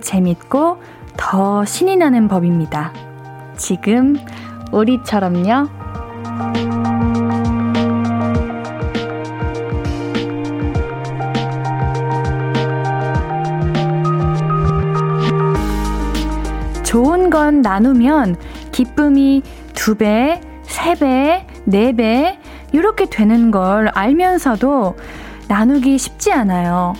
[0.00, 0.78] 재밌고
[1.16, 2.92] 더 신이 나는 법입니다.
[3.56, 4.16] 지금
[4.72, 5.68] 우리처럼요.
[16.82, 18.36] 좋은 건 나누면
[18.72, 19.42] 기쁨이
[19.74, 22.38] 두 배, 세 배, 네 배,
[22.72, 24.96] 이렇게 되는 걸 알면서도
[25.46, 26.94] 나누기 쉽지 않아요.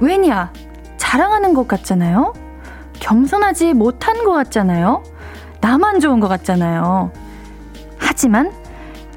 [0.00, 0.52] 왜냐?
[0.96, 2.32] 자랑하는 것 같잖아요?
[3.10, 5.02] 겸손하지 못한 것 같잖아요?
[5.60, 7.10] 나만 좋은 것 같잖아요.
[7.98, 8.52] 하지만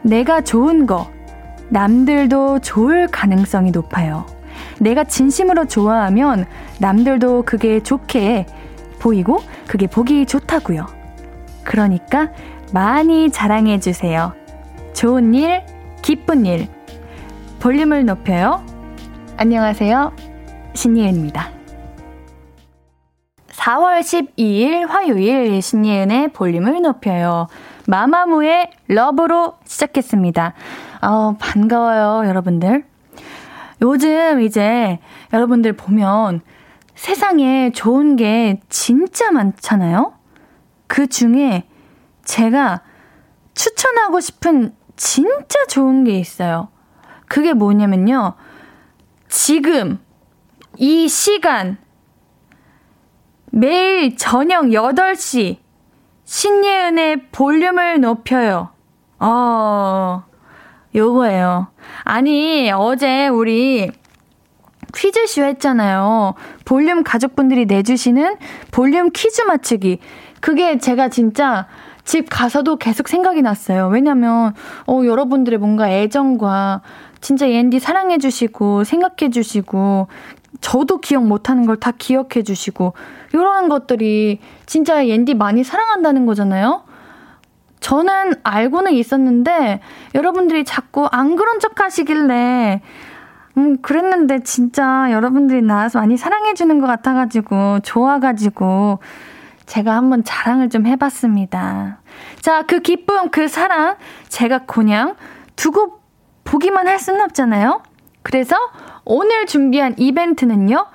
[0.02, 1.11] 내가 좋은 거,
[1.69, 4.25] 남들도 좋을 가능성이 높아요.
[4.80, 6.45] 내가 진심으로 좋아하면
[6.80, 8.47] 남들도 그게 좋게
[8.97, 10.88] 보이고 그게 보기 좋다고요.
[11.63, 12.30] 그러니까
[12.72, 14.33] 많이 자랑해 주세요.
[14.94, 15.61] 좋은 일,
[16.02, 16.67] 기쁜 일.
[17.59, 18.66] 볼륨을 높여요.
[19.38, 20.13] 안녕하세요.
[20.73, 21.53] 신예은입니다.
[23.94, 27.47] 4월 12일 화요일 신예은의 볼륨을 높여요.
[27.88, 30.53] 마마무의 러브로 시작했습니다.
[31.02, 32.85] 어, 반가워요, 여러분들.
[33.81, 35.00] 요즘 이제
[35.31, 36.41] 여러분들 보면
[36.95, 40.13] 세상에 좋은 게 진짜 많잖아요?
[40.88, 41.63] 그 중에
[42.23, 42.81] 제가
[43.53, 46.69] 추천하고 싶은 진짜 좋은 게 있어요.
[47.28, 48.33] 그게 뭐냐면요.
[49.28, 50.00] 지금,
[50.78, 51.78] 이 시간,
[53.56, 55.58] 매일 저녁 8시,
[56.25, 58.69] 신예은의 볼륨을 높여요.
[59.19, 60.24] 어,
[60.96, 61.68] 요거예요.
[62.03, 63.92] 아니, 어제 우리
[64.96, 66.34] 퀴즈쇼 했잖아요.
[66.66, 68.38] 볼륨 가족분들이 내주시는
[68.72, 70.00] 볼륨 퀴즈 맞추기.
[70.40, 71.68] 그게 제가 진짜
[72.03, 73.88] 집 가서도 계속 생각이 났어요.
[73.88, 74.56] 왜냐면,
[74.88, 76.81] 어, 여러분들의 뭔가 애정과
[77.22, 80.08] 진짜 옌디 사랑해주시고, 생각해주시고,
[80.62, 82.94] 저도 기억 못하는 걸 다 기억해 주시고,
[83.34, 86.84] 이런 것들이 진짜 옌디 많이 사랑한다는 거잖아요?
[87.80, 89.81] 저는 알고는 있었는데,
[90.16, 92.81] 여러분들이 자꾸 안 그런 척 하시길래,
[93.58, 99.00] 음, 그랬는데 진짜 여러분들이 나와서 많이 사랑해 주는 것 같아가지고, 좋아가지고,
[99.66, 102.00] 제가 한번 자랑을 좀 해봤습니다.
[102.42, 103.96] 자, 그 기쁨, 그 사랑,
[104.30, 105.16] 제가 그냥
[105.56, 106.00] 두고
[106.44, 107.81] 보기만 할 수는 없잖아요?
[108.24, 108.56] 그래서
[109.06, 110.86] 오늘 준비한 이벤트는요,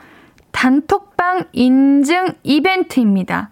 [0.53, 3.51] 단톡방 인증 이벤트입니다.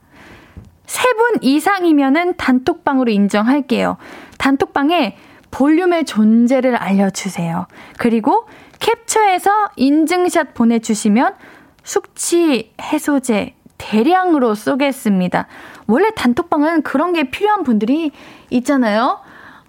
[0.87, 3.97] 세 분 이상이면은 단톡방으로 인정할게요.
[4.39, 5.16] 단톡방에
[5.50, 7.66] 볼륨의 존재를 알려주세요.
[7.99, 8.47] 그리고
[8.78, 11.34] 캡처해서 인증샷 보내주시면
[11.83, 15.47] 숙취 해소제 대량으로 쏘겠습니다.
[15.87, 18.12] 원래 단톡방은 그런 게 필요한 분들이
[18.50, 19.21] 있잖아요.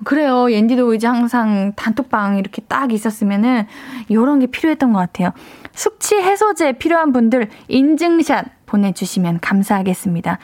[0.03, 0.51] 그래요.
[0.51, 3.65] 옌디도 이제 항상 단톡방 이렇게 딱 있었으면은
[4.07, 5.31] 이런 게 필요했던 것 같아요.
[5.73, 10.39] 숙취 해소제 필요한 분들 인증샷 보내주시면 감사하겠습니다.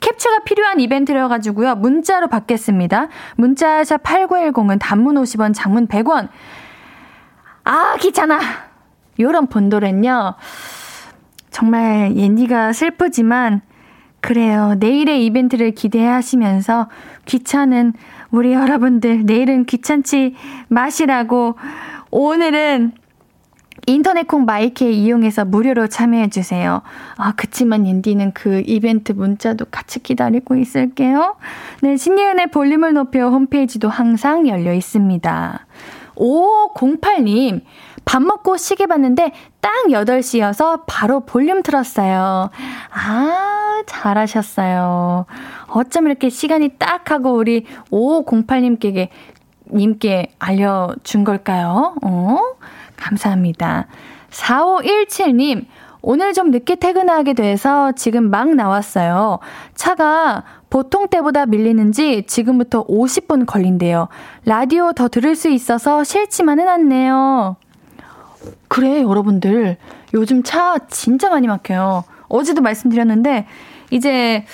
[0.00, 1.76] 캡처가 필요한 이벤트여 가지고요.
[1.76, 3.08] 문자로 받겠습니다.
[3.36, 6.28] 문자샵 8910은 단문 50원, 장문 100원.
[7.64, 8.40] 아, 귀찮아.
[9.20, 10.34] 요런 본도는요.
[11.50, 13.60] 정말 옌디가 슬프지만
[14.20, 14.74] 그래요.
[14.78, 16.88] 내일의 이벤트를 기대하시면서
[17.26, 17.92] 귀찮은
[18.32, 20.34] 우리 여러분들 내일은 귀찮지
[20.68, 21.54] 마시라고
[22.10, 22.92] 오늘은
[23.86, 26.82] 인터넷 콩 마이케 이용해서 무료로 참여해 주세요.
[27.16, 31.36] 아, 그치만 옌디는 그 이벤트 문자도 같이 기다리고 있을게요.
[31.82, 35.66] 네, 신예은의 볼륨을 높여 홈페이지도 항상 열려 있습니다.
[36.14, 37.62] 5508님,
[38.04, 42.50] 밥 먹고 시계 봤는데 딱 8시여서 바로 볼륨 틀었어요.
[42.90, 45.26] 아, 잘하셨어요.
[45.68, 49.08] 어쩜 이렇게 시간이 딱 하고 우리 5508님께,
[49.72, 51.94] 님께 알려준 걸까요?
[52.02, 52.38] 어?
[52.96, 53.86] 감사합니다.
[54.30, 55.66] 4517님,
[56.02, 59.38] 오늘 좀 늦게 퇴근하게 돼서 지금 막 나왔어요.
[59.74, 64.08] 차가 보통 때보다 밀리는지 지금부터 50분 걸린대요.
[64.44, 67.56] 라디오 더 들을 수 있어서 싫지만은 않네요.
[68.68, 69.76] 그래, 여러분들.
[70.14, 72.04] 요즘 차 진짜 많이 막혀요.
[72.28, 73.46] 어제도 말씀드렸는데,
[73.90, 74.44] 이제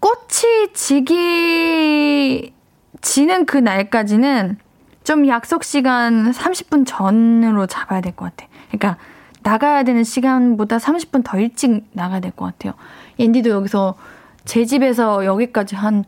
[0.00, 2.52] 꽃이 지기,
[3.00, 4.58] 지는 그 날까지는
[5.04, 8.48] 좀 약속 시간 30분 전으로 잡아야 될 것 같아.
[8.70, 8.96] 그러니까
[9.42, 12.74] 나가야 되는 시간보다 30분 더 일찍 나가야 될 것 같아요.
[13.18, 13.96] 앤디도 여기서
[14.44, 16.04] 제 집에서 여기까지 한,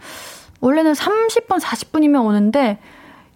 [0.60, 2.78] 원래는 30분, 40분이면 오는데,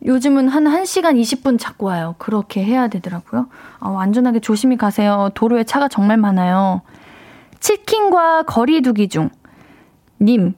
[0.06, 2.14] 요즘은 한 1시간 20분 잡고 와요.
[2.19, 3.49] 그렇게 해야 되더라고요.
[3.81, 5.31] 어, 안전하게 조심히 가세요.
[5.35, 6.82] 도로에 차가 정말 많아요.
[7.58, 9.31] 치킨과 거리 두기 중.
[10.20, 10.55] 님,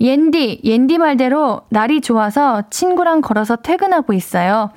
[0.00, 4.70] 옌디, 옌디 말대로 날이 좋아서 친구랑 걸어서 퇴근하고 있어요.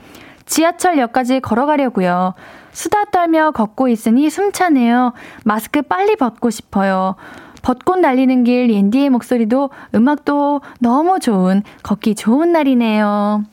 [0.48, 2.34] 지하철역까지 걸어가려고요.
[2.72, 5.14] 수다 떨며 걷고 있으니 숨차네요.
[5.44, 7.16] 마스크 빨리 벗고 싶어요.
[7.62, 13.44] 벚꽃 날리는 길 옌디의 목소리도 음악도 너무 좋은 걷기 좋은 날이네요.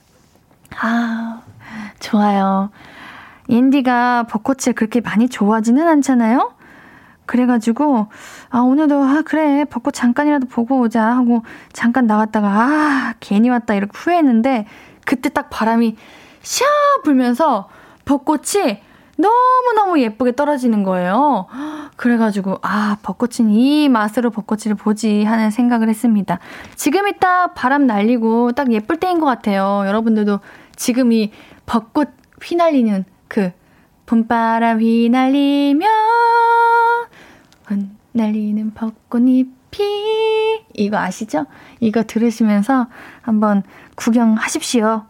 [0.81, 1.41] 아,
[2.01, 2.71] 좋아요.
[3.49, 6.55] 옌디가 벚꽃을 그렇게 많이 좋아하지는 않잖아요?
[7.27, 8.09] 그래가지고,
[8.51, 11.43] 아, 오늘도, 아, 그래, 벚꽃 잠깐이라도 보고 오자 하고,
[11.73, 14.67] 잠깐 나갔다가, 아, 괜히 왔다, 이렇게 후회했는데,
[15.07, 15.97] 그때 딱 바람이
[16.43, 16.65] 샤
[17.03, 17.69] 불면서
[18.05, 18.83] 벚꽃이
[19.17, 21.47] 너무너무 예쁘게 떨어지는 거예요.
[21.97, 26.39] 그래가지고, 아, 벚꽃은 이 맛으로 벚꽃을 보지 하는 생각을 했습니다.
[26.75, 29.85] 지금이 딱 바람 날리고 딱 예쁠 때인 것 같아요.
[29.87, 30.41] 여러분들도
[30.77, 31.31] 지금 이
[31.67, 32.09] 벚꽃
[32.43, 33.53] 휘날리는 그
[34.07, 35.87] 봄바람 휘날리며
[38.13, 41.47] 흩날리는 벚꽃잎이 이거 아시죠?
[41.81, 42.87] 이거 들으시면서
[43.23, 43.63] 한번
[43.97, 45.05] 구경하십시오.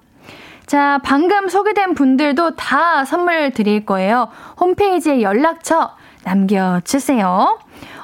[0.67, 4.29] 자, 방금 소개된 분들도 다 선물 드릴 거예요.
[4.59, 7.59] 홈페이지에 연락처 남겨주세요.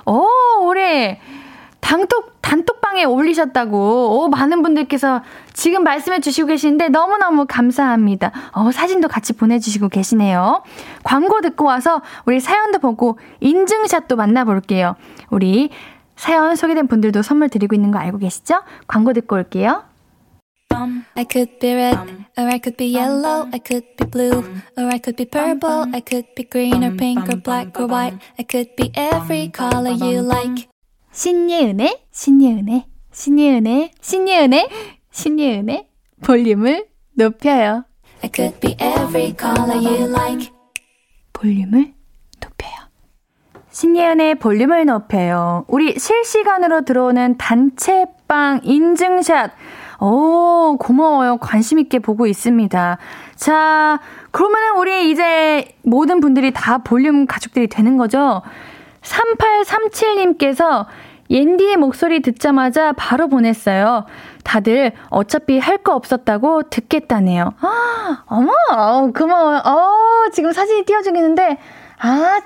[0.07, 0.27] 오,
[0.63, 1.17] 우리
[1.81, 4.21] 단톡, 단톡방에 올리셨다고.
[4.21, 5.23] 오, 많은 분들께서
[5.53, 8.33] 지금 말씀해 주시고 계시는데 너무너무 감사합니다.
[8.53, 10.63] 어, 사진도 같이 보내주시고 계시네요.
[11.03, 14.97] 광고 듣고 와서 우리 사연도 보고 인증샷도 만나볼게요.
[15.31, 15.71] 우리
[16.17, 18.63] 사연 소개된 분들도 선물 드리고 있는 거 알고 계시죠?
[18.87, 19.85] 광고 듣고 올게요.
[21.17, 21.99] I could be red,
[22.39, 24.45] or I could be yellow, I could be blue,
[24.79, 28.17] or I could be purple, I could be green or pink or black or white,
[28.39, 30.69] I could be every color you like.
[31.13, 34.69] 신예은의, 신예은의, 신예은의, 신예은의,
[35.11, 35.89] 신예은의
[36.23, 37.85] 볼륨을 높여요.
[38.23, 40.51] I could be every color you like.
[41.33, 41.93] 볼륨을
[42.41, 42.73] 높여요.
[43.71, 45.65] 신예은의 볼륨을 높여요.
[45.69, 49.51] 우리 실시간으로 들어오는 단체방 인증샷.
[50.01, 51.39] 오, 고마워요.
[51.39, 52.99] 관심있게 보고 있습니다.
[53.37, 58.43] 자, 그러면은 우리 이제 모든 분들이 다 볼륨 가족들이 되는 거죠?
[59.03, 60.87] 3837님께서
[61.31, 64.05] 옌디의 목소리 듣자마자 바로 보냈어요.
[64.43, 67.55] 다들 어차피 할 거 없었다고 듣겠다네요.
[67.61, 69.59] 아, 어머, 어, 고마워요.
[69.65, 71.59] 어, 지금 사진이 띄워주겠는데,
[72.01, 72.41] 아,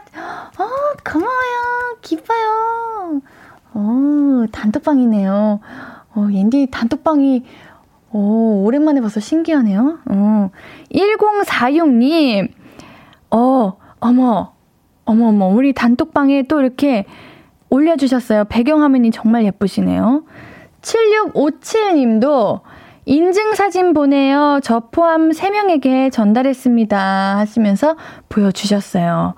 [0.58, 0.68] 어,
[1.10, 1.96] 고마워요.
[2.02, 3.20] 기뻐요.
[3.72, 5.60] 어, 단톡방이네요.
[6.14, 7.44] 어, 옌디 단톡방이,
[8.12, 9.98] 오, 오랜만에 봐서 신기하네요.
[10.10, 10.50] 어,
[10.92, 12.52] 1046님,
[13.30, 14.53] 어, 어머,
[15.04, 17.04] 어머, 어머, 우리 단톡방에 또 이렇게
[17.70, 18.44] 올려주셨어요.
[18.44, 20.24] 배경화면이 정말 예쁘시네요.
[20.82, 22.60] 7657님도
[23.06, 24.60] 인증사진 보내요.
[24.62, 27.38] 저 포함 3명에게 전달했습니다.
[27.38, 27.96] 하시면서
[28.28, 29.34] 보여주셨어요.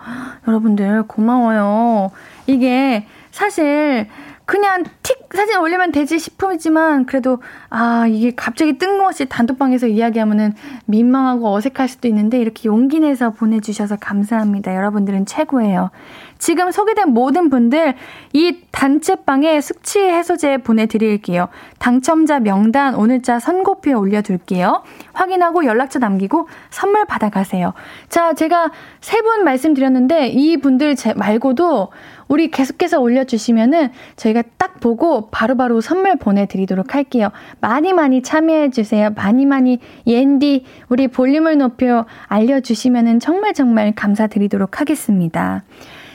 [0.47, 2.11] 여러분들 고마워요.
[2.47, 4.07] 이게 사실
[4.47, 10.55] 그냥 틱 사진 올리면 되지 싶으지만 그래도 아 이게 갑자기 뜬금없이 단톡방에서 이야기하면은
[10.87, 14.75] 민망하고 어색할 수도 있는데 이렇게 용기 내서 보내주셔서 감사합니다.
[14.75, 15.91] 여러분들은 최고예요.
[16.39, 17.95] 지금 소개된 모든 분들
[18.35, 21.49] 이 단체방에 숙취 해소제 보내드릴게요.
[21.79, 24.83] 당첨자 명단 오늘자 선고표에 올려둘게요.
[25.13, 27.73] 확인하고 연락처 남기고 선물 받아가세요.
[28.09, 31.89] 자, 제가 세 분 말씀드렸는데 이 분들 말고도
[32.29, 37.31] 우리 계속해서 올려주시면은 저희가 딱 보고 바로바로 바로 선물 보내드리도록 할게요.
[37.61, 39.11] 많이 많이 참여해주세요.
[39.17, 45.65] 많이 많이 옌디 우리 볼륨을 높여 알려주시면은 정말 정말 감사드리도록 하겠습니다.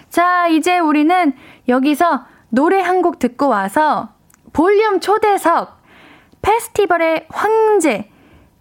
[0.10, 1.34] 자, 이제 우리는
[1.68, 4.10] 여기서 노래 한 곡 듣고 와서
[4.54, 5.82] 볼륨 초대석
[6.42, 8.10] 페스티벌의 황제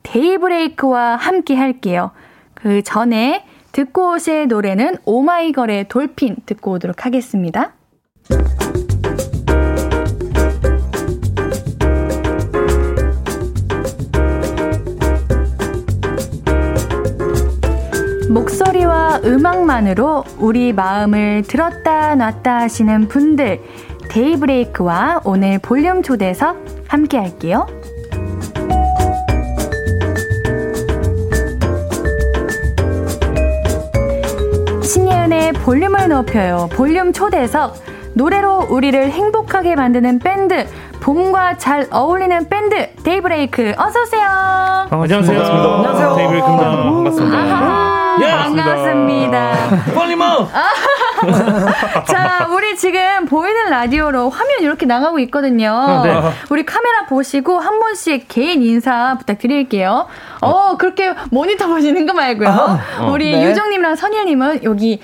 [0.03, 2.13] 데이브레이크와 함께 할게요.
[2.55, 7.73] 그 전에 듣고 오실 노래는 오마이걸의 돌핀 듣고 오도록 하겠습니다.
[18.31, 23.61] 목소리와 음악만으로 우리 마음을 들었다 놨다 하시는 분들,
[24.09, 27.67] 데이브레이크와 오늘 볼륨 초대석 함께 할게요.
[34.91, 36.69] 신예은의 볼륨을 높여요.
[36.73, 37.77] 볼륨 초대석.
[38.15, 40.67] 노래로 우리를 행복하게 만드는 밴드.
[41.01, 44.27] 봄과 잘 어울리는 밴드 데이브레이크 어서 오세요.
[44.91, 45.43] 안녕하세요.
[45.45, 46.17] 안녕하세요.
[46.17, 46.71] 데이브레이크입니다.
[46.71, 47.37] 반갑습니다.
[47.39, 49.53] 아하, 예, 반갑습니다.
[49.95, 50.49] 빨리 마.
[52.07, 56.03] 자, 우리 지금 보이는 라디오로 화면 이렇게 나가고 있거든요.
[56.05, 56.21] 네.
[56.51, 60.07] 우리 카메라 보시고 한 번씩 개인 인사 부탁드릴게요.
[60.41, 62.49] 어, 그렇게 모니터 보시는 거 말고요.
[62.49, 63.45] 어, 우리 네.
[63.45, 65.01] 유정님이랑 선일님은 여기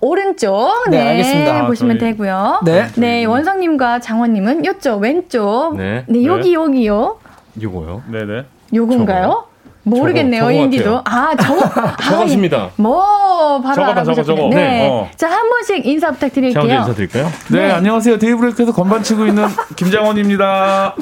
[0.00, 1.66] 오른쪽 네, 네 알겠습니다.
[1.66, 2.10] 보시면 저희...
[2.10, 2.60] 되고요.
[2.64, 2.86] 네.
[2.96, 5.76] 네, 원성님과 장원님은 이쪽 왼쪽.
[5.76, 6.54] 네, 네 여기 네.
[6.54, 7.18] 여기요.
[7.60, 8.02] 요거요?
[8.10, 8.44] 네네.
[8.74, 9.51] 요건가요?
[9.84, 11.02] 모르겠네요, 인디도.
[11.04, 11.68] 아, 저거.
[12.02, 12.56] 저것입니다.
[12.58, 14.48] 아, 뭐, 바로 저거다, 저거, 저거.
[14.50, 14.54] 네.
[14.54, 14.88] 네.
[14.88, 15.10] 어.
[15.16, 16.62] 자, 한 분씩 인사 부탁드릴게요.
[16.62, 17.24] 제가 인사드릴까요?
[17.50, 17.70] 네, 네.
[17.72, 18.18] 안녕하세요.
[18.18, 19.44] 데이브레이크에서 건반 치고 있는
[19.76, 20.94] 김장원입니다.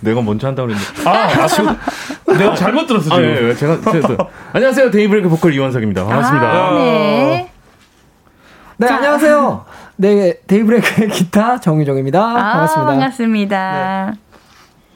[0.00, 1.08] 내가 먼저 한다고 그랬는데.
[1.08, 1.74] 아, 아쉬워.
[2.38, 3.18] 내가 잘못 들었어, 지금.
[3.18, 3.54] 아, 예, 예.
[3.56, 4.90] 제가, 제가 안녕하세요.
[4.90, 6.04] 데이브레이크 보컬 이원석입니다.
[6.04, 6.46] 반갑습니다.
[6.46, 7.50] 아, 네.
[8.76, 8.96] 네, 자.
[8.96, 9.64] 안녕하세요.
[9.96, 12.20] 네, 데이브레이크의 기타 정유정입니다.
[12.22, 12.86] 아, 반갑습니다.
[12.92, 14.12] 반갑습니다.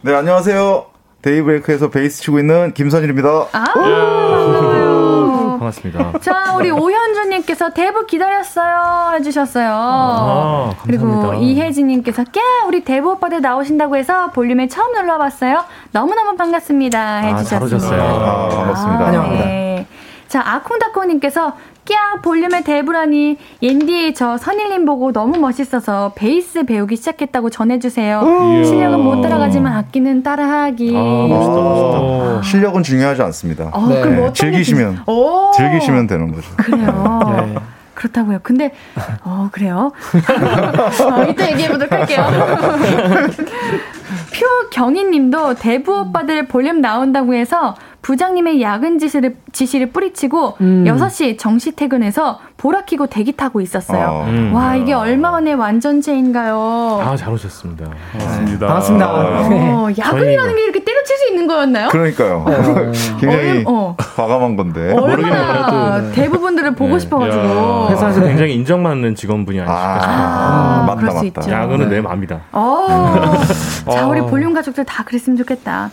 [0.02, 0.10] 네.
[0.12, 0.91] 네, 안녕하세요.
[1.22, 3.28] 데이브레이크에서 베이스 치고 있는 김선일입니다.
[3.52, 5.56] 아, 반가워요.
[5.58, 6.18] 반갑습니다.
[6.20, 9.70] 자, 우리 오현주님께서 대부 기다렸어요 해주셨어요.
[9.72, 15.64] 아, 그리고 이혜진님께서 꺄 우리 대부 오빠들 나오신다고 해서 볼륨에 처음 놀러봤어요.
[15.92, 17.40] 너무너무 반갑습니다 해주셨습니다.
[17.40, 18.02] 아, 잘 오셨어요.
[18.02, 19.06] 아, 반갑습니다.
[19.06, 19.44] 환영합니다.
[19.44, 19.86] 네.
[20.26, 21.52] 자, 아콩다콩님께서
[21.84, 28.22] 끼야 볼륨의 대부라니 옌디 저 선일님 보고 너무 멋있어서 베이스 배우기 시작했다고 전해주세요.
[28.64, 30.96] 실력은 못 따라가지만 악기는 따라하기.
[30.96, 31.98] 아, 멋있다, 멋있다.
[31.98, 33.70] 아, 실력은 중요하지 않습니다.
[33.72, 34.00] 어, 네.
[34.00, 35.04] 그럼 즐기시면
[35.56, 36.48] 즐기시면 되는 거죠.
[36.56, 37.20] 그래요.
[37.46, 37.54] 네.
[37.94, 38.38] 그렇다고요.
[38.42, 38.72] 근데
[39.22, 39.92] 어 그래요.
[41.12, 42.26] 어, 이따 얘기해 보도록 할게요.
[44.72, 50.84] 표경희님도 대부 오빠들 볼륨 나온다고 해서 부장님의 야근 지시를, 지시를 뿌리치고 음.
[50.84, 54.22] 6시 정시 퇴근해서 보라 키고 대기 타고 있었어요.
[54.24, 54.54] 아, 음.
[54.54, 57.00] 와, 이게 얼마 만에 완전체인가요?
[57.04, 57.86] 아, 잘 오셨습니다.
[58.12, 58.66] 반갑습니다.
[58.68, 59.12] 반갑습니다.
[59.12, 59.48] 어,
[59.88, 59.94] 네.
[59.98, 61.88] 야근이라는 게 이렇게 때려칠 수 있는 거였나요?
[61.88, 62.44] 그러니까요.
[62.46, 62.92] 네.
[63.18, 64.92] 굉장히 어, 과감한 건데.
[64.96, 66.12] 얼마나 네.
[66.12, 66.98] 대부분들을 보고 네.
[67.00, 67.88] 싶어가지고.
[67.90, 70.14] 회사에서 굉장히 인정받는 직원분이 아니실까 아, 싶어요.
[70.14, 71.22] 아, 맞다, 맞다.
[71.24, 71.50] 있죠.
[71.50, 72.42] 야근은 내 맘이다.
[72.52, 73.40] 어.
[73.90, 75.90] 자, 우리 볼륨 가족들 다 그랬으면 좋겠다.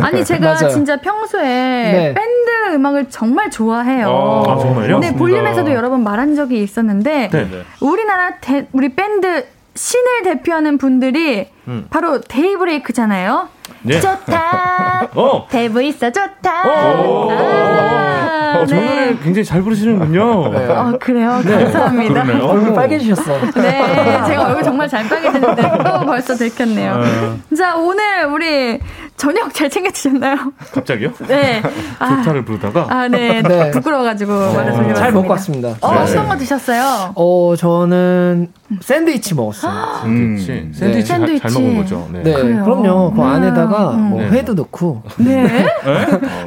[0.00, 2.14] 아니, 제가 진짜 평소에 네.
[2.14, 4.08] 밴드 음악을 정말 좋아해요.
[4.08, 4.98] 어, 아, 정말요?
[5.00, 7.62] 네, 볼륨에서도 여러 번 말한 적이 있었는데 네, 네.
[7.80, 9.44] 우리나라 대, 우리 밴드
[9.74, 11.86] 신을 대표하는 분들이 음.
[11.90, 13.48] 바로 데이브레이크잖아요.
[13.82, 14.00] 네.
[14.00, 15.10] 좋다.
[15.14, 15.46] 어.
[15.50, 16.62] 대부 있어 좋다.
[16.64, 17.28] 어.
[17.30, 19.18] 아, 어, 정말 네.
[19.22, 20.52] 굉장히 잘 부르시는군요.
[20.52, 20.66] 네.
[20.68, 21.42] 어, 그래요.
[21.44, 21.64] 네.
[21.64, 22.22] 감사합니다.
[22.46, 23.40] 얼굴 빨개지셨어.
[23.56, 26.98] 네, 제가 얼굴 정말 잘 빨개졌는데 또 벌써 들켰네요.
[26.98, 27.56] 네.
[27.56, 28.78] 자, 오늘 우리
[29.16, 30.36] 저녁 잘 챙겨 드셨나요?
[30.72, 31.12] 갑자기요?
[31.26, 31.62] 네.
[31.98, 33.42] 좋다를 아, 부르다가 아, 네.
[33.42, 33.70] 네.
[33.70, 34.94] 부끄러워가지고 어, 말을 돌려봤습니다.
[34.94, 35.68] 잘 먹고 왔습니다.
[35.80, 37.12] 어, 어떤 거 드셨어요?
[37.14, 39.72] 어, 저는 샌드위치 먹었어요.
[40.04, 40.36] 음.
[40.38, 40.78] 샌드위치.
[40.78, 41.40] 샌드위치, 샌드위치.
[41.42, 42.08] 잘, 잘 먹은 거죠.
[42.12, 42.22] 네.
[42.22, 42.32] 네.
[42.32, 43.12] 그럼요.
[43.14, 44.00] 그 안에다가 음.
[44.10, 45.02] 뭐 회도 넣고.
[45.18, 45.44] 네.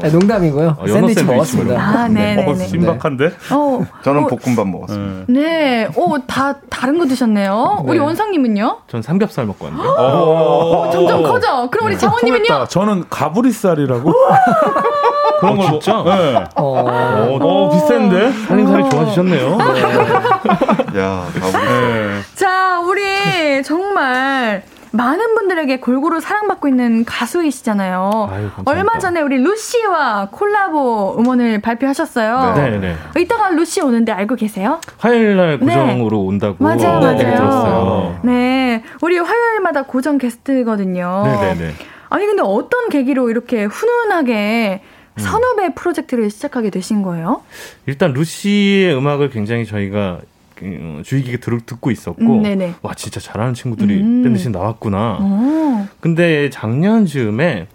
[0.01, 0.09] 네?
[0.11, 0.77] 농담이고요.
[0.79, 1.79] 어, 샌드위치 먹었습니다.
[1.81, 2.35] 아, 네.
[2.35, 2.45] 네.
[2.45, 3.25] 어, 신박한데?
[3.51, 5.25] 어, 저는 볶음밥 먹었습니다.
[5.29, 5.87] 네.
[5.95, 7.83] 오, 다 다른 거 드셨네요.
[7.85, 8.81] 우리 원상님은요?
[8.87, 9.87] 전 삼겹살 먹고 왔는데.
[9.89, 11.69] 오, 점점 커져.
[11.71, 12.58] 그럼 우리 장원님은요?
[12.67, 14.13] 저는 가브리살이라고.
[15.39, 16.03] 그런 거 진짜?
[16.03, 16.43] 네.
[16.55, 18.31] 어, 어, 어 비싼데?
[18.47, 19.57] 살림살이 좋아지셨네요.
[19.57, 20.99] 네.
[20.99, 21.61] 야, 가브리살.
[21.67, 22.21] 네.
[22.35, 28.29] 자, 우리 정말 많은 분들에게 골고루 사랑받고 있는 가수이시잖아요.
[28.31, 32.53] 아유, 얼마 전에 우리 루시와 콜라보 음원을 발표하셨어요.
[32.55, 32.95] 네, 네.
[33.17, 34.79] 이따가 루시 오는데 알고 계세요?
[34.97, 36.27] 화요일 날 고정으로 네.
[36.27, 37.17] 온다고 맞아요, 맞아요.
[37.17, 38.19] 들었어요.
[38.23, 41.23] 네, 우리 화요일마다 고정 게스트거든요.
[41.25, 41.73] 네, 네, 네.
[42.09, 44.81] 아니 근데 어떤 계기로 이렇게 훈훈하게
[45.15, 45.19] 음.
[45.19, 47.43] 선후배 프로젝트를 시작하게 되신 거예요?
[47.85, 50.21] 일단 루시의 음악을 굉장히 저희가
[50.61, 54.23] 어, 주의 깊게 듣고 있었고 음, 와 진짜 잘하는 친구들이 음.
[54.23, 55.19] 밴드신 나왔구나.
[55.21, 55.87] 오.
[56.01, 57.67] 근데 작년 즈음에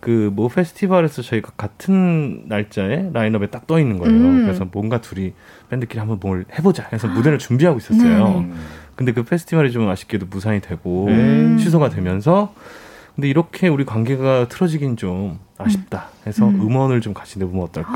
[0.00, 4.12] 그모 페스티벌에서 저희가 같은 날짜에 라인업에 딱 떠 있는 거예요.
[4.12, 4.42] 음.
[4.44, 5.32] 그래서 뭔가 둘이
[5.70, 8.40] 밴드끼리 한번 뭘 해보자 해서 무대를 준비하고 있었어요.
[8.40, 8.52] 네.
[8.96, 11.56] 근데 그 페스티벌이 좀 아쉽게도 무산이 되고 음.
[11.58, 12.52] 취소가 되면서
[13.14, 16.74] 근데 이렇게 우리 관계가 틀어지긴 좀 아쉽다 해서 음.
[16.74, 17.92] 원을좀 같이 내보면 어떨까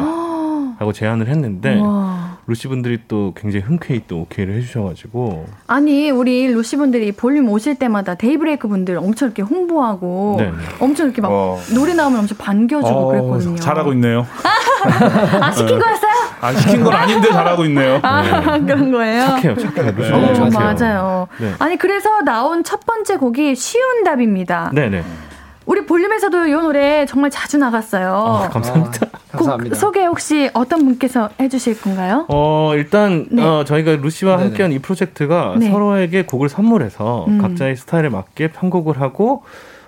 [0.79, 2.26] 하고 제안을 했는데 와.
[2.49, 8.15] 루시 분들이 또 굉장히 흔쾌히 또 오케이를 해주셔가지고 아니 우리 루시 분들이 볼륨 오실 때마다
[8.15, 10.53] 데이브레이크 분들 엄청 이렇게 홍보하고 네네.
[10.79, 11.59] 엄청 이렇게 막 어.
[11.75, 13.57] 노래 나오면 엄청 반겨주고 어, 그랬거든요.
[13.57, 14.27] 잘하고 있네요.
[15.41, 16.13] 아 시킨 거였어요?
[16.41, 17.99] 안 시킨 건 아닌데 잘하고 있네요.
[18.03, 18.61] 아 네.
[18.65, 19.27] 그런 거예요.
[19.27, 19.97] 착해요, 착해요.
[19.97, 20.13] 네.
[20.13, 21.29] 어, 맞아요.
[21.41, 21.53] 네.
[21.59, 24.71] 아니 그래서 나온 첫 번째 곡이 쉬운 답입니다.
[24.73, 25.03] 네네.
[25.67, 28.13] 우리 볼륨에서도 이 노래 정말 자주 나갔어요.
[28.13, 29.07] 어, 감사합니다.
[29.33, 29.77] 아, 감사합니다.
[29.77, 32.25] 소개 혹시 어떤 분께서 해주실 건가요?
[32.29, 33.43] 어 일단 네.
[33.43, 34.49] 어, 저희가 루시와 네네.
[34.49, 35.71] 함께한 이 프로젝트가 네.
[35.71, 37.39] 서로에게 곡을 선물해서 음.
[37.39, 39.43] 각자의 스타일에 맞게 편곡을 하고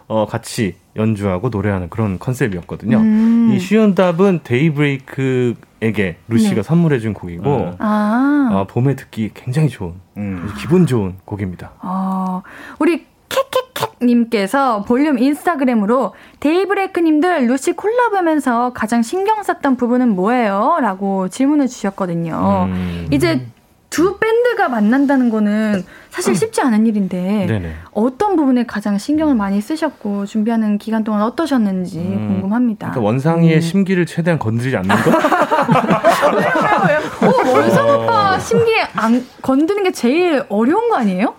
[0.09, 2.97] 어, 같이 연주하고 노래하는 그런 컨셉이었거든요.
[2.97, 3.53] 음.
[3.55, 6.63] 이 쉬운 답은 데이브레이크에게 루시가 네.
[6.63, 7.77] 선물해준 곡이고 음.
[7.79, 8.49] 아.
[8.53, 10.51] 어, 봄에 듣기 굉장히 좋은 음.
[10.59, 11.73] 기분 좋은 곡입니다.
[11.83, 12.43] 어,
[12.81, 13.07] 우리
[14.01, 20.79] 님께서 볼륨 인스타그램으로 데이브레이크님들 루시 콜라보하면서 가장 신경 썼던 부분은 뭐예요?
[20.81, 22.69] 라고 질문을 주셨거든요.
[22.69, 23.09] 음.
[23.11, 23.47] 이제
[23.91, 27.73] 두 밴드가 만난다는 거는 사실 쉽지 않은 일인데 네네.
[27.93, 32.91] 어떤 부분에 가장 신경을 많이 쓰셨고 준비하는 기간 동안 어떠셨는지 음, 궁금합니다.
[32.91, 33.61] 그러니까 원상이의 음.
[33.61, 35.11] 심기를 최대한 건드리지 않는 거?
[36.37, 37.33] 왜요, 왜요, 왜요?
[37.33, 41.35] 오, 원상 오빠 심기 안 건드는 게 제일 어려운 거 아니에요?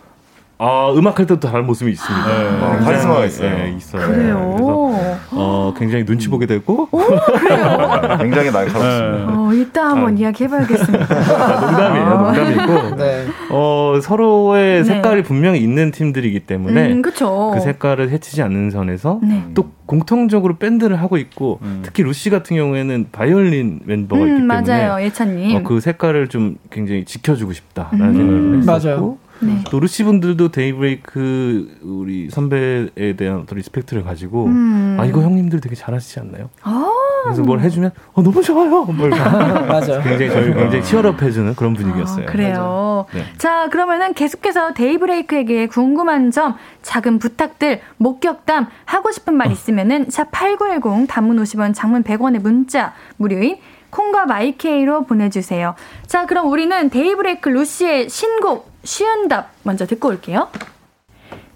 [0.61, 2.27] 아, 음악할 때도 다른 모습이 있습니다.
[2.27, 2.65] 네.
[2.65, 3.49] 아, 카리스마가 있어요.
[3.49, 4.05] 네, 있어요.
[4.05, 4.55] 그래요.
[4.57, 6.89] 그래서 어, 굉장히 눈치 보게 되고.
[6.91, 8.17] 오, 그래요.
[8.19, 9.31] 굉장히 날카롭습니다.
[9.31, 9.37] 네.
[9.37, 10.17] 어, 이따 한번 아.
[10.19, 11.07] 이야기 해봐야겠습니다.
[11.15, 12.05] 아, 농담이에요.
[12.05, 12.31] 아.
[12.33, 12.95] 농담이고.
[12.97, 13.25] 네.
[13.51, 14.83] 어, 서로의 네.
[14.83, 19.45] 색깔이 분명히 있는 팀들이기 때문에 음, 그 색깔을 해치지 않는 선에서 네.
[19.53, 21.79] 또 공통적으로 밴드를 하고 있고 음.
[21.83, 25.05] 특히 루시 같은 경우에는 바이올린 멤버가 음, 있기 때문에 맞아요.
[25.05, 25.55] 예찬님.
[25.55, 28.13] 어, 그 색깔을 좀 굉장히 지켜주고 싶다라는 음.
[28.13, 29.28] 생각을 했었고 맞아요.
[29.41, 29.63] 네.
[29.69, 34.98] 또 루시 분들도 데이브레이크 우리 선배에 대한 어떤 respect를 가지고 음.
[35.00, 36.50] 아 이거 형님들 되게 잘하시지 않나요?
[36.62, 36.89] 아~
[37.24, 38.84] 그래서 뭘 해주면 어 너무 좋아요.
[38.86, 39.10] 뭘
[39.67, 40.01] 맞아요.
[40.03, 42.27] 굉장히 저희 굉장히 cheer up 해주는 그런 분위기였어요.
[42.27, 43.05] 아, 그래요.
[43.13, 43.24] 네.
[43.38, 49.51] 자 그러면은 계속해서 데이브레이크에게 궁금한 점, 작은 부탁들, 목격담 하고 싶은 말 어.
[49.51, 53.58] 있으면은 샵8910 단문 50원, 장문 100원의 문자 무료인
[53.89, 55.75] 콩과 마이케이로 보내주세요.
[56.05, 60.48] 자, 그럼 우리는 데이브레이크 루시의 신곡 쉬운 답 먼저 듣고 올게요.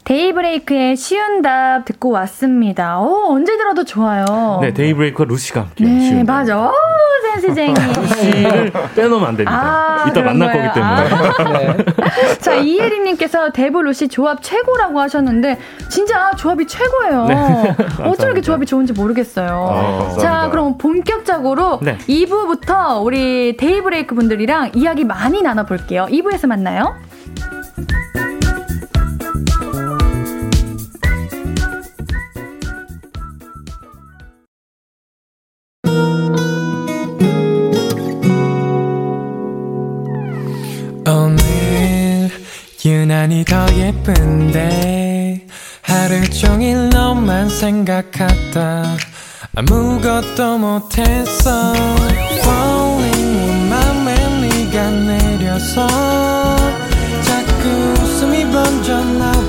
[0.06, 3.00] 데이브레이크의 쉬운 답 듣고 왔습니다.
[3.00, 4.60] 오, 언제 들어도 좋아요.
[4.62, 5.86] 네, 데이브레이크와 루시가 함께.
[5.86, 6.68] 네, 맞아.
[6.68, 6.74] 오,
[7.24, 7.74] 센스쟁이.
[7.96, 9.52] 루시를 빼놓으면 안 됩니다.
[9.52, 10.72] 아, 이따 만날 거예요.
[10.72, 11.60] 거기 때문에.
[11.64, 11.74] 아.
[11.78, 12.36] 네.
[12.40, 15.58] 자, 이혜리님께서 데브 루시 조합 최고라고 하셨는데,
[15.90, 17.26] 진짜 조합이 최고예요.
[17.26, 17.76] 네.
[18.04, 19.70] 어쩜 이렇게 조합이 좋은지 모르겠어요.
[19.72, 21.98] 아, 자, 그럼 본격적으로 네.
[22.00, 26.08] 2부부터 우리 데이브레이크 분들이랑 이야기 많이 나눠볼게요.
[26.10, 26.96] 2부에서 만나요.
[42.86, 45.48] 유난히 더 예쁜데
[45.82, 48.98] 하루 종일 너만 생각하다.
[49.56, 51.74] 아무것도 못했어
[52.40, 56.13] Falling 내 맘에 네가 내려서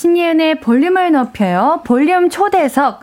[0.00, 3.00] 신예은의 볼륨을 높여요 볼륨 초대석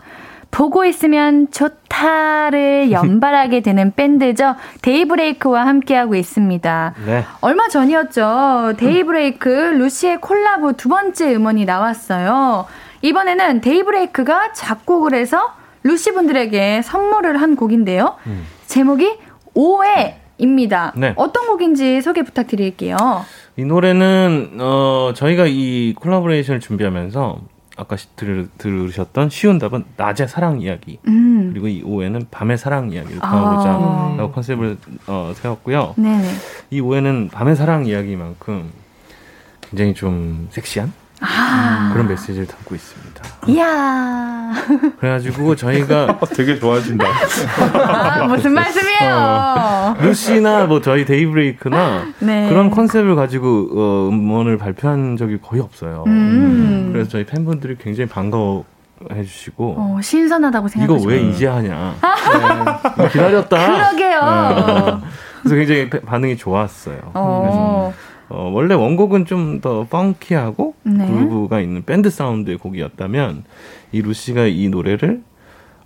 [0.50, 4.56] 보고 있으면 좋다를 연발하게 되는 밴드죠.
[4.82, 6.94] 데이브레이크와 함께하고 있습니다.
[7.06, 7.24] 네.
[7.40, 8.74] 얼마 전이었죠.
[8.78, 12.66] 데이브레이크 루시의 콜라보 두 번째 음원이 나왔어요.
[13.02, 15.52] 이번에는 데이브레이크가 작곡을 해서
[15.84, 18.16] 루시 분들에게 선물을 한 곡인데요.
[18.26, 18.44] 음.
[18.66, 19.18] 제목이
[19.54, 20.94] 오해입니다.
[20.96, 21.12] 네.
[21.14, 22.96] 어떤 곡인지 소개 부탁드릴게요.
[23.58, 27.40] 이 노래는 어 저희가 이 콜라보레이션을 준비하면서
[27.76, 31.50] 아까 들, 들으셨던 쉬운 답은 낮의 사랑 이야기 음.
[31.50, 34.30] 그리고 이 오해는 밤의 사랑 이야기를 담아보자라고 아.
[34.30, 34.76] 컨셉을
[35.08, 35.94] 어, 세웠고요.
[35.96, 36.28] 네네.
[36.70, 38.70] 이 오해는 밤의 사랑 이야기만큼
[39.62, 41.90] 굉장히 좀 섹시한 아.
[41.92, 43.22] 그런 메시지를 담고 있습니다.
[43.48, 44.52] 이야.
[45.00, 47.04] 그래가지고 저희가 되게 좋아하신다.
[47.74, 49.14] 아, 무슨 말씀이에요?
[49.14, 52.48] 어, 루시나 뭐 저희 데이브레이크나 네.
[52.48, 56.04] 그런 컨셉을 가지고 어, 음원을 발표한 적이 거의 없어요.
[56.06, 56.90] 음.
[56.92, 58.64] 그래서 저희 팬분들이 굉장히 반가워.
[59.12, 61.94] 해주시고 어, 신선하다고 생각하시고 이거 왜 이제 하냐
[62.96, 65.06] 네, 기다렸다 그러게요 네.
[65.44, 67.94] 그래서 굉장히 반응이 좋았어요 어.
[68.28, 71.06] 어, 원래 원곡은 좀 더 펑키하고 네.
[71.06, 73.44] 그루브가 있는 밴드 사운드의 곡이었다면
[73.92, 75.22] 이 루시가 이 노래를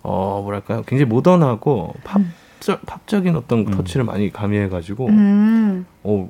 [0.03, 2.85] 어 뭐랄까요 굉장히 모던하고 팝적 음.
[2.85, 3.71] 팝적인 어떤 음.
[3.71, 5.85] 터치를 많이 가미해가지고 음.
[6.03, 6.29] 어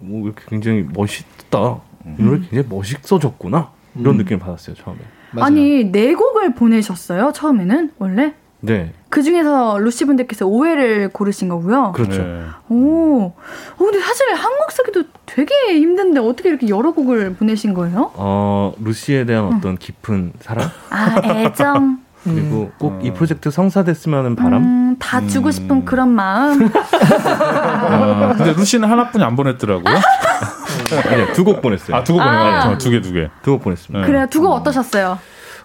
[0.00, 1.80] 뭐 이렇게 굉장히 멋있다
[2.18, 2.46] 이 노래 음.
[2.50, 4.18] 굉장히 멋있어졌구나 이런 음.
[4.18, 4.98] 느낌을 받았어요 처음에.
[5.32, 5.46] 맞아요.
[5.46, 8.34] 아니 네 곡을 보내셨어요 처음에는 원래?
[8.60, 8.92] 네.
[9.08, 11.92] 그 중에서 루시 분들께서 오해를 고르신 거고요.
[11.92, 12.22] 그렇죠.
[12.22, 12.42] 네.
[12.68, 13.22] 오.
[13.24, 13.34] 어,
[13.78, 18.10] 근데 사실 한국 쓰기도 되게 힘든데 어떻게 이렇게 여러 곡을 보내신 거예요?
[18.14, 19.56] 어, 루시에 대한 음.
[19.56, 20.68] 어떤 깊은 사랑?
[20.90, 21.98] 아, 애정.
[22.22, 22.72] 그리고 음.
[22.78, 23.14] 꼭이 어.
[23.14, 24.62] 프로젝트 성사됐으면 하는 바람?
[24.62, 25.84] 음, 다 주고 싶은 음.
[25.86, 26.68] 그런 마음.
[26.76, 29.94] 아, 근데 루시는 하나뿐이 안 보냈더라고요.
[31.08, 31.96] 아니, 두곡 보냈어요.
[31.96, 32.72] 아, 두 곡 보냈어요.
[32.72, 32.78] 아.
[32.78, 33.30] 두 개, 두 개.
[33.42, 34.06] 두 곡 보냈습니다.
[34.06, 34.26] 그래요.
[34.28, 35.18] 두 곡 어떠셨어요?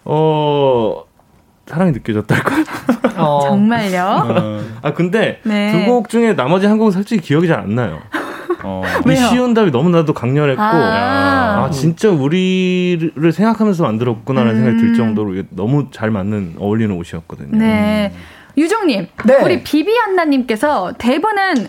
[0.05, 1.03] 어,
[1.65, 2.63] 사랑이 느껴졌달까요?
[3.17, 3.39] 어.
[3.41, 4.03] 정말요?
[4.03, 4.61] 어.
[4.81, 5.71] 아 근데 네.
[5.71, 7.99] 두곡 중에 나머지 한 곡은 솔직히 기억이 잘 안 나요.
[8.63, 8.81] 어.
[9.09, 11.65] 이 시온답이 너무나도 강렬했고 아.
[11.65, 11.69] 아.
[11.71, 14.63] 진짜 우리를 생각하면서 만들었구나라는 음.
[14.63, 14.95] 생각이 들 음.
[14.95, 17.57] 정도로 너무 잘 맞는 어울리는 옷이었거든요.
[17.57, 18.11] 네.
[18.13, 18.19] 음.
[18.57, 19.35] 유정님, 네.
[19.43, 21.67] 우리 비비안나님께서 대본은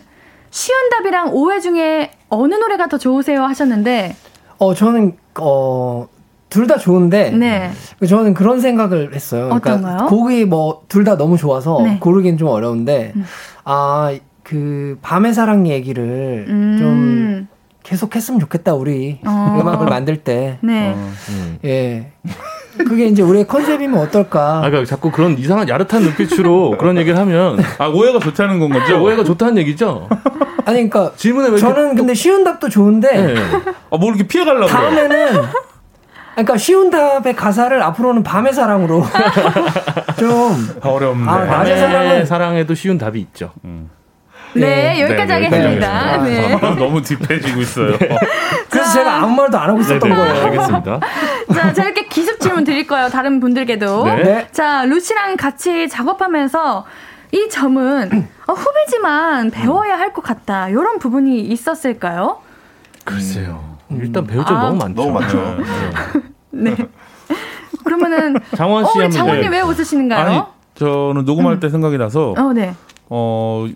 [0.50, 4.16] 시온답이랑 오해 중에 어느 노래가 더 좋으세요 하셨는데
[4.59, 6.09] 어 저는 어
[6.48, 7.70] 둘 다 좋은데 네.
[8.09, 9.44] 저는 그런 생각을 했어요.
[9.46, 10.06] 그러니까 어떤가요?
[10.09, 11.98] 곡이 뭐 둘 다 너무 좋아서 네.
[12.00, 13.24] 고르기는 좀 어려운데 음.
[13.64, 16.76] 아그 밤의 사랑 얘기를 음.
[16.78, 17.48] 좀
[17.82, 19.59] 계속 했으면 좋겠다 우리 어.
[19.61, 20.59] 음악을 만들 때.
[20.62, 20.92] 네.
[20.96, 21.59] 어, 음.
[21.64, 22.12] 예.
[22.78, 24.59] 그게 이제 우리의 컨셉이면 어떨까?
[24.59, 29.02] 아, 그러니까 자꾸 그런 이상한 야릇한 눈빛으로 그런 얘기를 하면 아 오해가 좋다는 건 거죠?
[29.02, 30.09] 오해가 좋다는 얘기죠?
[30.66, 33.35] 아니 그러니까 질문에 왜 저는 근데 쉬운 답도 좋은데 네.
[33.90, 35.42] 아, 뭘 이렇게 피해 가려고 다음에는
[36.37, 39.05] 그러니까 쉬운 답의 가사를 앞으로는 밤의 사랑으로
[40.18, 41.31] 좀 어렵네.
[41.31, 43.53] 아, 낮의 사랑은 사랑에도 쉬운 답이 있죠.
[43.64, 43.90] 음.
[44.55, 44.61] 네,
[44.94, 46.16] 네, 여기까지 네, 하겠습니다.
[46.22, 46.55] 네.
[46.55, 47.99] 아, 너무 딥해지고 있어요.
[47.99, 48.09] 네.
[48.70, 50.14] 그래서 자, 제가 아무 말도 안 하고 있었던 네, 네.
[50.16, 50.44] 거예요.
[50.46, 51.01] 알겠습니다.
[51.55, 53.09] 자, 자, 이렇게 기습 질문 드릴 거예요.
[53.09, 54.05] 다른 분들께도.
[54.05, 54.49] 네.
[54.53, 56.85] 자, 루시랑 같이 작업하면서
[57.33, 60.68] 이 점은 어, 후배지만 배워야 할 것 같다.
[60.68, 62.40] 이런 부분이 있었을까요?
[63.05, 63.76] 글쎄요.
[63.90, 64.01] 음.
[64.03, 65.03] 일단 배울 점 아, 너무 많죠.
[65.03, 65.57] 너무 많죠.
[66.51, 66.75] 네.
[67.85, 70.27] 그러면은 장원 씨 어, 장원님 왜 웃으시는가요?
[70.27, 70.42] 아니,
[70.75, 71.61] 저는 녹음할 음.
[71.61, 72.75] 때 생각이 나서 어, 네.
[73.09, 73.66] 어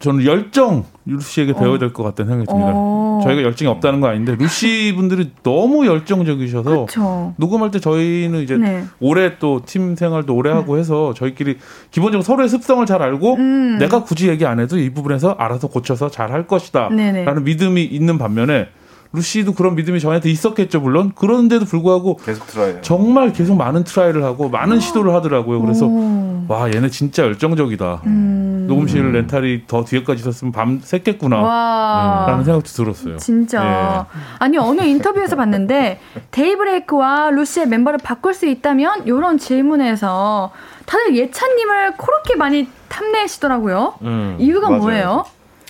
[0.00, 1.78] 저는 열정 루시에게 배워야 어.
[1.78, 2.72] 될것 같다는 생각이 듭니다.
[2.74, 3.20] 어.
[3.24, 7.34] 저희가 열정이 없다는 건 아닌데 루시 분들이 너무 열정적이셔서 그쵸.
[7.36, 8.84] 녹음할 때 저희는 이제 네.
[9.00, 10.78] 오래 또 팀 생활도 오래 하고 음.
[10.78, 11.56] 해서 저희끼리
[11.90, 13.78] 기본적으로 서로의 습성을 잘 알고 음.
[13.80, 18.18] 내가 굳이 얘기 안 해도 이 부분에서 알아서 고쳐서 잘 할 것이다 라는 믿음이 있는
[18.18, 18.68] 반면에
[19.12, 24.50] 루시도 그런 믿음이 저한테 있었겠죠 물론 그런데도 불구하고 계속 try 정말 계속 많은 try를 하고
[24.50, 26.44] 많은 시도를 하더라고요 그래서 오.
[26.48, 28.66] 와 얘네 진짜 열정적이다 음.
[28.68, 29.12] 녹음실 음.
[29.12, 34.20] 렌탈이 더 뒤에까지 있었으면 밤 샜겠구나 음, 라는 생각도 들었어요 진짜 네.
[34.40, 40.52] 아니 어느 인터뷰에서 봤는데 데이브레이크와 루시의 멤버를 바꿀 수 있다면 이런 질문에서
[40.84, 44.36] 다들 예찬님을 그렇게 많이 탐내시더라고요 음.
[44.38, 44.82] 이유가 맞아요.
[44.82, 45.24] 뭐예요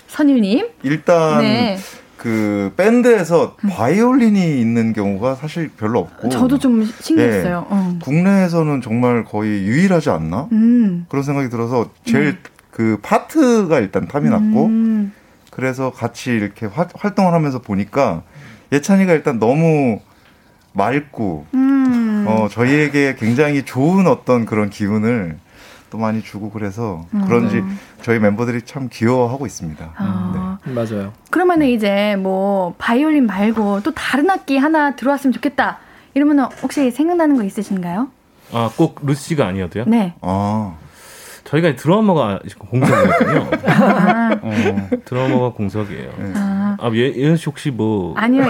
[0.07, 1.77] 선일님 일단 네.
[2.19, 3.69] 그 밴드에서 음.
[3.69, 7.65] 바이올린이 있는 경우가 사실 별로 없고 저도 좀 신기했어요.
[7.69, 7.95] 네, 어.
[8.01, 11.05] 국내에서는 정말 거의 유일하지 않나 음.
[11.07, 12.37] 그런 생각이 들어서 제일 음.
[12.71, 15.13] 그 파트가 일단 탐이 났고 음.
[15.49, 18.23] 그래서 같이 이렇게 화, 활동을 하면서 보니까
[18.73, 20.01] 예찬이가 일단 너무
[20.73, 22.25] 맑고 음.
[22.27, 25.37] 어 저희에게 굉장히 좋은 어떤 그런 기운을
[25.89, 27.25] 또 많이 주고 그래서 음.
[27.25, 27.63] 그런지
[28.01, 29.93] 저희 멤버들이 참 귀여워하고 있습니다.
[29.95, 30.59] 아.
[30.65, 30.71] 네.
[30.73, 31.13] 맞아요.
[31.29, 35.79] 그러면은 이제 뭐 바이올린 말고 또 다른 악기 하나 들어왔으면 좋겠다.
[36.13, 38.09] 이러면 혹시 생각나는 거 있으신가요?
[38.51, 39.85] 아, 꼭 루시가 아니어도요?
[39.87, 40.13] 네.
[40.21, 40.75] 아.
[41.45, 43.49] 저희가 드러머가 공석이거든요.
[43.65, 44.39] 아.
[44.41, 46.11] 어, 드러머가 공석이에요.
[46.19, 46.33] 네.
[46.35, 48.13] 아, 아 예, 예은 씨 혹시 뭐?
[48.15, 48.43] 아니요,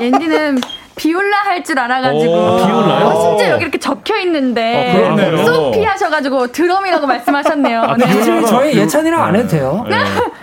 [0.00, 0.58] 옌디는
[1.00, 2.34] 비올라 할 줄 알아가지고.
[2.36, 3.06] 아, 비올라요?
[3.06, 4.94] 어, 심지어 여기 이렇게 적혀 있는데.
[5.08, 7.80] 어, 소피 하셔가지고 드럼이라고 말씀하셨네요.
[7.82, 8.44] 아, 네.
[8.44, 9.84] 저희 예찬이랑 안 해도 돼요.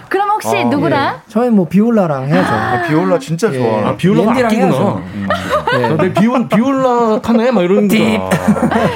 [0.08, 0.10] 네.
[0.10, 1.16] 그럼 혹시 아, 누구랑?
[1.16, 1.20] 예.
[1.30, 2.50] 저희 뭐 비올라랑 해야죠.
[2.54, 3.58] 아, 비올라 진짜 예.
[3.58, 3.90] 좋아.
[3.90, 4.78] 아, 비올라가 악기구나.
[4.96, 5.28] 음.
[5.72, 5.98] 네.
[5.98, 8.30] 내 비올 비올라 하네 막 이러는 거야.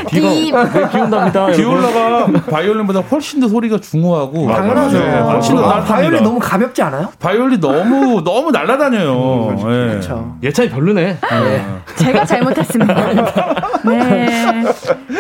[0.07, 1.47] 비가 네, 비온답니다.
[1.47, 4.97] 비올라가 바이올린보다 훨씬 더 소리가 중후하고 당연하죠.
[4.99, 7.09] 네, 훨씬 더 아, 바이올린 너무 가볍지 않아요?
[7.19, 9.49] 바이올린 너무 너무 날라다녀요.
[9.49, 9.63] 음, 네.
[9.89, 10.35] 그렇죠.
[10.41, 11.17] 예찬이 별로네.
[11.21, 11.65] 네.
[11.95, 12.93] 제가 잘못했습니다.
[13.85, 14.63] 네.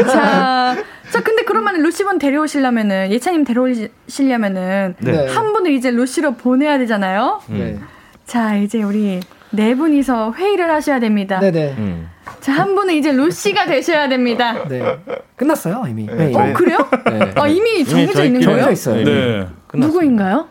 [0.07, 0.75] 자.
[1.11, 5.27] 자, 근데 그러면 루시분 데려오시려면은 예찬님 데려오시려면은 네.
[5.27, 7.41] 한 분을 이제 루시로 보내야 되잖아요.
[7.49, 7.57] 음.
[7.57, 7.79] 네.
[8.25, 9.19] 자, 이제 우리
[9.49, 11.39] 네 분이서 회의를 하셔야 됩니다.
[11.39, 11.75] 네네.
[11.77, 12.09] 음.
[12.39, 14.65] 자, 한 분은 이제 루시가 되셔야 됩니다.
[14.69, 14.81] 네.
[15.35, 16.05] 끝났어요, 이미.
[16.05, 16.33] 네.
[16.33, 16.77] 어, 그래요?
[17.05, 17.31] 네.
[17.35, 18.61] 아, 이미 정해져 있는 거예요?
[18.61, 19.03] 정해져 있어요.
[19.03, 19.47] 네.
[19.73, 20.47] 누구인가요?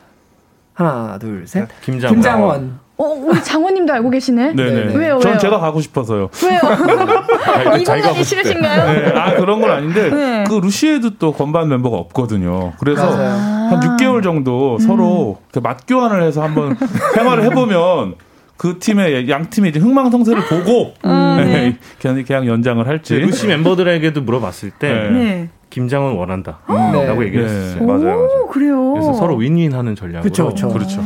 [0.75, 1.68] 하나, 둘, 셋.
[1.83, 2.14] 김장원.
[2.14, 2.81] 김장원.
[3.00, 4.52] 어, 우리 장모님도 알고 계시네.
[4.52, 4.94] 네네.
[4.94, 5.18] 왜요?
[5.20, 6.28] 전 제가 가고 싶어서요.
[6.44, 6.60] 왜요?
[7.80, 8.92] 이건 가기 싫으신가요?
[8.92, 9.18] 네.
[9.18, 10.44] 아 그런 건 아닌데 네.
[10.46, 12.74] 그 루시에도 또 건반 멤버가 없거든요.
[12.78, 14.78] 그래서 아~ 한 6개월 정도 음.
[14.78, 16.76] 서로 맞교환을 해서 한번
[17.14, 18.16] 생활을 해보면
[18.58, 21.78] 그 팀의 양 팀의 이제 흥망성쇠를 보고 음, 네.
[22.02, 22.22] 네.
[22.22, 25.10] 계약 연장을 할지 루시 멤버들에게도 물어봤을 때 네.
[25.10, 25.48] 네.
[25.70, 26.58] 김장은 원한다.
[26.68, 27.06] 음, 네.
[27.06, 27.86] 라고 얘기를 했어요.
[27.86, 28.46] 맞아요, 맞아요.
[28.48, 28.92] 그래요.
[28.92, 30.68] 그래서 서로 윈윈하는 전략으로 그쵸, 그쵸.
[30.68, 31.00] 그렇죠.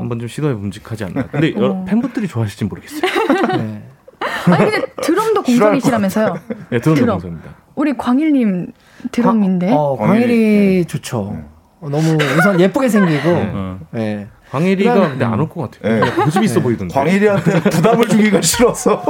[0.00, 1.26] 한번 좀 시도해 봄직하지 않나.
[1.26, 1.84] 근데 어.
[1.86, 3.00] 팬분들이 좋아하실지 모르겠어요.
[3.56, 3.82] 네.
[4.46, 6.34] 아니 근데 드럼도 공석이시라면서요?
[6.70, 7.18] 네, 드럼도 드럼.
[7.18, 7.54] 공석입니다.
[7.74, 8.72] 우리 광일님
[9.12, 9.70] 드럼인데.
[9.72, 10.84] 어, 광일이 네.
[10.84, 11.32] 좋죠.
[11.34, 11.44] 네.
[11.80, 14.28] 어, 너무 우선 예쁘게 생기고, 네.
[14.50, 14.58] 네.
[14.58, 16.04] 광일이가 근데 안 올 것 같아요.
[16.04, 16.10] 네.
[16.10, 16.62] 고집 있어 네.
[16.62, 16.92] 보이던데.
[16.94, 19.02] 광일이한테 부담을 주기가 싫어서.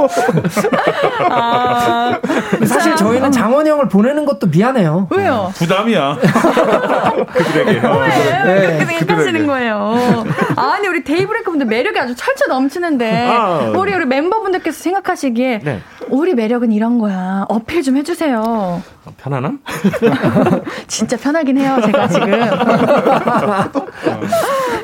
[1.29, 2.19] 아,
[2.65, 5.07] 사실 저희는 장원 형을 보내는 것도 미안해요.
[5.11, 5.51] 왜요?
[5.55, 6.17] 부담이야.
[7.33, 7.71] 그들에게.
[7.71, 8.43] 왜?
[8.45, 10.25] 왜 그렇게 생각하시는 거예요?
[10.55, 15.79] 아니 우리 데이브레이크 분들 매력이 아주 철철 넘치는데 아, 우리 우리 멤버분들께서 생각하시기에 네.
[16.11, 17.45] 우리 매력은 이런 거야.
[17.47, 18.83] 어필 좀 해주세요.
[19.17, 19.61] 편안함?
[20.87, 22.29] 진짜 편하긴 해요, 제가 지금.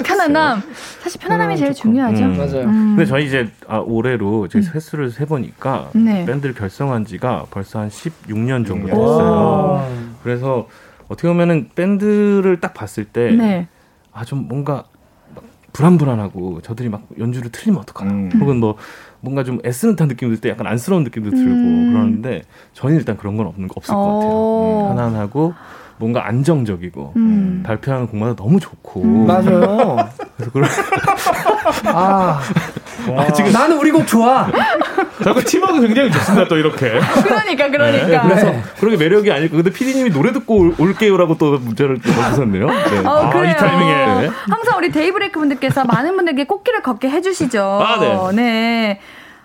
[0.05, 0.63] 편안함.
[1.01, 2.23] 사실 편안함이 제일 중요하죠.
[2.23, 2.37] 음.
[2.37, 2.61] 맞아요.
[2.63, 2.95] 음.
[2.95, 4.63] 근데 저희 이제 아, 올해로 제 음.
[4.73, 6.25] 햇수를 세보니까 네.
[6.25, 9.85] 밴드를 결성한 지가 벌써 한 16년 정도 됐어요.
[10.23, 10.67] 그래서
[11.09, 13.67] 어떻게 보면은 밴드를 딱 봤을 때, 네.
[14.13, 14.85] 아, 좀 뭔가
[15.73, 18.11] 불안불안하고 저들이 막 연주를 틀리면 어떡하나.
[18.11, 18.31] 음.
[18.39, 18.77] 혹은 뭐
[19.21, 21.91] 뭔가 좀 애쓰는 듯한 느낌도 들 때 약간 안쓰러운 느낌도 들고 음.
[21.91, 24.89] 그러는데 저희는 일단 그런 건 없는 거 없을 것 같아요.
[24.91, 25.53] 음, 편안하고
[25.99, 27.63] 뭔가 안정적이고 음.
[27.65, 29.25] 발표하는 곡마다 너무 좋고 음.
[29.25, 29.97] 맞아요.
[30.35, 30.69] 그래서 그런
[31.93, 32.39] 아,
[33.15, 34.49] 아 지금 나는 우리 곡 좋아.
[35.23, 36.47] 저거 팀워크 굉장히 좋습니다.
[36.47, 36.99] 또 이렇게.
[37.23, 38.07] 그러니까 그러니까.
[38.07, 38.29] 네.
[38.29, 39.55] 그래서 그런 게 매력이 아닐까.
[39.55, 42.67] 근데 피디님이 노래 듣고 올게요라고 또 문자를 넣어주셨네요.
[42.67, 42.97] 네.
[43.05, 44.21] 어, 아, 이 타이밍에.
[44.21, 44.29] 네.
[44.49, 47.61] 항상 우리 데이브레이크 분들께서 많은 분들께 꽃길을 걷게 해주시죠.
[47.61, 48.35] 아, 네.
[48.35, 48.99] 네.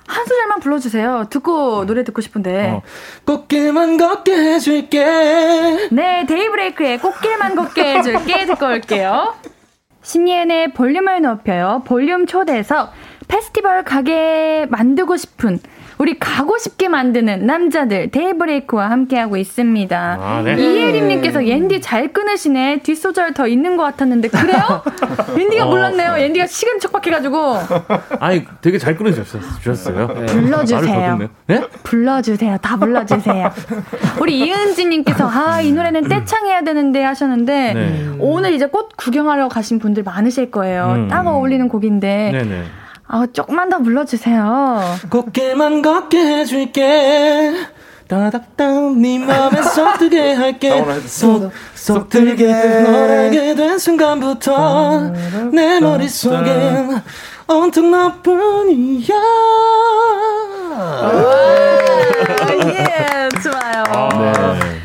[0.06, 1.26] 한 소절만 불러주세요.
[1.30, 2.70] 듣고 노래 듣고 싶은데.
[2.70, 2.82] 어.
[3.24, 5.04] 꽃길만 걷게 해줄게.
[5.90, 9.34] 네, 데이브레이크의 꽃길만 걷게 해줄게 듣고 올게요.
[10.02, 11.82] 신예은의 볼륨을 높여요.
[11.86, 12.92] 볼륨 초대석
[13.32, 15.58] 페스티벌 가게 만들고 싶은
[15.96, 20.18] 우리 가고 싶게 만드는 남자들 데이브레이크와 함께하고 있습니다.
[20.20, 20.54] 아, 네.
[20.54, 22.80] 이혜림님께서 옌디 잘 끊으시네.
[22.82, 24.82] 뒷소절 더 있는 것 같았는데 그래요?
[25.38, 26.18] 옌디가 어, 몰랐네요.
[26.18, 27.56] 옌디가 시간 척박해가지고.
[28.20, 29.42] 아니 되게 잘 끊으셨어요.
[30.08, 30.26] 네.
[30.26, 31.18] 불러주세요.
[31.46, 31.62] 네?
[31.84, 32.58] 불러주세요.
[32.58, 33.50] 다 불러주세요.
[34.20, 38.10] 우리 이은지님께서 아이 노래는 떼창해야 되는데 하셨는데 네.
[38.18, 40.92] 오늘 이제 꽃 구경하러 가신 분들 많으실 거예요.
[40.96, 41.08] 음.
[41.08, 42.72] 딱 어울리는 곡인데.
[43.14, 44.80] 아, 조금만 더 불러주세요.
[45.10, 47.52] 곱게만 걷게 해줄게.
[48.08, 55.12] 따닥따 네 맘에 쏙 들게 할게 쏙, 쏙 들게 널 알게 된 순간부터
[55.52, 57.00] 내 머릿속엔
[57.48, 59.14] 온통 너뿐이야
[62.66, 63.84] 예, 좋아요.
[63.88, 64.81] 아, 네.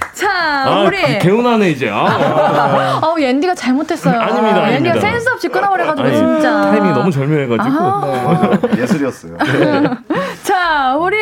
[0.64, 1.90] 자, 아, 우리 개운하네 이제.
[1.90, 4.20] 아, 어, 옌디가 잘못했어요.
[4.20, 4.74] 아닙니다.
[4.74, 6.62] 옌디가 센스 없이 끊어버려가지고 아니, 진짜.
[6.72, 8.82] 타이밍이 너무 절묘해가지고 아~ 네.
[8.82, 9.38] 예술이었어요.
[10.44, 11.18] 자, 우리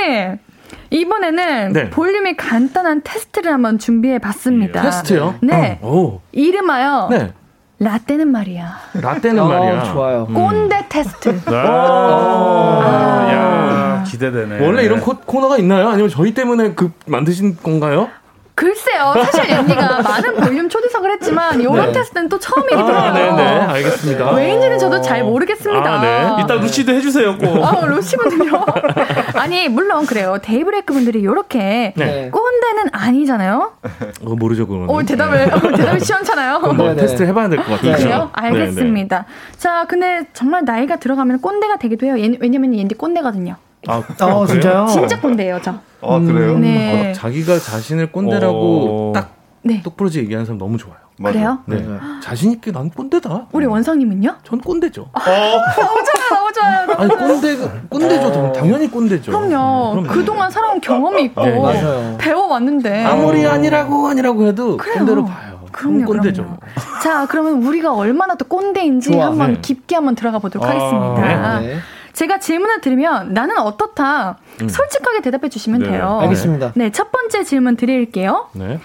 [0.90, 1.90] 이번에는 네.
[1.90, 4.82] 볼륨이 간단한 테스트를 한번 준비해 봤습니다.
[4.82, 5.36] 테스트요?
[5.42, 5.80] 네.
[5.82, 6.22] 어.
[6.32, 7.10] 이름하여.
[7.12, 7.34] 네.
[7.78, 8.78] 라떼는 말이야.
[8.94, 9.84] 라떼는 어, 말이야.
[9.92, 10.28] 좋아요.
[10.30, 10.34] 음.
[10.34, 11.42] 꼰대 테스트.
[11.48, 14.66] 아, 아~ 야, 기대되네.
[14.66, 15.90] 원래 이런 코, 코너가 있나요?
[15.90, 18.10] 아니면 저희 때문에 그 만드신 건가요?
[18.56, 19.14] 글쎄요.
[19.18, 21.92] 사실 옌디가 많은 볼륨 초대석을 했지만 이런 네.
[21.92, 22.98] 테스트는 또 처음이기더라고요.
[22.98, 23.44] 아, 네네.
[23.44, 24.32] 알겠습니다.
[24.32, 25.94] 왜인지는 저도 잘 모르겠습니다.
[25.94, 26.42] 아, 네.
[26.42, 27.64] 이따 루시도 해주세요, 꼭.
[27.64, 28.66] 아, 루시분들요?
[29.36, 30.38] 아니, 물론 그래요.
[30.42, 32.30] 데이브레이크 분들이 이렇게 네.
[32.32, 33.74] 꼰대는 아니잖아요.
[34.24, 34.90] 어, 모르죠, 그건.
[34.90, 36.60] 어, 대답을, 어, 대답이 시원찮아요.
[36.60, 37.96] 뭐 테스트 해봐야 될 것 같아요.
[37.98, 38.30] 그래요?
[38.34, 39.26] 알겠습니다.
[39.58, 42.16] 자, 근데 정말 나이가 들어가면 꼰대가 되기도 해요.
[42.40, 43.56] 왜냐면 옌디 꼰대거든요.
[43.88, 44.88] 아, 어, 진짜요?
[44.88, 45.76] 진짜 꼰대예요, 저.
[46.02, 46.58] 아, 그래요?
[46.60, 47.10] 네.
[47.10, 49.14] 아, 자기가 자신을 꼰대라고 어...
[49.14, 49.82] 딱 네.
[49.82, 50.98] 똑부러지 얘기하는 사람 너무 좋아요.
[51.18, 51.34] 맞아.
[51.34, 51.60] 그래요?
[51.66, 51.78] 네.
[51.78, 51.98] 네.
[52.22, 53.48] 자신 있게 난 꼰대다.
[53.52, 54.36] 우리 원성님은요?
[54.44, 55.02] 전 꼰대죠.
[55.02, 55.20] 어.
[55.20, 56.98] 너무 좋아요, 너무 좋아요.
[56.98, 57.58] 아니 꼰대
[57.90, 58.28] 꼰대죠.
[58.28, 58.52] 어.
[58.52, 59.32] 당연히 꼰대죠.
[59.32, 59.92] 그럼요.
[59.92, 60.08] 그럼요.
[60.10, 62.18] 그동안 살아온 경험이 있고 네.
[62.20, 64.98] 배워왔는데 아무리 아니라고 아니라고 해도 그래요.
[64.98, 65.62] 꼰대로 봐요.
[65.72, 66.44] 그럼요, 꼰대죠.
[66.44, 66.60] 그럼요.
[67.02, 69.62] 자, 그러면 우리가 얼마나 또 꼰대인지 좋아, 한번 네.
[69.62, 71.60] 깊게 한번 들어가 보도록 아, 하겠습니다.
[71.60, 71.78] 네.
[72.16, 74.70] 제가 질문을 드리면 나는 어떻다 음.
[74.70, 75.90] 솔직하게 대답해 주시면 네.
[75.92, 76.20] 돼요.
[76.22, 76.72] 알겠습니다.
[76.76, 78.48] 네, 첫 번째 질문 드릴게요.
[78.54, 78.80] 네.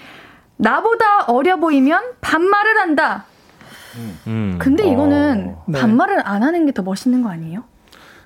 [0.57, 3.23] 나보다 어려 보이면 반말을 한다.
[4.27, 4.57] 음.
[4.59, 5.65] 근데 이거는 어.
[5.71, 7.63] 반말을 안 하는 게 더 멋있는 거 아니에요?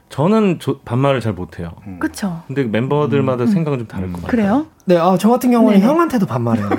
[0.10, 1.72] 저는 조, 반말을 잘 못해요.
[1.88, 1.98] 음.
[2.00, 2.42] 그쵸.
[2.48, 3.48] 근데 멤버들마다 음.
[3.48, 4.32] 생각은 좀 다를 것 같아요.
[4.32, 4.66] 그래요?
[4.86, 5.92] 네, 아, 저 같은 경우는 네네.
[5.92, 6.70] 형한테도 반말해요.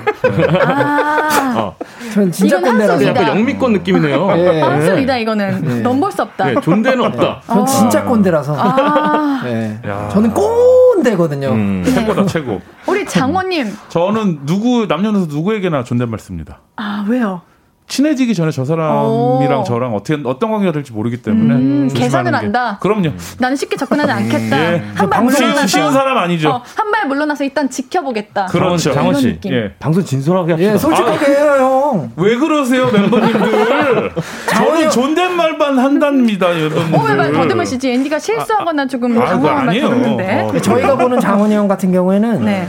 [0.65, 1.55] 아.
[1.59, 1.77] 어.
[2.15, 3.05] 전 진짜 꼰대라서.
[3.05, 4.27] 약간 영미권 느낌이네요.
[4.37, 4.61] 네.
[4.61, 5.61] 한숨이다, 이거는.
[5.62, 5.81] 네.
[5.81, 6.47] 넘볼 수 없다.
[6.47, 7.41] 네, 존대는 없다.
[7.47, 7.65] 전 아.
[7.65, 8.55] 진짜 꼰대라서.
[8.57, 9.41] 아.
[9.45, 9.81] 네.
[10.12, 11.49] 저는 꼰대거든요.
[11.51, 11.83] 음.
[11.85, 11.93] 네.
[11.93, 12.61] 최고다, 최고.
[12.87, 13.73] 우리 장원님.
[13.89, 16.61] 저는 누구, 남녀노소 누구에게나 존댓말 씁니다.
[16.77, 17.43] 아, 왜요?
[17.88, 19.64] 친해지기 전에 저 사람이랑 오.
[19.64, 22.79] 저랑 어떻게 어떤 관계가 될지 모르기 때문에 음, 계산을 한다.
[22.81, 23.11] 그럼요.
[23.38, 24.59] 나는 쉽게 접근하지 않겠다.
[24.75, 24.83] 예.
[24.94, 26.51] 한발 물러나서 쉬운 사람 아니죠.
[26.51, 28.46] 어, 한발 물러나서 일단 지켜보겠다.
[28.46, 28.92] 그렇죠.
[28.92, 29.72] 장원 씨, 예.
[29.79, 30.72] 방송 진솔하게 합시다.
[30.75, 32.12] 예, 솔직하게 해요, 형.
[32.16, 34.12] 왜 그러세요, 멤버님들?
[34.51, 36.99] 저는 존댓말만 한답니다, 여러분들.
[36.99, 37.90] 어, 왜 더듬으시지?
[37.92, 40.40] 앤디가 실수하거나 조금 아, 당황한 말 들었는데.
[40.42, 42.66] 어, 저희가 보는 장원이 형 같은 경우에는 네.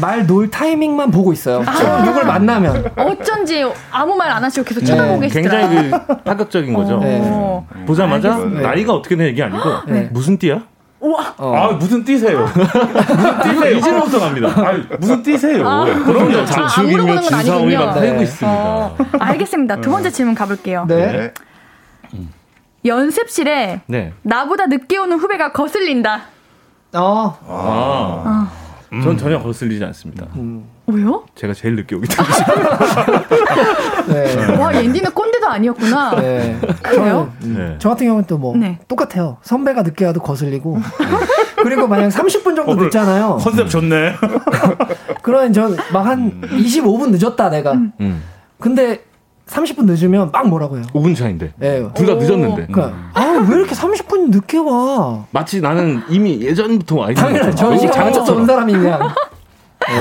[0.00, 1.62] 말놀 타이밍만 보고 있어요.
[1.66, 2.04] 아.
[2.04, 2.92] 누굴 만나면.
[2.96, 5.28] 어쩐지 아무 말 안 하시 고 하시고 계속 쳐다보고 네.
[5.28, 5.68] 계시더라.
[5.68, 6.98] 굉장히 그 파격적인 거죠.
[6.98, 7.20] 네.
[7.86, 8.68] 보자마자 알겠습니다.
[8.68, 10.08] 나이가 어떻게 되는 얘기 아니고 네.
[10.12, 10.62] 무슨 띠야?
[11.00, 11.34] 우와.
[11.38, 11.54] 어.
[11.54, 12.40] 아 무슨 띠세요?
[12.50, 13.76] 무슨 띠세요?
[13.76, 14.48] 이제부터 갑니다.
[14.48, 15.68] 아, 무슨 띠세요?
[15.68, 16.44] 아, 그럼요.
[16.44, 18.58] 장충이며 진사오이만 살고 있습니다.
[18.58, 19.80] 어, 알겠습니다.
[19.80, 20.86] 두 번째 질문 가볼게요.
[20.88, 21.32] 네.
[22.84, 24.12] 연습실에 네.
[24.22, 26.22] 나보다 늦게 오는 후배가 거슬린다.
[26.94, 27.38] 어.
[27.46, 28.22] 아.
[28.24, 28.52] 아.
[28.92, 29.02] 음.
[29.02, 30.26] 전 전혀 거슬리지 않습니다.
[30.36, 30.64] 음.
[30.90, 31.24] 왜요?
[31.34, 32.34] 제가 제일 늦게 오기 때문에.
[34.08, 34.56] 네.
[34.56, 36.14] 와, 옌디는 꼰대도 아니었구나.
[36.20, 36.58] 네.
[36.82, 37.30] 그래요?
[37.40, 37.76] 네.
[37.78, 38.78] 저 같은 경우는 또뭐 네.
[38.88, 39.36] 똑같아요.
[39.42, 40.80] 선배가 늦게 와도 거슬리고.
[41.62, 43.36] 그리고 만약 30분 정도 늦잖아요.
[43.40, 44.14] 컨셉 좋네.
[45.22, 47.72] 그러면 전 막 한 25분 늦었다, 내가.
[47.72, 48.22] 음.
[48.58, 49.00] 근데
[49.46, 50.82] 30분 늦으면 막 뭐라고요?
[50.94, 51.52] 5분 차인데.
[51.56, 51.86] 네.
[51.94, 52.66] 둘 다 늦었는데.
[52.70, 55.24] 그러니까, 아, 왜 이렇게 30분 늦게 와?
[55.30, 58.98] 마치 나는 이미 예전부터 와 있는 당연히 전시장에서 온 사람이냐.
[58.98, 59.04] 네.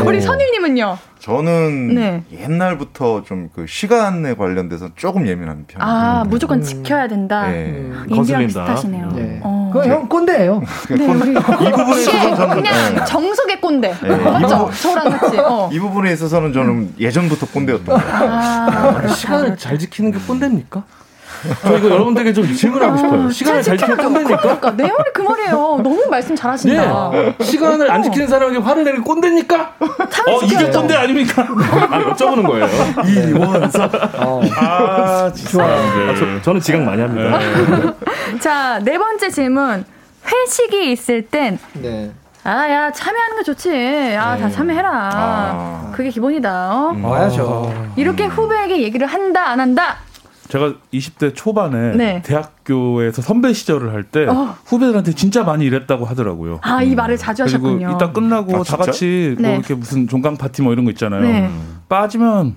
[0.05, 0.97] 우리 선임님은요?
[1.19, 2.23] 저는 네.
[2.31, 5.77] 옛날부터 좀 그 시간에 관련돼서 조금 예민한 편이에요.
[5.79, 6.29] 아 음.
[6.29, 7.47] 무조건 지켜야 된다.
[7.47, 7.65] 네.
[7.69, 8.05] 음.
[8.09, 8.45] 거슬린다.
[8.65, 9.11] 비슷하시네요.
[9.15, 9.39] 네.
[9.43, 9.71] 어.
[9.73, 10.61] 그형 꼰대예요.
[10.89, 13.05] 네, 우리 이 부분에 있어서 저는 그냥 네.
[13.05, 13.95] 정석의 꼰대.
[14.01, 14.15] 네.
[14.15, 14.69] 맞죠?
[14.81, 15.37] 저랑 같이.
[15.39, 15.69] 어.
[15.73, 18.13] 이 부분에 있어서는 저는 예전부터 꼰대였던 거예요.
[18.31, 20.83] 아, 아, 시간을 잘 지키는 게 꼰대입니까?
[21.63, 23.29] 저 이거 여러분들에게 좀 질문하고 아, 싶어요.
[23.29, 24.37] 시간을 잘 지키면 꼰대니까?
[24.41, 25.51] 그러니까 내 말이 그 말이에요.
[25.83, 27.09] 너무 말씀 잘하신다.
[27.11, 27.35] 네.
[27.41, 29.73] 시간을 안 지키는 사람에게 화를 내는 꼰대니까?
[29.79, 31.43] 어 이게 꼰대 아닙니까?
[31.43, 32.67] 아 여쭤보는 거예요.
[33.29, 33.89] 이원사.
[34.19, 34.41] 어.
[34.57, 35.73] 아 좋아요.
[36.11, 37.37] 아, 저, 는 지각 많이 합니다.
[37.37, 38.39] 네.
[38.39, 39.85] 자 네 번째 질문.
[40.25, 42.11] 회식이 있을 땐 네.
[42.43, 43.69] 아, 야, 참여하는 거 좋지.
[44.17, 44.41] 아, 네.
[44.41, 44.89] 다 참여해라.
[45.13, 45.91] 아.
[45.93, 46.71] 그게 기본이다.
[46.71, 46.91] 어?
[46.91, 47.03] 음.
[47.03, 47.91] 와야죠.
[47.97, 49.97] 이렇게 후배에게 얘기를 한다, 안 한다?
[50.49, 52.21] 제가 20대 초반에 네.
[52.23, 54.55] 대학교에서 선배 시절을 할때 어.
[54.65, 56.59] 후배들한테 진짜 많이 이랬다고 하더라고요.
[56.63, 57.77] 아, 이 말을 자주 하셨군요.
[57.77, 59.49] 그리고 이따 끝나고 아, 다 같이 뭐 네.
[59.49, 61.21] 뭐 이렇게 무슨 종강 파티 뭐 이런 거 있잖아요.
[61.21, 61.49] 네.
[61.89, 62.55] 빠지면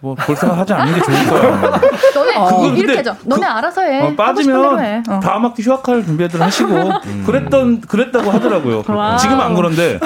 [0.00, 1.80] 뭐 볼생각 하지 않는 게 좋을 거야.
[2.14, 3.16] 너네 어, 이렇게 하죠.
[3.24, 4.00] 너네 그, 알아서 해.
[4.02, 5.02] 어, 빠지면 해.
[5.08, 5.20] 어.
[5.20, 6.68] 다음 학기 휴학할 준비들 하시고
[7.06, 7.24] 음.
[7.26, 8.82] 그랬던 그랬다고 하더라고요.
[9.20, 9.98] 지금 안 그런데.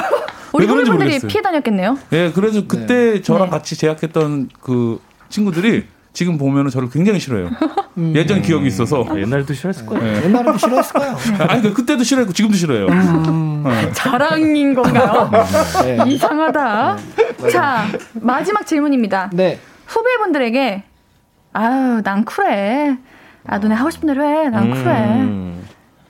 [0.53, 1.99] 우리 후배분들이 피해 다녔겠네요.
[2.13, 3.23] 예, 네, 그래서 그때 네.
[3.23, 3.51] 저랑 네.
[3.51, 5.85] 같이 재학했던 그 친구들이
[6.19, 7.49] 지금 보면은 저를 굉장히 싫어해요.
[7.97, 8.13] 음.
[8.17, 10.03] 예전 기억이 있어서 아, 옛날에도 싫어했을 거예요.
[10.03, 10.25] 네.
[10.25, 11.17] 옛날에도 싫어했을 거예요.
[11.49, 12.87] 아니 그 그때도 싫어했고 지금도 싫어해요.
[12.89, 13.63] 음.
[13.65, 13.93] 네.
[13.93, 15.31] 자랑인 건가요?
[15.85, 15.99] 네.
[16.09, 16.97] 이상하다.
[17.41, 17.51] 네.
[17.51, 19.31] 자 마지막 질문입니다.
[19.33, 19.61] 네.
[19.87, 20.83] 후배분들에게
[21.53, 22.99] 아유 난 쿨해.
[23.47, 24.49] 아 너네 하고 싶은 대로 해.
[24.49, 25.21] 난 쿨해.
[25.21, 25.65] 음.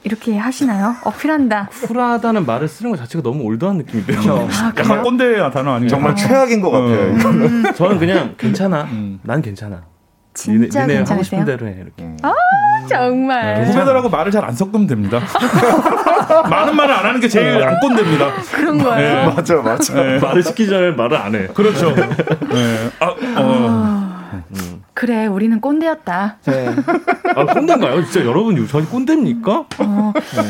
[0.04, 0.96] 이렇게 하시나요?
[1.04, 1.68] 어필한다.
[1.86, 4.20] 쿨하다는 말을 쓰는 것 자체가 너무 올드한 느낌인데요.
[4.22, 4.48] 그렇죠.
[4.50, 5.90] 아, 약간 꼰대 단어 아니에요?
[5.90, 7.10] 정말 최악인 것 같아요.
[7.10, 7.62] 음.
[7.76, 8.84] 저는 그냥 괜찮아.
[8.84, 9.20] 음.
[9.22, 9.82] 난 괜찮아.
[10.38, 12.04] 진짜 니네, 하고 싶은 대로 해 이렇게.
[12.04, 12.16] 음.
[12.22, 12.32] 아
[12.88, 13.54] 정말.
[13.54, 15.20] 네, 후배들하고 말을 잘 안 섞으면 됩니다.
[16.48, 18.32] 많은 말을 안 하는 게 제일 안 꼰대입니다.
[18.52, 19.26] 그런 거예요.
[19.28, 19.34] 네.
[19.34, 19.94] 맞아 맞아.
[19.94, 20.18] 네.
[20.20, 21.46] 말을 시키기 전에 말을 안 해.
[21.48, 21.92] 그렇죠.
[21.96, 22.90] 네.
[23.00, 23.16] 아, 어.
[23.36, 24.67] 아, 음.
[24.98, 26.38] 그래, 우리는 꼰대였다.
[26.46, 26.74] 네.
[27.36, 28.02] 아, 꼰대인가요?
[28.02, 29.64] 진짜 여러분, 저희 꼰대입니까?
[29.78, 30.12] 어.
[30.12, 30.42] 네.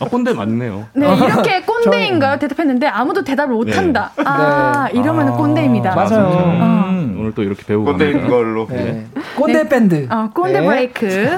[0.00, 0.86] 아, 꼰대 맞네요.
[0.92, 2.40] 네, 이렇게 꼰대인가요?
[2.40, 4.10] 대답했는데 아무도 대답을 못한다.
[4.16, 4.24] 네.
[4.26, 5.94] 아, 이러면 아, 꼰대입니다.
[5.94, 6.26] 맞아요.
[6.26, 6.82] 어.
[7.16, 8.66] 오늘 또 이렇게 배우고 꼰대인 걸로.
[8.66, 8.76] 네.
[8.76, 9.06] 네.
[9.36, 10.08] 꼰대 밴드.
[10.10, 10.66] 어, 꼰대 네.
[10.66, 11.36] 브레이크.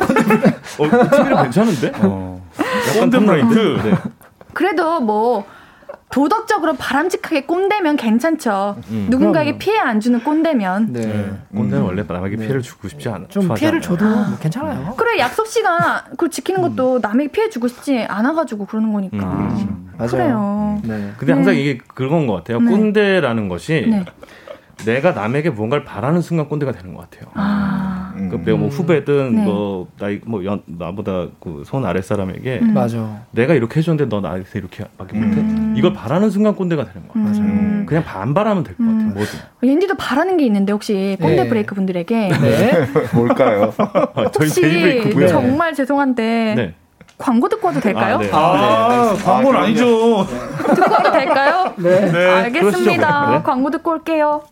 [0.79, 1.93] 어, TV는 괜찮은데?
[1.97, 2.41] 어.
[2.99, 3.81] 꼰대 브레이크.
[3.85, 3.95] 네.
[4.55, 5.45] 그래도 뭐
[6.15, 8.77] 도덕적으로 바람직하게 꼰대면 괜찮죠.
[8.89, 9.59] 음, 누군가에게 그럼.
[9.59, 10.93] 피해 안 주는 꼰대면.
[10.93, 11.01] 네.
[11.01, 11.31] 네.
[11.53, 11.87] 꼰대는 음.
[11.87, 13.27] 원래 남에게 피해를 주고 싶지 않아.
[13.27, 14.95] 좀 피해를 줘도 뭐 괜찮아요.
[14.97, 15.81] 그래 약속 시간
[16.17, 17.01] 그 지키는 것도 음.
[17.03, 19.17] 남에게 피해 주고 싶지 않아가지고 그러는 거니까.
[19.17, 19.93] 음.
[19.99, 20.11] 맞아요.
[20.11, 20.81] 그래요.
[20.85, 21.13] 네.
[21.19, 22.61] 근데 항상 이게 그런 것 같아요.
[22.61, 22.71] 네.
[22.71, 24.05] 꼰대라는 것이 네.
[24.85, 27.29] 내가 남에게 뭔가를 바라는 순간 꼰대가 되는 것 같아요.
[27.35, 27.94] 아.
[28.37, 28.45] 음.
[28.45, 29.43] 그 내가 뭐 후배든 네.
[29.45, 32.75] 뭐 나이 뭐 연, 나보다 그손 아래 사람에게 음.
[32.75, 33.23] 맞아.
[33.33, 35.41] 내가 이렇게 해줬는데 너 나한테 이렇게 밖에 못해.
[35.41, 35.75] 음.
[35.77, 37.43] 이걸 바라는 순간 꼰대가 되는 것 같아요.
[37.43, 37.85] 음.
[37.87, 39.01] 그냥 반 바라면 될 것 같아요.
[39.01, 39.13] 음.
[39.15, 39.39] 뭐든.
[39.63, 41.49] 옌디도 바라는 게 있는데 혹시 꼰대 네.
[41.49, 42.73] 브레이크 분들에게 네.
[43.15, 43.73] 뭘까요?
[43.79, 45.27] 아, 저희 혹시 네.
[45.29, 46.55] 정말 죄송한데.
[46.57, 46.75] 네.
[47.17, 48.17] 광고 듣고 와도 될까요?
[48.17, 48.29] 아, 네.
[48.33, 49.23] 아, 네.
[49.23, 50.27] 광고는 아, 니죠
[50.75, 51.73] 듣고 와도 될까요?
[51.77, 52.11] 네.
[52.11, 52.27] 네.
[52.27, 53.43] 알겠습니다.
[53.45, 54.43] 광고 듣고 올게요.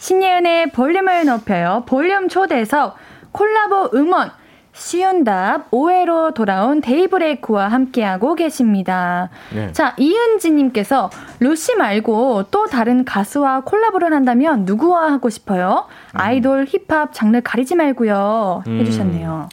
[0.00, 1.84] 신예은의 볼륨을 높여요.
[1.86, 2.96] 볼륨 초대석
[3.32, 4.30] 콜라보 음원
[4.72, 9.28] 쉬운 답 5회로 돌아온 데이브레이크와 함께하고 계십니다.
[9.54, 9.70] 네.
[9.72, 15.86] 자, 이은지님께서 루시 말고 또 다른 가수와 콜라보를 한다면 누구와 하고 싶어요?
[16.14, 16.20] 음.
[16.20, 18.62] 아이돌, 힙합 장르 가리지 말고요.
[18.68, 18.80] 음.
[18.80, 19.48] 해주셨네요.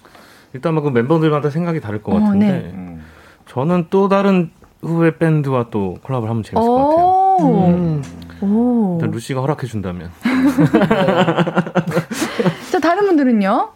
[0.54, 2.72] 일단 그 멤버들마다 생각이 다를 것 어, 같은데 네.
[2.74, 3.04] 음.
[3.48, 7.66] 저는 또 다른 후배 밴드와 또 콜라보를 하면 재밌을 것 같아요.
[7.68, 8.02] 음.
[8.42, 8.98] 오.
[9.00, 10.12] 일단 루시가 허락해 준다면.
[12.72, 13.70] 자 다른 분들은요?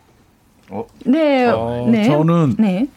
[0.70, 0.86] 어?
[1.06, 1.48] 네.
[1.48, 2.04] 어, 네.
[2.06, 2.88] 저는 네.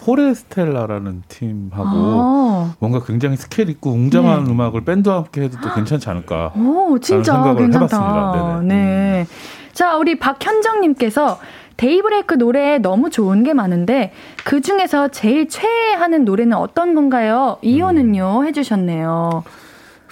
[0.00, 2.74] 포레스텔라라는 팀하고 아.
[2.80, 4.50] 뭔가 굉장히 스케일 있고 웅장한 네.
[4.50, 6.52] 음악을 밴드와 함께 해도 또 괜찮지 않을까.
[6.56, 8.60] 오, 진짜 괜찮다.
[8.60, 8.74] 네네.
[8.74, 9.26] 네.
[9.72, 11.38] 자, 우리 박현정님께서
[11.76, 14.12] 데이브레이크 노래 너무 좋은 게 많은데
[14.44, 17.58] 그 중에서 제일 최애하는 노래는 어떤 건가요?
[17.62, 18.46] 이유는요 음.
[18.46, 19.42] 해주셨네요.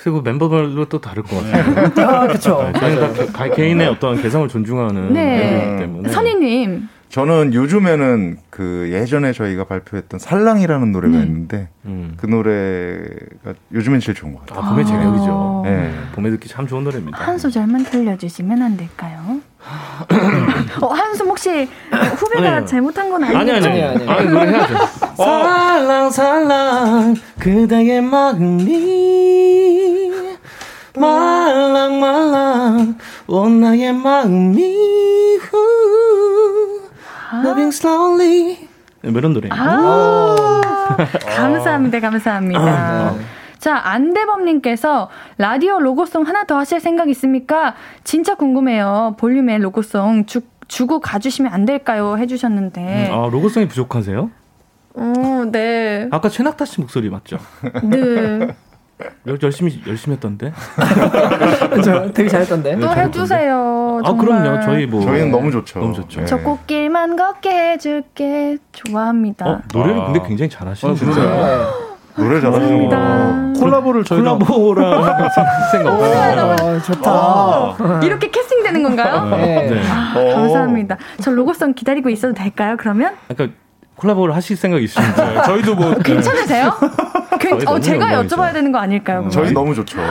[0.03, 2.09] 그리고 멤버별로 또 다를 것 같아요.
[2.09, 2.73] 아, 그렇죠.
[3.55, 5.77] 개인의 어떤 개성을 존중하는 네.
[5.79, 6.09] 때문에.
[6.11, 6.89] 선희님.
[7.11, 11.25] 저는 요즘에는 그 예전에 저희가 발표했던 살랑이라는 노래가 네.
[11.25, 12.15] 있는데 음.
[12.17, 14.65] 그 노래가 요즘엔 제일 좋은 것 같아요.
[14.65, 15.63] 아, 봄의 제격이죠.
[15.67, 15.69] 아.
[15.69, 15.93] 네.
[16.13, 17.19] 봄에 듣기 참 좋은 노래입니다.
[17.19, 19.41] 한 소절만 들려주시면 안 될까요?
[20.81, 21.69] 어, 한숨 혹시
[22.17, 22.67] 후배가 네.
[22.67, 23.39] 잘못한 건 아니죠?
[23.39, 23.83] 아니 아니 아니.
[23.83, 24.75] 아니, 아니 노래 해야죠.
[25.17, 29.51] 살랑 살랑 그대의 마음이
[30.97, 36.80] 말랑 말랑 온 나의 마음이 후
[37.35, 38.69] Moving slowly.
[39.03, 39.49] 네, 뭐 이런 노래.
[39.51, 40.97] 아,
[41.37, 42.61] 감사합니다, 감사합니다.
[42.61, 43.21] 아, 네.
[43.59, 45.09] 자, 안대범님께서
[45.39, 47.75] 라디오 로고송 하나 더 하실 생각 있습니까?
[48.05, 49.17] 진짜 궁금해요.
[49.19, 52.17] 볼륨의 로고송 주, 주고 가주시면 안 될까요?
[52.19, 53.11] 해주셨는데.
[53.11, 54.31] 음, 아, 로고송이 부족하세요?
[54.95, 56.09] 어, 네.
[56.11, 57.39] 아까 최낙타 씨 목소리 맞죠?
[57.85, 58.49] 네.
[59.43, 60.53] 열심히 열심히 했던데.
[61.85, 62.79] 저 되게 잘했던데.
[62.79, 64.01] 또 네, 해주세요.
[64.05, 64.61] 아 그럼요.
[64.63, 65.81] 저희 뭐 저희는 너무 좋죠.
[65.81, 66.21] 너무 좋죠.
[66.21, 66.27] 네.
[66.27, 68.59] 저 꽃길만 걷게 해줄게.
[68.73, 69.47] 좋아합니다.
[69.47, 70.05] 어, 노래를 아.
[70.07, 73.61] 근데 굉장히 잘하시는 아, 요 노래 잘하시는 거.
[73.61, 75.29] 콜라보를 저희가 콜라보랑
[75.71, 75.93] 생각.
[75.95, 77.11] 아, 좋다.
[77.11, 78.01] 아.
[78.03, 79.37] 이렇게 캐스팅되는 건가요?
[79.37, 79.71] 네.
[79.71, 79.83] 네.
[79.89, 80.97] 아, 감사합니다.
[81.21, 82.77] 저 로고송 기다리고 있어도 될까요?
[82.79, 83.15] 그러면?
[83.29, 83.57] 그러니까
[83.97, 86.73] 콜라보를 하실 생각 있으신데 저희도 뭐 괜찮으세요?
[87.41, 89.21] 그, 어, 제가 여쭤봐야 되는 거 아닐까요?
[89.21, 89.99] 음, 저희 너무 좋죠.
[89.99, 90.07] 네.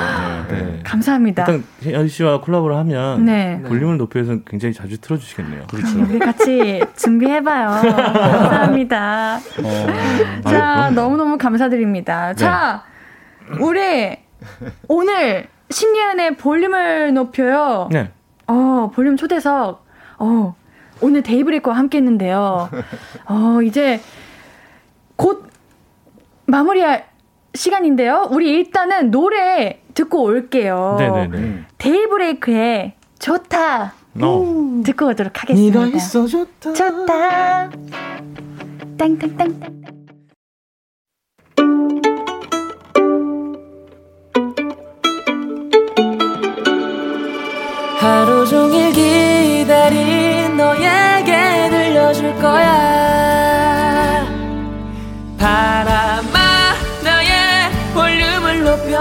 [0.49, 0.79] 네.
[0.83, 1.43] 감사합니다.
[1.43, 3.61] 일단 혜연 씨와 콜라보를 하면 네.
[3.67, 5.67] 볼륨을 높여서 굉장히 자주 틀어주시겠네요.
[5.67, 5.99] 그렇죠.
[5.99, 7.67] 우리 같이 준비해봐요.
[7.93, 9.37] 감사합니다.
[9.37, 10.49] 어...
[10.49, 12.29] 자, 아, 너무 너무 감사드립니다.
[12.29, 12.35] 네.
[12.35, 12.83] 자,
[13.59, 14.17] 우리
[14.87, 17.89] 오늘 신예은의 볼륨을 높여요.
[17.91, 18.11] 네.
[18.47, 19.85] 어, 볼륨 초대석.
[20.17, 20.55] 어,
[21.01, 22.69] 오늘 데이브레이크와 함께 했는데요.
[23.29, 24.01] 어, 이제
[25.15, 25.47] 곧
[26.47, 27.08] 마무리할
[27.53, 28.27] 시간인데요.
[28.31, 30.95] 우리 일단은 노래 듣고 올게요.
[30.99, 31.63] 네네네.
[31.77, 33.93] 데이브레이크의 좋다.
[34.15, 34.43] No.
[34.43, 35.85] 음, 듣고 오도록 하겠습니다.
[35.85, 36.73] 네가 있어 좋다.
[36.73, 37.69] 좋다.
[38.97, 39.79] 땅땅땅땅.
[47.99, 52.88] 하루 종일 기다린 너에게 들려줄 거야.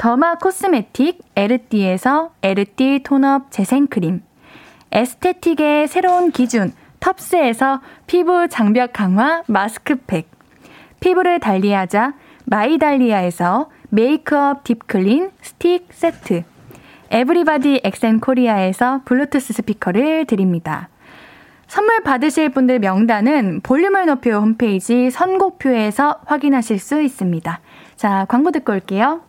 [0.00, 4.22] 더마 코스메틱 에르띠에서 에르띠 톤업 재생크림
[4.90, 10.26] 에스테틱의 새로운 기준 텁스에서 피부 장벽 강화 마스크팩
[11.00, 12.14] 피부를 달리하자
[12.46, 16.44] 마이달리아에서 메이크업 딥클린 스틱 세트
[17.10, 20.88] 에브리바디 엑센코리아에서 블루투스 스피커를 드립니다.
[21.66, 27.60] 선물 받으실 분들 명단은 볼륨을 높여요 홈페이지 선곡표에서 확인하실 수 있습니다.
[27.96, 29.28] 자, 광고 듣고 올게요.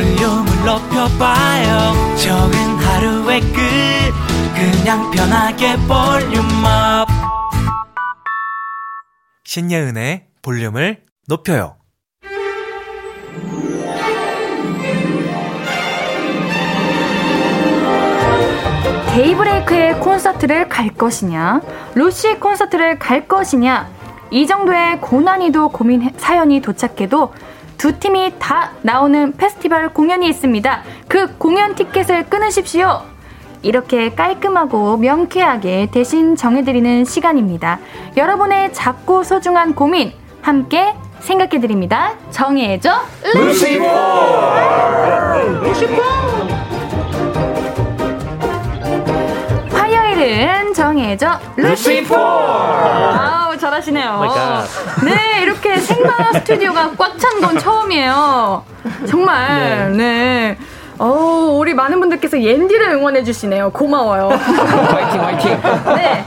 [0.00, 2.16] 볼륨을 높여봐요.
[2.16, 3.58] 적은 하루의 끝.
[4.54, 7.06] 그냥 편하게 볼륨업.
[9.44, 11.76] 신예은의 볼륨을 높여요.
[19.12, 21.60] 데이브레이크의 콘서트를 갈 것이냐?
[21.94, 23.90] 루시 콘서트를 갈 것이냐?
[24.30, 27.34] 이 정도의 고난이도 고민 사연이 도착해도
[27.80, 30.82] 두 팀이 다 나오는 페스티벌 공연이 있습니다.
[31.08, 33.00] 그 공연 티켓을 끊으십시오.
[33.62, 37.78] 이렇게 깔끔하고 명쾌하게 대신 정해드리는 시간입니다.
[38.18, 40.12] 여러분의 작고 소중한 고민
[40.42, 42.16] 함께 생각해드립니다.
[42.30, 43.00] 정해줘
[43.34, 43.86] 루시포!
[45.62, 46.29] 루시포!
[50.20, 52.14] 화요일은 정해줘 루시포!
[52.14, 54.20] 아우 잘하시네요.
[54.22, 58.62] Oh 네 이렇게 생방 스튜디오가 꽉 찬 건 처음이에요.
[59.08, 59.96] 정말 네.
[59.96, 60.58] 네.
[60.98, 63.70] 어, 우리 많은 분들께서 옌디를 응원해 주시네요.
[63.70, 64.28] 고마워요.
[64.28, 65.60] 화이팅, 화이팅.
[65.96, 66.24] 네.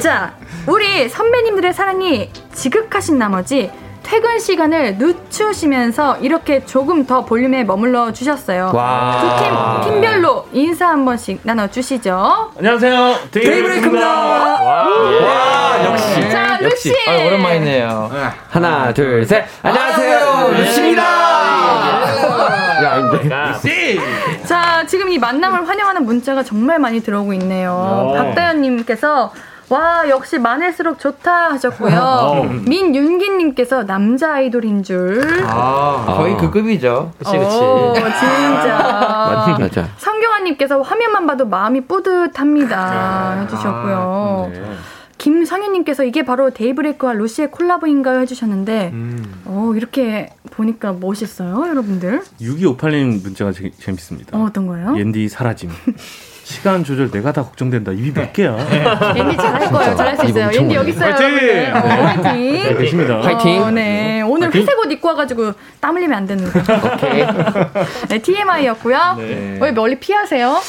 [0.00, 0.32] 자,
[0.68, 3.72] 우리 선배님들의 사랑이 지극하신 나머지
[4.02, 8.72] 퇴근 시간을 늦추시면서 이렇게 조금 더 볼륨에 머물러 주셨어요.
[8.72, 12.52] 두 팀, 팀별로 인사 한 번씩 나눠 주시죠.
[12.58, 13.14] 안녕하세요.
[13.30, 14.06] 데이브레이크입니다.
[14.08, 16.30] 와, 와, 역시.
[16.30, 16.92] 자, 루시.
[17.08, 18.10] 아, 오랜만이네요.
[18.48, 19.44] 하나, 둘, 셋.
[19.62, 20.48] 안녕하세요.
[20.56, 21.02] 루시입니다.
[22.82, 23.98] 야, 근데.
[24.44, 27.72] 자, 지금 이 만남을 환영하는 문자가 정말 많이 들어오고 있네요.
[27.72, 28.14] 어.
[28.16, 29.32] 박다현님께서
[29.70, 31.94] 와 역시 많을수록 좋다 하셨고요.
[32.02, 32.44] 어.
[32.66, 35.44] 민윤기님께서 남자 아이돌인 줄.
[35.46, 37.12] 아, 거의 그 급이죠.
[37.18, 37.56] 그치 그치.
[37.56, 39.56] 오, 진짜.
[39.58, 39.88] 맞아.
[39.96, 44.50] 성경아님께서 화면만 봐도 마음이 뿌듯합니다 아, 해주셨고요.
[44.52, 44.62] 네.
[45.18, 48.20] 김성현님께서 이게 바로 데이브레이크와 루시의 콜라보인가요?
[48.20, 49.42] 해주셨는데, 음.
[49.44, 52.22] 어, 이렇게 보니까 멋있어요, 여러분들.
[52.40, 54.36] 6258님 문자가 재, 재밌습니다.
[54.36, 54.96] 어, 어떤 거예요?
[54.98, 55.68] 옌디 사라짐.
[56.50, 57.92] 시간 조절 내가 다 걱정된다.
[57.92, 58.56] 입이 몇 개야?
[59.16, 59.94] 옌디 잘할 거예요.
[59.96, 60.50] 잘할 수 있어요.
[60.52, 61.14] 옌디 여기 있어요.
[61.14, 61.74] 화이팅!
[61.74, 62.52] 어, 화이팅!
[62.64, 63.20] 네, 계십니다.
[63.20, 63.62] 화이팅!
[63.62, 64.20] 어, 네.
[64.22, 64.62] 오늘 화이팅?
[64.62, 66.58] 회색 옷 입고 와가지고 땀 흘리면 안 되는 거.
[66.58, 67.24] 오케이.
[68.08, 69.14] 네, TMI였고요.
[69.18, 69.58] 네.
[69.60, 70.60] 왜 멀리 피하세요?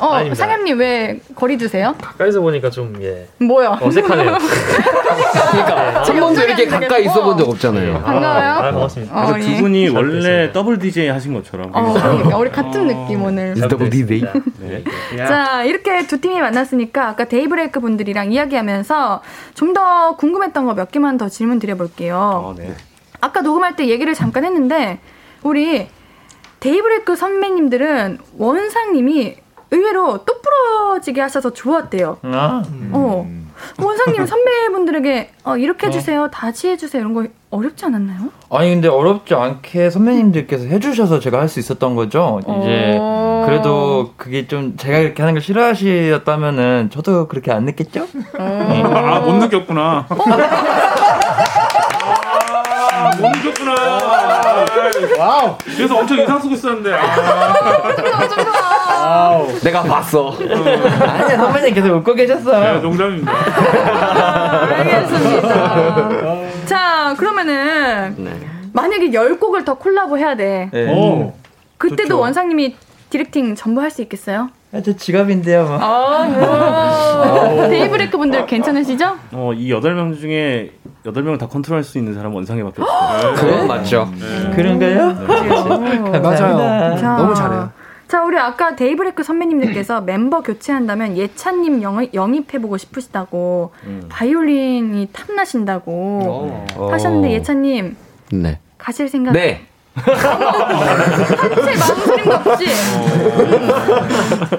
[0.00, 0.34] 어, 아닙니다.
[0.34, 1.94] 상현님 왜 거리 두세요?
[2.00, 3.26] 가까이서 보니까 좀, 예.
[3.38, 3.78] 뭐야?
[3.80, 4.36] 어색하네요.
[5.50, 8.02] 그러니까, 한 번도 이렇게 가까이 있어 본 적 없잖아요.
[8.02, 8.50] 반가워요?
[8.50, 9.14] 아, 반갑습니다.
[9.14, 11.70] 어, 두 분이 원래 더블 DJ 하신 것처럼.
[11.74, 13.54] 어, 그러니까 우리 같은 느낌 오늘.
[13.68, 14.24] 더블 DJ.
[14.60, 14.84] 네.
[15.26, 19.22] 자, 이렇게 두 팀이 만났으니까 아까 데이브레이크 분들이랑 이야기하면서
[19.54, 22.16] 좀 더 궁금했던 거 몇 개만 더 질문 드려볼게요.
[22.16, 22.74] 어, 네.
[23.20, 24.98] 아까 녹음할 때 얘기를 잠깐 했는데,
[25.42, 25.86] 우리
[26.60, 29.36] 데이브레이크 선배님들은 원상님이
[29.70, 32.18] 의외로 똑부러지게 하셔서 좋았대요.
[32.22, 32.62] 아.
[32.92, 33.26] 어.
[33.82, 36.30] 원상님 선배분들에게 어, 이렇게 해주세요, 어.
[36.30, 38.30] 다시 해주세요 이런 거 어렵지 않았나요?
[38.50, 42.40] 아니 근데 어렵지 않게 선배님들께서 해주셔서 제가 할 수 있었던 거죠.
[42.42, 43.44] 이제 어.
[43.46, 48.06] 그래도 그게 좀 제가 이렇게 하는 걸 싫어하셨다면은 저도 그렇게 안 느꼈죠?
[48.38, 48.42] 어.
[48.42, 50.06] 아 못 느꼈구나.
[50.10, 50.16] 어.
[52.92, 53.74] 아, 못 느꼈구나.
[55.18, 55.56] 와우.
[55.64, 56.92] 그래서 엄청 인상 쓰고 있었는데.
[56.94, 57.06] 아.
[59.62, 60.34] 내가 봤어.
[60.38, 62.58] 아니야, 선배님 계속 웃고 계셨어.
[62.60, 63.32] 네, 농담입니다.
[64.76, 66.36] 알겠습니다.
[66.66, 68.30] 자, 그러면은 네.
[68.72, 70.68] 만약에 10곡을 더 콜라보 해야 돼.
[70.72, 70.92] 네.
[70.92, 71.32] 오,
[71.78, 72.20] 그때도 좋죠.
[72.20, 72.76] 원상님이
[73.10, 74.50] directing 전부 할 수 있겠어요?
[74.74, 75.78] 아, 저 지갑인데요, 뭐.
[75.80, 79.16] 아, 데이브레이크 분들 괜찮으시죠?
[79.32, 80.72] 어, 이 8명 중에
[81.06, 83.34] 8명을 다 컨트롤할 수 있는 사람은 원상이밖에 없어요.
[83.34, 84.10] 그건 맞죠.
[84.18, 84.54] 네.
[84.54, 85.12] 그런가요?
[85.12, 86.18] 네.
[86.18, 86.96] 맞아요.
[86.98, 87.70] 자, 너무 잘해요.
[88.08, 94.04] 자, 우리 아까 데이브레이크 선배님들께서 멤버 교체한다면 예찬님 영입, 해보고 싶으시다고, 음.
[94.08, 96.88] 바이올린이 탐나신다고 오.
[96.90, 97.96] 하셨는데, 예찬님.
[98.32, 98.60] 네.
[98.78, 99.32] 가실 생각?
[99.32, 99.66] 네.
[99.96, 102.66] 한채 망설임도 없지.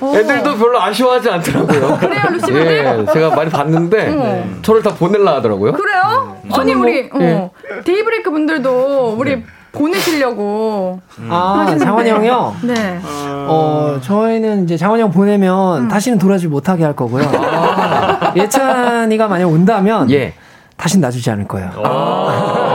[0.02, 0.16] 어.
[0.16, 1.98] 애들도 별로 아쉬워하지 않더라고요.
[2.00, 3.06] 그래요, 루시분들?
[3.08, 4.44] 예, 제가 많이 봤는데 어.
[4.64, 5.74] 저를 다 보낼라 하더라고요.
[5.74, 6.38] 그래요?
[6.44, 6.50] 음.
[6.54, 7.34] 아니 우리 뭐, 예.
[7.34, 7.52] 어,
[7.86, 9.44] 데이브레이크 분들도 우리 네.
[9.72, 11.00] 보내시려고.
[11.20, 11.28] 음.
[11.32, 12.56] 아, 장원이 형이요?
[12.64, 13.00] 네.
[13.04, 15.88] 어, 저희는 이제 장원이 형 보내면 음.
[15.88, 17.30] 다시는 돌아오지 못하게 할 거고요.
[17.36, 18.34] 아.
[18.36, 20.10] 예찬이가 만약 온다면.
[20.10, 20.34] 예.
[20.78, 21.72] 다신 놔주지 않을 거예요.
[21.84, 22.67] 아.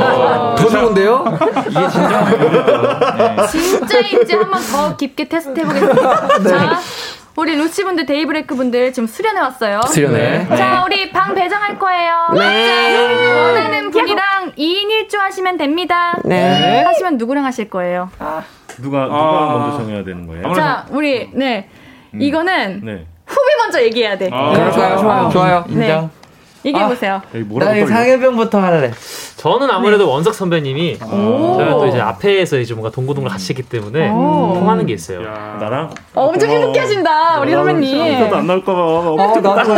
[0.62, 1.24] 더 좋은데요?
[1.68, 2.24] 이게 진짜
[3.36, 3.46] 네.
[3.48, 6.38] 진짜인지 한번 더 깊게 테스트 해보겠습니다.
[6.38, 6.50] 네.
[6.50, 6.78] 자,
[7.36, 9.80] 우리 루시 분들, 데이브레이크 분들 지금 수련회 왔어요.
[9.86, 10.46] 수련회.
[10.48, 10.56] 네.
[10.56, 12.28] 자, 우리 방 배정할 거예요.
[12.34, 13.40] 네.
[13.42, 16.18] 원하는 분이랑 2인 1조 하시면 됩니다.
[16.24, 16.82] 네.
[16.84, 18.10] 하시면 누구랑 하실 거예요?
[18.18, 18.42] 아.
[18.80, 19.58] 누가 누가 아.
[19.58, 20.52] 먼저 정해야 되는 거예요?
[20.54, 21.68] 자, 우리 네.
[22.14, 22.20] 음.
[22.22, 23.06] 이거는 네.
[23.26, 24.28] 후배 먼저 얘기해야 돼.
[24.32, 24.52] 아.
[24.52, 24.98] 그럴까요?
[24.98, 25.30] 좋아요.
[25.30, 25.64] 좋아요.
[25.68, 25.82] 인정.
[25.82, 26.08] 얘
[26.62, 27.20] 기해 보세요.
[27.34, 28.92] 아, 나 상해병부터 할래.
[29.36, 30.10] 저는 아무래도 네.
[30.12, 35.24] 원석 선배님이 저는 또 이제 앞에서 이제 뭔가 동고동을 같이 했기 때문에 통하는 게 있어요.
[35.24, 38.18] 야, 나랑 어, 엄청 행복해 하신다 우리 선배님.
[38.20, 38.80] 저도 안 나올까 봐.
[38.80, 39.72] 어, 나도.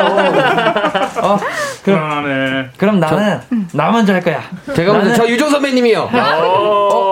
[1.26, 1.38] 어,
[1.82, 4.42] 그럼, 그럼 나는 저, 나 먼저 할 거야.
[4.74, 6.10] 제가 먼저 저 유종 선배님이요.
[6.12, 7.03] 어,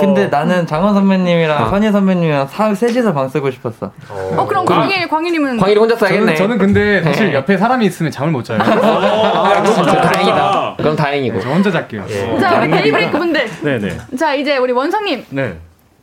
[0.00, 1.68] 근데 나는 장원 선배님이랑 아.
[1.70, 3.92] 선희 선배님이랑 사, 셋이서 방 쓰고 싶었어.
[4.08, 6.34] 어, 그럼 광일 광일님은 광일이 혼자 써야겠네.
[6.34, 7.34] 저는, 저는 근데 사실 네.
[7.34, 8.58] 옆에 사람이 있으면 잠을 못 자요.
[8.62, 10.74] 아, 진짜 다행이다.
[10.78, 11.36] 그럼 다행이고.
[11.36, 12.04] 네, 저 혼자 잘게요.
[12.08, 12.38] 예.
[12.40, 13.48] 자, 우리 데이브레이크 분들.
[13.62, 13.98] 네네.
[14.18, 15.26] 자, 이제 우리 원상님.
[15.30, 15.58] 네.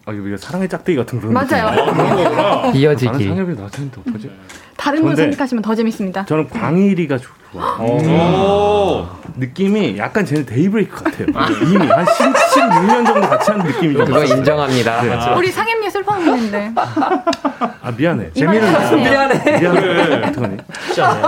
[0.05, 1.67] 아, 이거 사랑의 짝대기 같은 그런 맞아요.
[1.67, 3.25] 아, 이어지기.
[3.25, 4.31] 상엽이 나한테 어떡하지?
[4.78, 6.25] 다른 분 선택하시면 더 재밌습니다.
[6.25, 7.78] 저는 광일이가 좋아.
[7.80, 9.07] 오.
[9.38, 11.28] 느낌이 약간 쟤는 데이브레이크 같아요.
[11.63, 14.05] 이미 한 10, 16년 정도 같이 한 느낌이죠.
[14.05, 15.01] 그거 인정합니다.
[15.01, 15.36] 네.
[15.36, 16.71] 우리 상임님 슬퍼하는 분인데.
[16.75, 18.32] 아 미안해.
[18.34, 19.59] 재미는 미안해.
[19.59, 20.28] 미안해.
[20.28, 20.57] 어떡하니?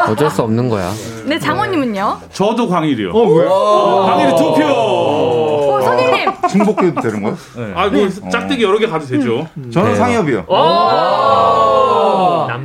[0.10, 0.91] 어쩔 수 없는 거야.
[1.26, 2.20] 네 장원님은요?
[2.34, 3.12] 저도 광일이요.
[3.12, 3.45] 어 왜?
[3.47, 4.66] 광일이 두 표.
[4.66, 6.30] 오, 선생님.
[6.50, 7.36] 중복해도 되는 거야?
[7.56, 7.72] 네.
[7.76, 8.30] 아이고 네.
[8.32, 9.47] 짝대기 여러 개 가도 되죠.
[9.58, 9.72] 음.
[9.72, 9.95] 저는 네.
[9.97, 10.45] 상엽이요.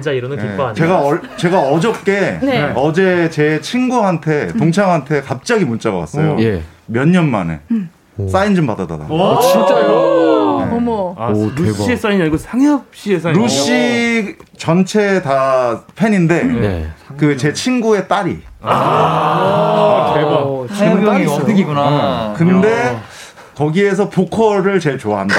[0.05, 0.74] 남자 이론은 기뻐하네.
[0.74, 2.72] 제가 어, 제가 어저께 네.
[2.76, 6.36] 어제 제 친구한테 동창한테 갑자기 문자가 왔어요.
[6.40, 6.62] 예.
[6.86, 7.61] 몇년 만에.
[7.70, 7.90] 음.
[8.30, 9.07] 사인 좀 받아달라.
[9.07, 10.61] 아, 진짜요?
[10.61, 10.76] 네.
[10.76, 11.14] 어머.
[11.18, 13.34] 아, 오, 루시의 사인이 아니고 상엽 씨의 사인.
[13.34, 16.86] 루시 전체 다 팬인데 네.
[17.16, 18.38] 그제 친구의 딸이.
[18.61, 20.76] 아, 아 대박.
[20.76, 22.34] 상엽이 어떻게구나.
[22.36, 22.98] 근데
[23.57, 25.34] 거기에서 보컬을 제일 좋아한다.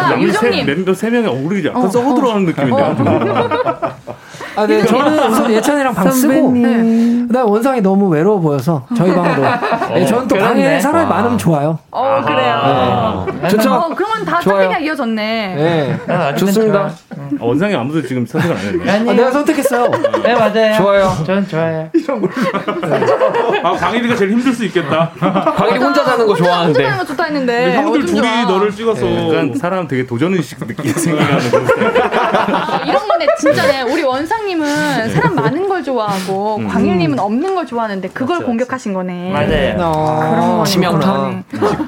[0.00, 0.66] 아~ 자, 유정님.
[0.66, 2.82] 멤버 세 명이 우리 약간 어, 썩어 들어가는 느낌인데.
[2.82, 3.94] 어.
[4.56, 7.24] 아, 네, 저는 우선 예찬이랑 방 쓰고, 네.
[7.26, 9.42] 그다음 원상이 너무 외로워 보여서 저희 방으로.
[9.94, 11.78] 네, 저는 또 방에 사람이 많으면 좋아요.
[11.90, 13.26] 어, 그래요.
[13.42, 13.48] 네.
[13.48, 13.72] 좋죠.
[13.72, 15.54] 어, 그러면 다 짝대기가 이어졌네.
[15.56, 16.12] 네.
[16.12, 16.90] 아, 좋습니다.
[17.40, 19.10] 어, 원상이 아무도 지금 선택을 안 했네.
[19.10, 19.90] 아, 내가 선택했어요.
[20.22, 20.76] 네, 맞아요.
[20.76, 21.16] 좋아요.
[21.26, 21.88] 전 좋아요.
[21.92, 22.30] 이런 걸.
[23.64, 25.10] 아, 강일이가 제일 힘들 수 있겠다.
[25.56, 26.66] 강일이 혼자 자는 거 좋아하는데.
[26.78, 27.74] 혼자 자는 거 좋다 했는데.
[27.76, 28.42] 형들 둘이 좋아.
[28.44, 29.04] 너를 찍어서.
[29.34, 33.82] 약간 사람 되게 도전의식 느낌이 생기는 아, 이런 거네, 진짜네.
[33.82, 36.68] 우리 원상 님은 사람 많은 걸 좋아하고, 음.
[36.68, 39.32] 광일님은 없는 걸 좋아하는데, 그걸 맞지, 공격하신 거네.
[39.32, 39.76] 맞아요.
[39.80, 40.64] 어, 그런 거.
[40.64, 41.42] 치명타.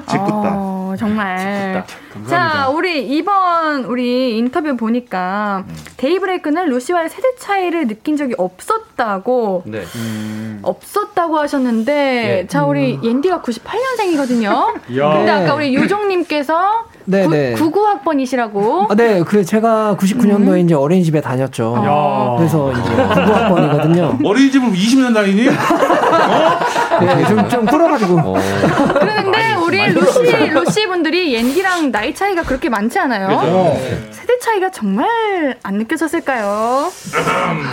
[0.07, 0.53] 짓궂다.
[0.55, 1.85] 어, 정말.
[2.27, 5.75] 자, 우리 이번 우리 인터뷰 보니까 음.
[5.97, 9.83] 데이브레이크는 루시와의 세대 차이를 느낀 적이 없었다고 네.
[9.95, 10.59] 음.
[10.63, 12.47] 없었다고 하셨는데 네.
[12.47, 13.03] 자, 우리 음.
[13.03, 14.73] 옌디가 98년생이거든요.
[14.87, 17.55] 근데 아까 우리 유종님께서 네, 구, 네.
[17.55, 18.91] 99학번이시라고?
[18.91, 20.57] 아, 네, 그 제가 99년도에 음.
[20.57, 21.73] 이제 어린이집에 다녔죠.
[21.77, 22.35] 야.
[22.37, 24.25] 그래서 이제 99학번이거든요.
[24.25, 25.47] 어린이집을 20년 다니니?
[25.47, 25.51] 어?
[26.99, 28.19] 네, 좀, 좀 풀어가지고.
[28.19, 28.35] 어.
[28.99, 33.27] 그런데 우리 루시, 루시 분들이 옌디랑 나이 차이가 그렇게 많지 않아요?
[33.39, 33.77] 그렇죠.
[34.11, 36.89] 세대 차이가 정말 안 느껴졌을까요?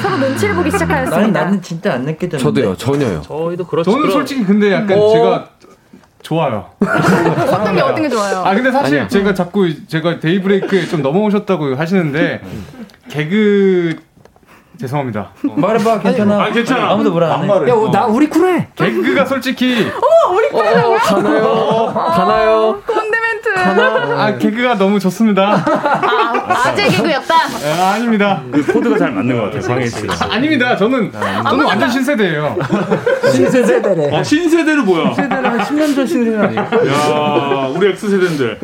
[0.01, 1.16] 서로 눈치를 보기 시작하였습니다.
[1.18, 2.39] 나는, 나는 진짜 안 느껴졌는데.
[2.39, 3.22] 저도요, 전혀요.
[3.22, 3.91] 저희도 그렇죠.
[3.91, 5.09] 저는 솔직히 근데 약간 어.
[5.12, 5.49] 제가
[6.24, 6.70] 좋아요.
[6.80, 8.38] 어떤 게 어떤 게 좋아요?
[8.38, 9.08] 아 근데 사실 아니야.
[9.08, 12.40] 제가 자꾸 제가 데이브레이크에 좀 넘어오셨다고 하시는데
[13.10, 13.96] 개그
[14.78, 15.30] 죄송합니다.
[15.48, 15.54] 어.
[15.56, 16.42] 말해봐 괜찮아.
[16.42, 16.90] 아 괜찮아.
[16.90, 17.48] 아무도 뭐라 안 해.
[17.48, 18.68] 야, 나 우리 쿨해.
[18.74, 19.86] 개그가 솔직히.
[19.88, 20.72] 어 우리 쿨해.
[20.98, 21.92] 가나요?
[21.94, 22.82] 가나요?
[22.86, 23.48] 콘데멘트.
[23.56, 25.62] 아 개그가 너무 좋습니다.
[25.64, 27.34] 아, 아재 개그였다.
[27.34, 28.42] 아, 아닙니다.
[28.52, 30.06] 그 코드가 잘 맞는 것 같아요, 광희 씨.
[30.30, 32.56] 아, 닙니다 저는 아, 저는 완전 신세대예요.
[33.32, 34.10] 신세대래.
[34.16, 35.14] 어, 신세대는 뭐야?
[35.14, 36.62] 신세대는 한 10년 전 신세대 아니에요?
[36.62, 38.58] 야, 우리 X 세대인데.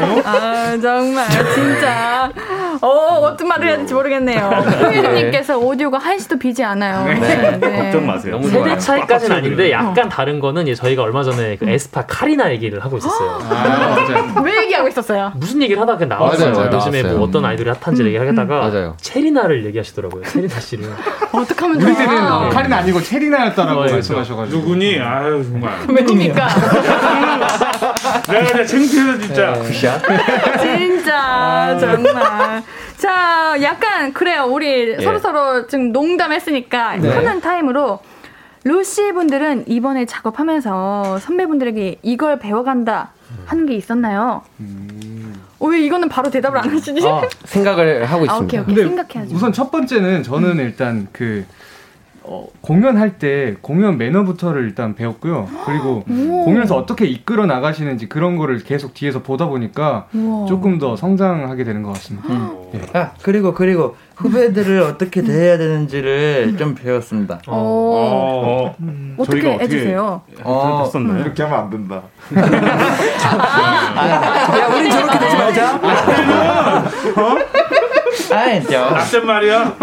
[0.00, 0.22] 어?
[0.24, 2.30] 아 정말 진짜.
[2.82, 4.40] 어 어떤 말을 해야 될지 모르겠네요.
[4.82, 7.04] 홍일님께서 오디오가 한시도 비지 않아요.
[7.04, 7.58] 네.
[7.60, 7.78] 네.
[7.78, 8.40] 걱정 마세요.
[8.42, 10.08] 세대 차이까지는 아닌데 약간 어.
[10.08, 13.38] 다른 거는 저희가 얼마 전에 그 에스파 카리나 얘기를 하고 있었어요.
[13.40, 15.30] 아, 왜 얘기하고 있었어요?
[15.36, 16.52] 무슨 얘기를 하다가 나왔어요.
[16.52, 18.92] 맞아요, 요즘에 뭐 어떤 아이돌이 핫한지 음, 얘기하다가 음.
[19.00, 20.24] 체리나를 얘기하시더라고요.
[20.24, 20.90] 체리나 씨를.
[21.30, 21.88] 어떡하면 좋아?
[21.88, 24.58] 우리 때는 어, 카리나 아니고 체리나였다라고 어, 말씀하셔가지고.
[24.58, 24.98] 누구니?
[24.98, 25.78] 아유 정말.
[25.86, 26.48] 누굽니까?
[28.28, 29.62] 내가 그냥 창피해서 진짜.
[30.60, 32.62] 진짜 정말.
[33.02, 34.44] 자, 약간 그래요.
[34.48, 35.02] 우리 예.
[35.02, 37.12] 서로 서로 지금 농담했으니까 네.
[37.12, 37.98] 편한 타임으로
[38.62, 43.10] 루시 분들은 이번에 작업하면서 선배분들에게 이걸 배워간다
[43.46, 44.42] 하는 게 있었나요?
[44.60, 45.34] 음.
[45.58, 47.04] 어, 왜 이거는 바로 대답을 안 하시지?
[47.04, 48.34] 아, 생각을 하고 있습니다.
[48.34, 48.86] 아, 오케이, 오케이.
[48.86, 49.34] 생각해야죠.
[49.34, 50.60] 우선 첫 번째는 저는 음.
[50.60, 51.44] 일단 그
[52.24, 55.48] 어, 공연할 때 공연 매너부터를 일단 배웠고요.
[55.66, 56.44] 그리고 오.
[56.44, 60.46] 공연에서 어떻게 이끌어 나가시는지 그런 거를 계속 뒤에서 보다 보니까 우와.
[60.46, 62.28] 조금 더 성장하게 되는 것 같습니다.
[62.32, 62.50] 음.
[62.72, 62.80] 네.
[62.94, 67.40] 아 그리고 그리고 후배들을 어떻게 대해야 되는지를 좀 배웠습니다.
[67.48, 67.52] 어.
[67.56, 68.74] 어.
[68.80, 69.14] 음.
[69.18, 70.22] 어떻게 해주세요?
[70.44, 71.18] 어, 음.
[71.20, 72.02] 이렇게 하면 안 된다.
[73.96, 75.74] 아, 야, 우린 저렇게 되지 말자.
[77.16, 77.36] 어?
[78.34, 78.70] 아니죠.
[78.70, 79.76] 낯선 말이야.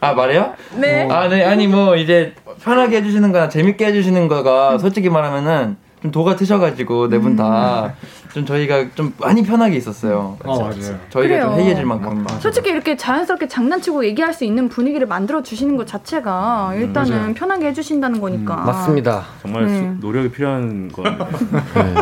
[0.00, 0.54] 아 말해요?
[0.76, 1.08] 네.
[1.10, 6.36] 아 네 아니 뭐 이제 편하게 해주시는 거나 재밌게 해주시는 거가 솔직히 말하면은 좀 도가
[6.36, 7.92] 트셔가지고 네 분 다좀
[8.36, 8.44] 음.
[8.46, 10.36] 저희가 좀 많이 편하게 있었어요.
[10.44, 10.98] 어, 맞아요.
[11.08, 12.26] 저희가 좀 해이해질 만큼.
[12.40, 17.68] 솔직히 이렇게 자연스럽게 장난치고 얘기할 수 있는 분위기를 만들어 주시는 것 자체가 일단은 음, 편하게
[17.68, 18.54] 해주신다는 거니까.
[18.56, 19.24] 음, 맞습니다.
[19.40, 19.78] 정말 네.
[19.78, 21.04] 수, 노력이 필요한 건
[21.74, 21.94] 네.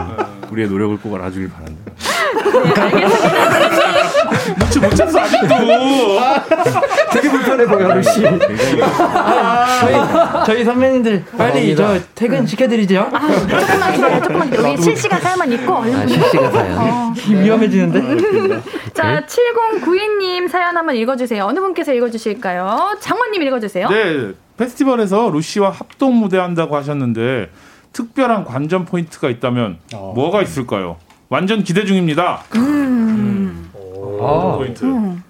[0.50, 1.92] 우리의 노력을 꼭 알아주길 바랍니다.
[4.46, 5.48] 네, 눈치 못 챘어 아직도.
[7.12, 8.22] 되게 불편해 보여 루시.
[9.80, 13.10] 저희 저희 선배님들 빨리 저 퇴근 시켜드리죠.
[13.12, 14.70] 아, 조금만 기다려, 조금만 기다려.
[14.72, 15.94] 우리 실시간 사연만 있고 얼른.
[15.94, 16.78] 아, 실시간 사연.
[16.78, 17.14] 어.
[17.28, 18.60] 위험해지는데.
[18.94, 21.44] 자, 7092님 사연 한번 읽어주세요.
[21.44, 22.96] 어느 분께서 읽어주실까요?
[23.00, 23.88] 장관님 읽어주세요.
[23.88, 27.50] 네, 페스티벌에서 루시와 합동 무대 한다고 하셨는데
[27.92, 30.12] 특별한 관전 포인트가 있다면 어.
[30.14, 30.96] 뭐가 있을까요?
[31.28, 32.42] 완전 기대 중입니다.
[32.56, 33.70] 음.
[34.26, 34.84] 아, 포인트.
[34.84, 35.22] 음.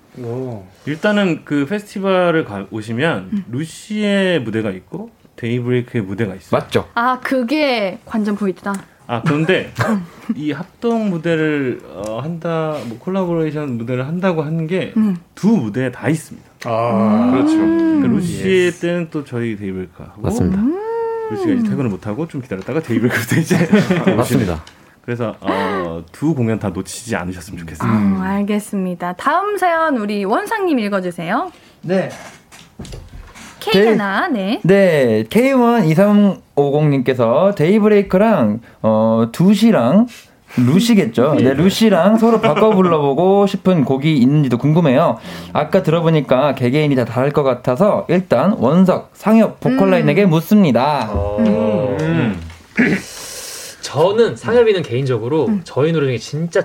[0.86, 3.44] 일단은 그 페스티벌을 가, 오시면 음.
[3.50, 6.60] 루시의 무대가 있고 데이브레이크의 무대가 있어요.
[6.60, 6.88] 맞죠?
[6.94, 8.74] 아 그게 관전 포인트다.
[9.06, 10.04] 아 그런데 음.
[10.36, 15.16] 이 합동 무대를 어, 한다, 뭐 콜라보레이션 무대를 한다고 하는 게 두 음.
[15.44, 16.48] 무대에 다 있습니다.
[16.66, 17.56] 아 그렇죠.
[17.56, 18.80] 그러니까 루시의 예스.
[18.80, 20.60] 때는 또 저희 데이브레이크 하고 맞습니다.
[21.30, 23.56] 루시가 이제 퇴근을 못 하고 좀 기다렸다가 데이브레이크 때 이제
[24.14, 24.62] 맞습니다.
[25.02, 27.98] 그래서 어, 두 공연 다 놓치지 않으셨으면 좋겠습니다.
[27.98, 29.14] 음, 알겠습니다.
[29.14, 31.50] 다음 사연 우리 원상님 읽어주세요.
[31.82, 32.08] 네.
[33.58, 34.60] K 하나, 네.
[34.64, 40.08] 네, K1 2350님께서 데이브레이크랑 어 2시랑
[40.56, 41.36] 루시겠죠.
[41.36, 45.18] 네, 루시랑 서로 바꿔 불러보고 싶은 곡이 있는지도 궁금해요.
[45.52, 50.30] 아까 들어보니까 개개인이 다 다를 것 같아서 일단 원상, 상엽, 보컬라인에게 음.
[50.30, 51.10] 묻습니다.
[51.38, 51.96] 음.
[52.00, 52.40] 음.
[53.96, 55.60] 저는 상엽이는 개인적으로 음.
[55.64, 56.62] 저희 노래 중에 진짜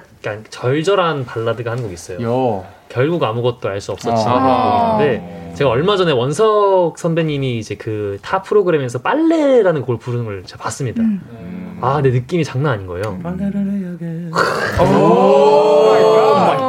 [0.49, 2.21] 절절한 발라드가 한 곡 있어요.
[2.21, 2.65] 요.
[2.89, 4.93] 결국 아무것도 알 수 없었지만 아.
[4.97, 10.63] 곡인데 제가 얼마 전에 원석 선배님이 이제 그 타 프로그램에서 빨래라는 곡을 부르는 걸 제가
[10.63, 11.01] 봤습니다.
[11.03, 11.77] 음.
[11.81, 13.19] 아, 내 느낌이 장난 아닌 거예요.
[13.21, 14.31] 빨래를 해야겠.
[14.81, 15.77] 오.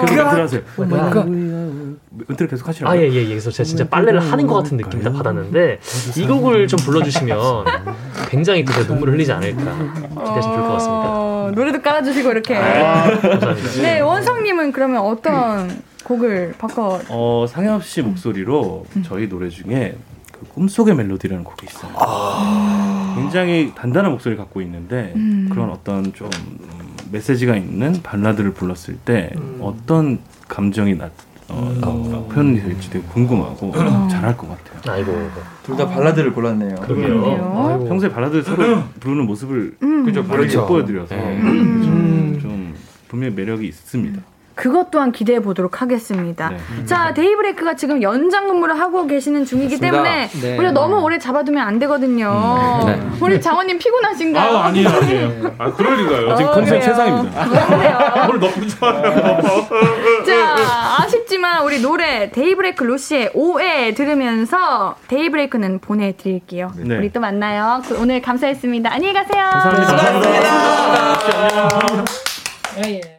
[0.01, 0.61] 그 들으세요.
[2.31, 2.93] 은퇴를 계속 하시라고.
[2.93, 3.29] 아, 예, 예, 예.
[3.29, 5.81] 그래서 제가 진짜 빨래를 하는 것 같은 느낌이 딱 받았는데,
[6.17, 7.37] 이 곡을 좀 불러주시면
[8.29, 11.05] 굉장히 그 눈물을 흘리지 않을까 기대하시면 좋을 것 같습니다.
[11.09, 12.57] 어, 노래도 깔아주시고, 이렇게.
[12.57, 13.83] 아, 감사합니다.
[13.83, 17.01] 네, 원성님은 그러면 어떤 곡을 바꿔?
[17.09, 19.03] 어, 상엽 씨 목소리로 음.
[19.07, 19.97] 저희 노래 중에
[20.33, 21.93] 그 꿈속의 멜로디라는 곡이 있어요.
[21.97, 25.49] 아~ 굉장히 단단한 목소리를 갖고 있는데, 음.
[25.51, 26.31] 그런 어떤 좀
[27.11, 29.59] 메시지가 있는 발라드를 불렀을 때 음.
[29.61, 31.11] 어떤 감정이 나,
[31.51, 32.29] 어, 어.
[32.33, 34.09] 표현이 될지 되게 궁금하고 어.
[34.11, 34.95] 잘할 것 같아요.
[34.95, 35.31] 아이고
[35.63, 36.75] 둘 다 발라드를 골랐네요.
[36.77, 37.85] 그러게요.
[37.89, 40.05] 평소에 발라드 서로 부르는 모습을 음.
[40.05, 40.67] 그죠 그렇죠.
[40.67, 42.39] 보여드려서 음.
[42.41, 42.75] 좀
[43.09, 44.21] 분명히 매력이 있습니다.
[44.59, 46.51] 그것 또한 기대해 보도록 하겠습니다.
[46.51, 46.59] 네.
[46.85, 50.03] 자, 데이브레이크가 지금 연장 근무를 하고 계시는 중이기 맞습니다.
[50.03, 50.57] 때문에 네.
[50.57, 52.81] 우리가 너무 오래 잡아두면 안 되거든요.
[52.83, 52.87] 음.
[52.87, 53.01] 네.
[53.21, 54.57] 우리 장원님 피곤하신가요?
[54.57, 55.55] 아, 아니에요, 아니에요.
[55.59, 56.35] 아, 그럴 리가요.
[56.35, 58.27] 지금 컨셉 최상입니다.
[58.29, 59.03] 오늘 너무 좋아요.
[60.27, 66.73] 자, 아쉽지만 우리 노래 데이브레이크 루시의 5회 들으면서 데이브레이크는 보내드릴게요.
[66.79, 66.97] 네.
[66.97, 67.81] 우리 또 만나요.
[67.87, 68.93] 그 오늘 감사했습니다.
[68.93, 69.45] 안녕히 가세요.
[69.53, 69.97] 감사합니다.
[69.97, 70.49] 감사합니다.
[72.85, 73.18] 예, 예.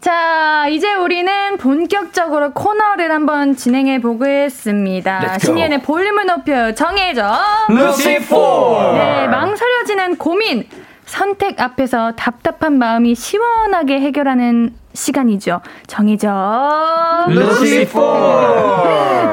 [0.00, 5.38] 자, 이제 우리는 본격적으로 코너를 한번 진행해 보겠습니다.
[5.38, 7.30] 신예의 볼륨을 높여 정해져.
[7.68, 8.92] 루시포!
[8.94, 10.66] 네, 망설여지는 고민.
[11.04, 15.60] 선택 앞에서 답답한 마음이 시원하게 해결하는 시간이죠.
[15.86, 16.30] 정해져.
[17.28, 18.00] 루시포!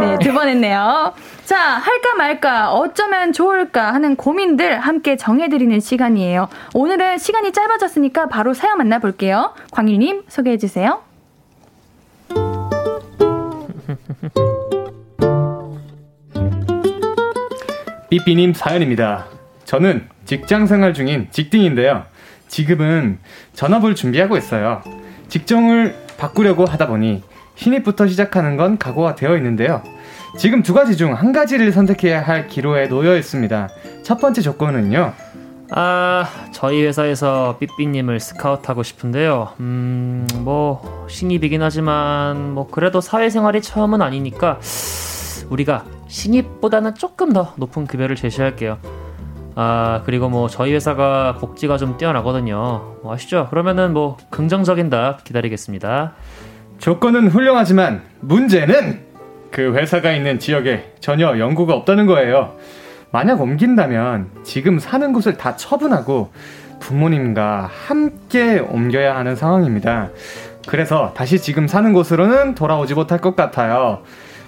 [0.01, 1.13] 네, 두 번 했네요.
[1.47, 6.49] 자, 할까 말까, 어쩌면 좋을까 하는 고민들 함께 정해드리는 시간이에요.
[6.73, 9.53] 오늘은 시간이 짧아졌으니까 바로 사연 만나볼게요.
[9.71, 11.01] 광일님, 소개해주세요.
[18.09, 19.27] 삐삐님 사연입니다.
[19.63, 22.03] 저는 직장 생활 중인 직딩인데요.
[22.49, 23.19] 지금은
[23.53, 24.81] 전업을 준비하고 있어요.
[25.29, 27.23] 직종을 바꾸려고 하다 보니
[27.55, 29.81] 신입부터 시작하는 건 각오가 되어 있는데요.
[30.37, 33.69] 지금 두 가지 중 한 가지를 선택해야 할 기로에 놓여 있습니다.
[34.03, 35.13] 첫 번째 조건은요.
[35.71, 39.49] 아, 저희 회사에서 삐삐님을 스카우트하고 싶은데요.
[39.59, 44.59] 음, 뭐, 신입이긴 하지만, 뭐, 그래도 사회생활이 처음은 아니니까,
[45.49, 48.77] 우리가 신입보다는 조금 더 높은 급여를 제시할게요.
[49.55, 52.99] 아, 그리고 뭐, 저희 회사가 복지가 좀 뛰어나거든요.
[53.03, 53.47] 뭐 아시죠?
[53.49, 56.13] 그러면은 뭐, 긍정적인 답 기다리겠습니다.
[56.77, 59.06] 조건은 훌륭하지만, 문제는
[59.51, 62.55] 그 회사가 있는 지역에 전혀 연구가 없다는 거예요.
[63.11, 66.31] 만약 옮긴다면 지금 사는 곳을 다 처분하고
[66.79, 70.09] 부모님과 함께 옮겨야 하는 상황입니다.
[70.67, 74.03] 그래서 다시 지금 사는 곳으로는 돌아오지 못할 것 같아요.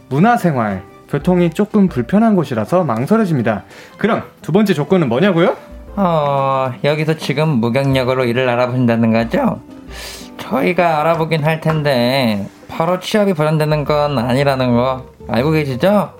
[0.09, 3.63] 문화생활, 교통이 조금 불편한 곳이라서 망설여집니다.
[3.97, 5.55] 그럼 두 번째 조건은 뭐냐고요?
[5.95, 9.61] 어, 여기서 지금 무경력으로 일을 알아보신다는 거죠?
[10.37, 16.13] 저희가 알아보긴 할 텐데 바로 취업이 보장되는 건 아니라는 거 알고 계시죠?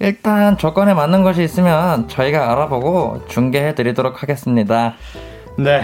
[0.00, 4.94] 일단 조건에 맞는 것이 있으면 저희가 알아보고 중개해 드리도록 하겠습니다.
[5.58, 5.82] 네.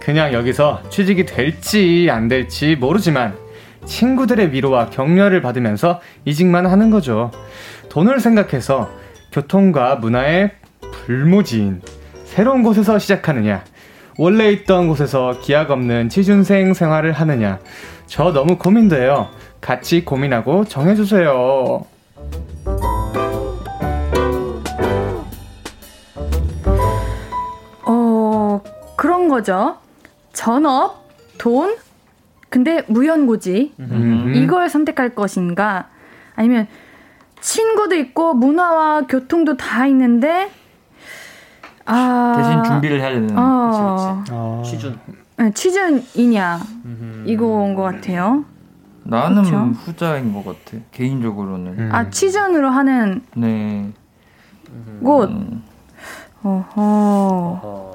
[0.00, 3.34] 그냥 여기서 취직이 될지 안 될지 모르지만
[3.86, 7.30] 친구들의 위로와 격려를 받으면서 이직만 하는 거죠.
[7.88, 8.90] 돈을 생각해서
[9.32, 10.50] 교통과 문화의
[10.92, 11.80] 불모지인
[12.24, 13.64] 새로운 곳에서 시작하느냐,
[14.18, 17.60] 원래 있던 곳에서 기약 없는 취준생 생활을 하느냐,
[18.06, 19.28] 저 너무 고민돼요.
[19.64, 21.86] 같이 고민하고 정해주세요.
[27.86, 28.62] 어,
[28.94, 29.78] 그런 거죠.
[30.34, 31.08] 전업,
[31.38, 31.76] 돈,
[32.50, 33.72] 근데 무연고지.
[33.80, 34.32] 음.
[34.36, 35.88] 이걸 선택할 것인가?
[36.36, 36.68] 아니면
[37.40, 40.50] 친구도 있고 문화와 교통도 다 있는데
[41.86, 44.32] 아 대신 준비를 해야 되는 어, 그치, 그치.
[44.34, 44.62] 어.
[44.64, 44.98] 취준
[45.36, 46.60] 네, 취준이냐
[47.26, 48.44] 이거인 것 같아요.
[49.04, 49.56] 나는 그쵸?
[49.56, 51.78] 후자인 것 같아 개인적으로는.
[51.78, 51.88] 음.
[51.92, 53.92] 아 취준으로 하는 네.
[55.02, 55.30] 곳.
[55.30, 55.62] 음.
[56.42, 57.94] 어허.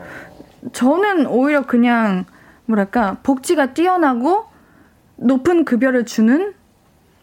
[0.73, 2.25] 저는 오히려 그냥
[2.65, 4.45] 뭐랄까 복지가 뛰어나고
[5.17, 6.53] 높은 급여를 주는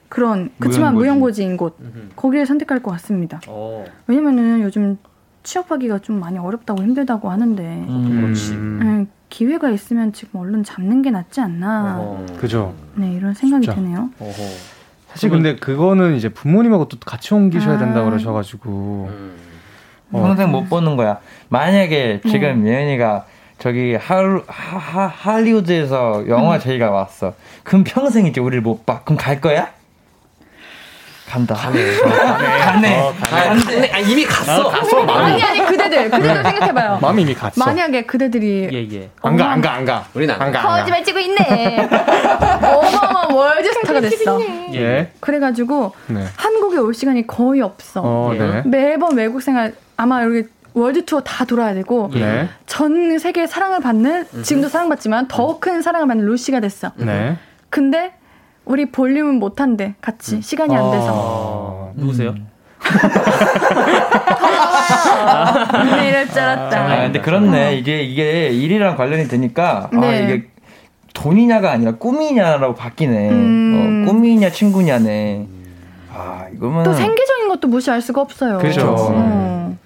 [0.08, 1.42] 그런 그렇지만 무연고지.
[1.42, 1.76] 인곳
[2.14, 3.40] 거기를 선택할 것 같습니다.
[3.48, 3.84] 어.
[4.06, 4.98] 왜냐면은 요즘
[5.42, 8.78] 취업하기가 좀 많이 어렵다고 힘들다고 하는데 음.
[8.82, 9.06] 네,
[9.36, 11.96] 기회가 있으면 지금 얼른 잡는 게 낫지 않나.
[11.98, 12.24] 어.
[12.40, 12.72] 그죠.
[12.94, 13.78] 네 이런 생각이 진짜.
[13.78, 14.08] 드네요.
[14.18, 14.32] 어허.
[15.08, 17.78] 사실 근데 그거는 이제 부모님하고 또 같이 옮기셔야 아.
[17.78, 19.36] 된다고 그러셔가지고 음.
[20.12, 20.22] 어.
[20.22, 21.18] 평생 못 보는 거야.
[21.50, 22.70] 만약에 지금 네.
[22.70, 23.26] 예은이가
[23.58, 26.60] 저기 할, 하, 할리우드에서 영화 음.
[26.60, 27.34] 저희가 왔어.
[27.62, 29.02] 그럼 평생 이제 우리를 못 봐.
[29.04, 29.68] 그럼 갈 거야?
[31.28, 31.54] 간다.
[31.54, 31.98] 가네.
[31.98, 32.58] 가네.
[32.58, 33.00] 가네.
[33.00, 33.64] 어, 가네.
[33.64, 33.92] 가네.
[33.92, 34.70] 아, 이미 갔어.
[34.70, 35.00] 아, 갔어.
[35.02, 36.10] 아니, 아니, 그대들.
[36.10, 36.50] 그대들 네.
[36.50, 36.98] 생각해봐요.
[37.00, 37.64] 마음이 이미 갔어.
[37.64, 38.68] 만약에 그대들이.
[38.72, 39.10] 예, 예.
[39.22, 40.06] 안 가, 안 가, 안 가.
[40.14, 40.62] 우린 안, 안 가.
[40.62, 41.88] 거짓말 치고 있네.
[42.62, 44.40] 어마어마 월드 스타가 됐어.
[44.74, 45.12] 예.
[45.20, 46.24] 그래가지고, 네.
[46.36, 48.02] 한국에 올 시간이 거의 없어.
[48.04, 48.62] 어, 네.
[48.64, 52.48] 매번 외국 생활, 아마 여기 월드 투어 다 돌아야 되고 네.
[52.66, 56.92] 전 세계 사랑을 받는 지금도 사랑받지만 더 큰 사랑을 받는 루시가 됐어.
[56.96, 57.36] 네.
[57.70, 58.12] 근데
[58.66, 60.40] 우리 볼륨은 못 한대 같이 음.
[60.42, 61.88] 시간이 안 돼서.
[61.88, 62.30] 아, 누구세요?
[62.30, 62.46] 음.
[65.28, 66.80] 아, 이럴 줄 알았다.
[66.80, 67.68] 아, 근데 그렇네.
[67.68, 67.72] 어.
[67.72, 70.06] 이게 이게 일이랑 관련이 되니까 아, 네.
[70.06, 70.44] 아 이게
[71.12, 73.30] 돈이냐가 아니라 꿈이냐라고 바뀌네.
[73.30, 74.04] 음.
[74.06, 75.46] 어, 꿈이냐 친구냐네.
[76.12, 78.58] 아 이거면 또 생계적인 것도 무시할 수가 없어요.
[78.58, 78.94] 그렇죠.
[78.98, 79.76] 어.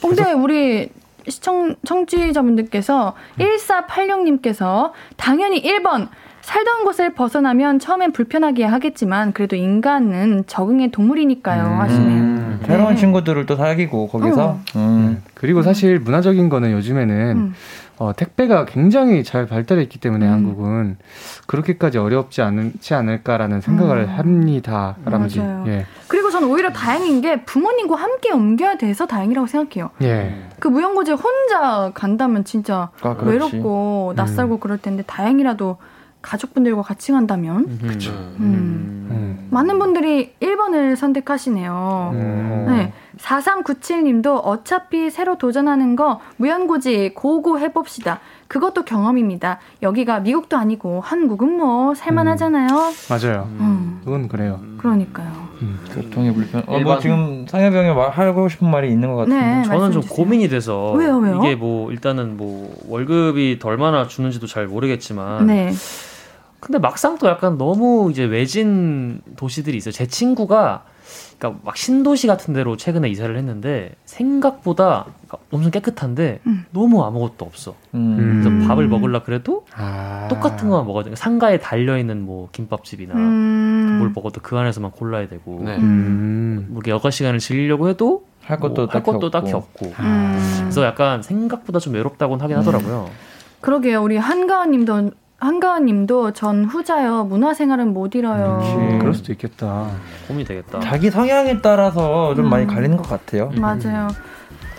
[0.00, 0.88] 근데 우리
[1.28, 3.44] 시청 청취자분들께서 음.
[3.44, 6.08] 1486님께서 당연히 1번
[6.46, 11.80] 살던 곳을 벗어나면 처음엔 불편하게 하겠지만 그래도 인간은 적응의 동물이니까요 음.
[11.80, 12.20] 하시네요.
[12.22, 12.58] 음.
[12.60, 12.66] 네.
[12.68, 14.50] 새로운 친구들을 또 사귀고 거기서.
[14.50, 14.60] 어.
[14.76, 15.22] 음.
[15.34, 17.54] 그리고 사실 문화적인 거는 요즘에는 음.
[17.98, 20.32] 어, 택배가 굉장히 잘 발달해 있기 때문에 음.
[20.32, 20.98] 한국은
[21.48, 24.08] 그렇게까지 어렵지 않지 않을까라는 생각을 음.
[24.16, 24.94] 합니다.
[25.04, 25.40] 라든지.
[25.40, 25.84] 예.
[26.06, 29.90] 그리고 저는 오히려 다행인 게 부모님과 함께 옮겨야 돼서 다행이라고 생각해요.
[30.02, 30.32] 예.
[30.60, 34.60] 그 무용고제 혼자 간다면 진짜 아, 외롭고 낯설고 음.
[34.60, 35.78] 그럴 텐데 다행이라도
[36.26, 38.10] 가족분들과 같이 간다면 그렇죠.
[38.10, 39.08] 음.
[39.10, 39.48] 음.
[39.50, 42.10] 많은 분들이 1번을 선택하시네요.
[42.14, 42.66] 음.
[42.68, 42.92] 네.
[43.18, 48.20] 4397님도 어차피 새로 도전하는 거 무연고지 고고 해봅시다.
[48.48, 49.58] 그것도 경험입니다.
[49.82, 52.68] 여기가 미국도 아니고 한국은 뭐 살만하잖아요.
[52.68, 52.92] 음.
[53.08, 53.48] 맞아요.
[53.58, 54.00] 음.
[54.04, 54.60] 그건 그래요.
[54.78, 55.48] 그러니까요.
[55.62, 55.80] 음.
[55.90, 56.62] 교통이 불편.
[56.66, 59.40] 어, 뭐 지금 상해병이 하고 싶은 말이 있는 것 같은데.
[59.40, 61.40] 네, 저는 좀 고민이 돼서 왜요, 왜요?
[61.42, 65.46] 이게 뭐 일단은 뭐 월급이 얼마나 주는지도 잘 모르겠지만.
[65.46, 65.72] 네.
[66.66, 69.92] 근데 막상 또 약간 너무 이제 외진 도시들이 있어요.
[69.92, 70.82] 제 친구가
[71.38, 76.64] 그러니까 막 신도시 같은 데로 최근에 이사를 했는데 생각보다 그러니까 엄청 깨끗한데 음.
[76.72, 77.76] 너무 아무것도 없어.
[77.94, 78.42] 음.
[78.42, 80.26] 그래서 밥을 먹을라 그래도 아.
[80.28, 81.14] 똑같은 것만 먹어야 돼.
[81.14, 83.98] 상가에 달려 있는 뭐 김밥집이나 음.
[84.00, 85.62] 뭘 먹어도 그 안에서만 골라야 되고.
[85.64, 85.76] 네.
[85.76, 86.66] 음.
[86.70, 89.92] 뭐 여가 시간을 즐기려고 해도 할 것도, 뭐할 것도 딱히 없고.
[89.98, 90.36] 아.
[90.62, 93.08] 그래서 약간 생각보다 좀 외롭다고는 하긴 하더라고요.
[93.60, 94.02] 그러게요.
[94.02, 97.24] 우리 한가은님도 한가은님도 전 후자요.
[97.24, 98.60] 문화생활은 못 잃어요.
[98.78, 99.90] 음, 그럴 수도 있겠다.
[100.28, 100.80] 고민이 되겠다.
[100.80, 102.50] 자기 성향에 따라서 좀 음.
[102.50, 103.50] 많이 갈리는 것 같아요.
[103.56, 104.08] 맞아요.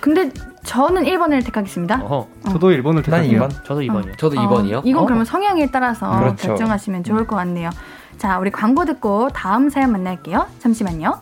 [0.02, 0.32] 근데
[0.64, 2.02] 저는 1번을 택하겠습니다.
[2.04, 2.28] 어.
[2.46, 3.48] 저도 1번을 택할게요.
[3.48, 3.64] 2번.
[3.64, 4.10] 저도 2번이요.
[4.14, 4.18] 어.
[4.18, 4.82] 저도 2번이요.
[4.84, 5.06] 이건 어?
[5.06, 6.48] 그러면 성향에 따라서 그렇죠.
[6.50, 7.70] 결정하시면 좋을 것 같네요.
[8.18, 10.48] 자, 우리 광고 듣고 다음 사연 만날게요.
[10.60, 11.22] 잠시만요.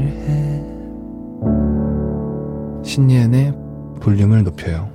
[2.91, 3.53] 신예은의
[4.01, 4.91] 볼륨을 높여요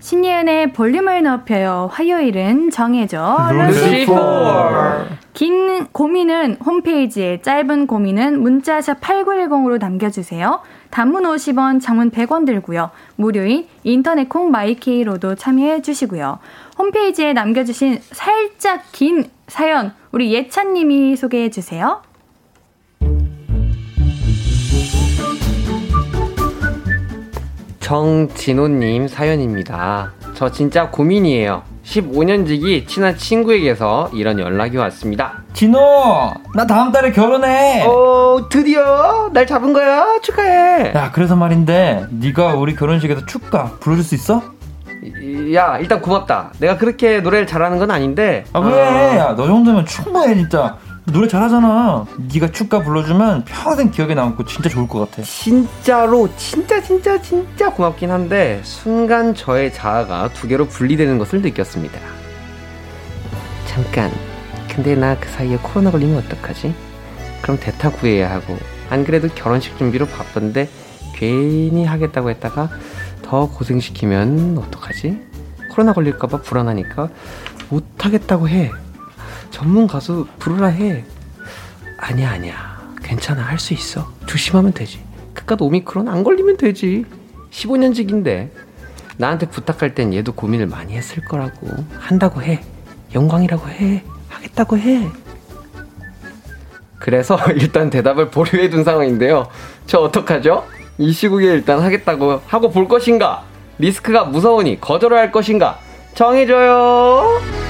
[0.00, 1.90] 신예은의 볼륨을 높여요.
[1.92, 3.36] 화요일은 정해져.
[3.50, 4.14] 루시포.
[5.32, 10.60] 긴 고민은 홈페이지에 짧은 고민은 문자샵 8910으로 남겨주세요.
[10.90, 12.90] 단문 50원, 장문 100원 들고요.
[13.16, 16.38] 무료인 인터넷 콩 마이케이로도 참여해 주시고요.
[16.78, 22.00] 홈페이지에 남겨주신 살짝 긴 사연 우리 예찬님이 소개해 주세요.
[27.86, 30.10] 정진호님 사연입니다.
[30.34, 31.62] 저 진짜 고민이에요.
[31.84, 35.44] 15년 지기 친한 친구에게서 이런 연락이 왔습니다.
[35.52, 35.78] 진호,
[36.56, 37.84] 나 다음 달에 결혼해.
[37.86, 40.18] 어, 드디어 날 잡은 거야.
[40.20, 40.94] 축하해.
[40.96, 44.42] 야, 그래서 말인데 네가 우리 결혼식에서 축가 불러줄 수 있어?
[45.54, 46.54] 야, 일단 고맙다.
[46.58, 48.42] 내가 그렇게 노래를 잘하는 건 아닌데.
[48.52, 48.74] 아, 그래.
[48.74, 49.16] 어...
[49.16, 50.76] 야, 너 정도면 충분해, 진짜.
[51.12, 52.04] 노래 잘하잖아.
[52.34, 55.22] 네가 축가 불러주면 평생 기억에 남고 진짜 좋을 것 같아.
[55.22, 61.98] 진짜로 진짜 진짜 진짜 고맙긴 한데 순간 저의 자아가 두 개로 분리되는 것을 느꼈습니다.
[63.66, 64.10] 잠깐.
[64.74, 66.74] 근데 나 그 사이에 코로나 걸리면 어떡하지?
[67.40, 68.58] 그럼 대타 구해야 하고
[68.90, 70.68] 안 그래도 결혼식 준비로 바쁜데
[71.14, 72.68] 괜히 하겠다고 했다가
[73.22, 75.18] 더 고생시키면 어떡하지?
[75.70, 77.08] 코로나 걸릴까봐 불안하니까
[77.70, 78.70] 못하겠다고 해.
[79.50, 81.04] 전문 가수 부르라 해.
[81.98, 82.76] 아니야, 아니야.
[83.02, 83.42] 괜찮아.
[83.42, 84.10] 할 수 있어.
[84.26, 85.00] 조심하면 되지.
[85.34, 87.04] 그깟 오미크론 안 걸리면 되지.
[87.50, 88.50] 15년 직인데.
[89.18, 91.68] 나한테 부탁할 땐 얘도 고민을 많이 했을 거라고.
[91.98, 92.60] 한다고 해.
[93.14, 94.02] 영광이라고 해.
[94.28, 95.08] 하겠다고 해.
[96.98, 99.48] 그래서 일단 대답을 보류해 둔 상황인데요.
[99.86, 100.66] 저 어떡하죠?
[100.98, 103.44] 이 시국에 일단 하겠다고 하고 볼 것인가?
[103.78, 105.78] 리스크가 무서우니 거절을 할 것인가?
[106.14, 107.65] 정해줘요.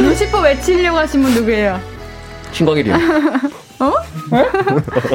[0.00, 1.80] 루시퍼 외치려고 하신 분 누구예요?
[2.52, 2.94] 신광일이요.
[2.94, 3.92] 어?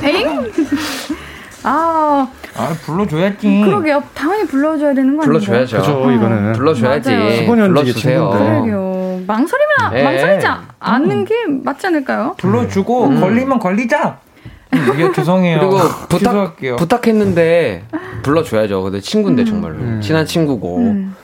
[0.03, 0.51] 엥?
[1.63, 3.61] 아, 아 불러줘야지.
[3.65, 4.01] 그러게요.
[4.13, 5.39] 당연히 불러줘야 되는 거 아니에요?
[5.39, 5.77] 불러줘야죠.
[5.77, 6.53] 그죠, 이거는.
[6.53, 7.09] 불러줘야지.
[7.09, 8.37] 15년지기 친구인데.
[8.37, 9.21] 그러게요.
[9.27, 10.03] 망설이면 네.
[10.03, 10.47] 망설이지
[10.79, 12.35] 않는 게 맞지 않을까요?
[12.37, 13.19] 불러주고 음.
[13.19, 14.19] 걸리면 걸리자.
[14.93, 15.59] 이게 죄송해요.
[15.59, 15.77] 그리고
[16.07, 17.83] 부탁 부탁했는데
[18.23, 18.83] 불러줘야죠.
[18.83, 19.45] 근데 친구인데 음.
[19.45, 20.01] 정말로 음.
[20.01, 20.77] 친한 친구고.
[20.77, 21.15] 음.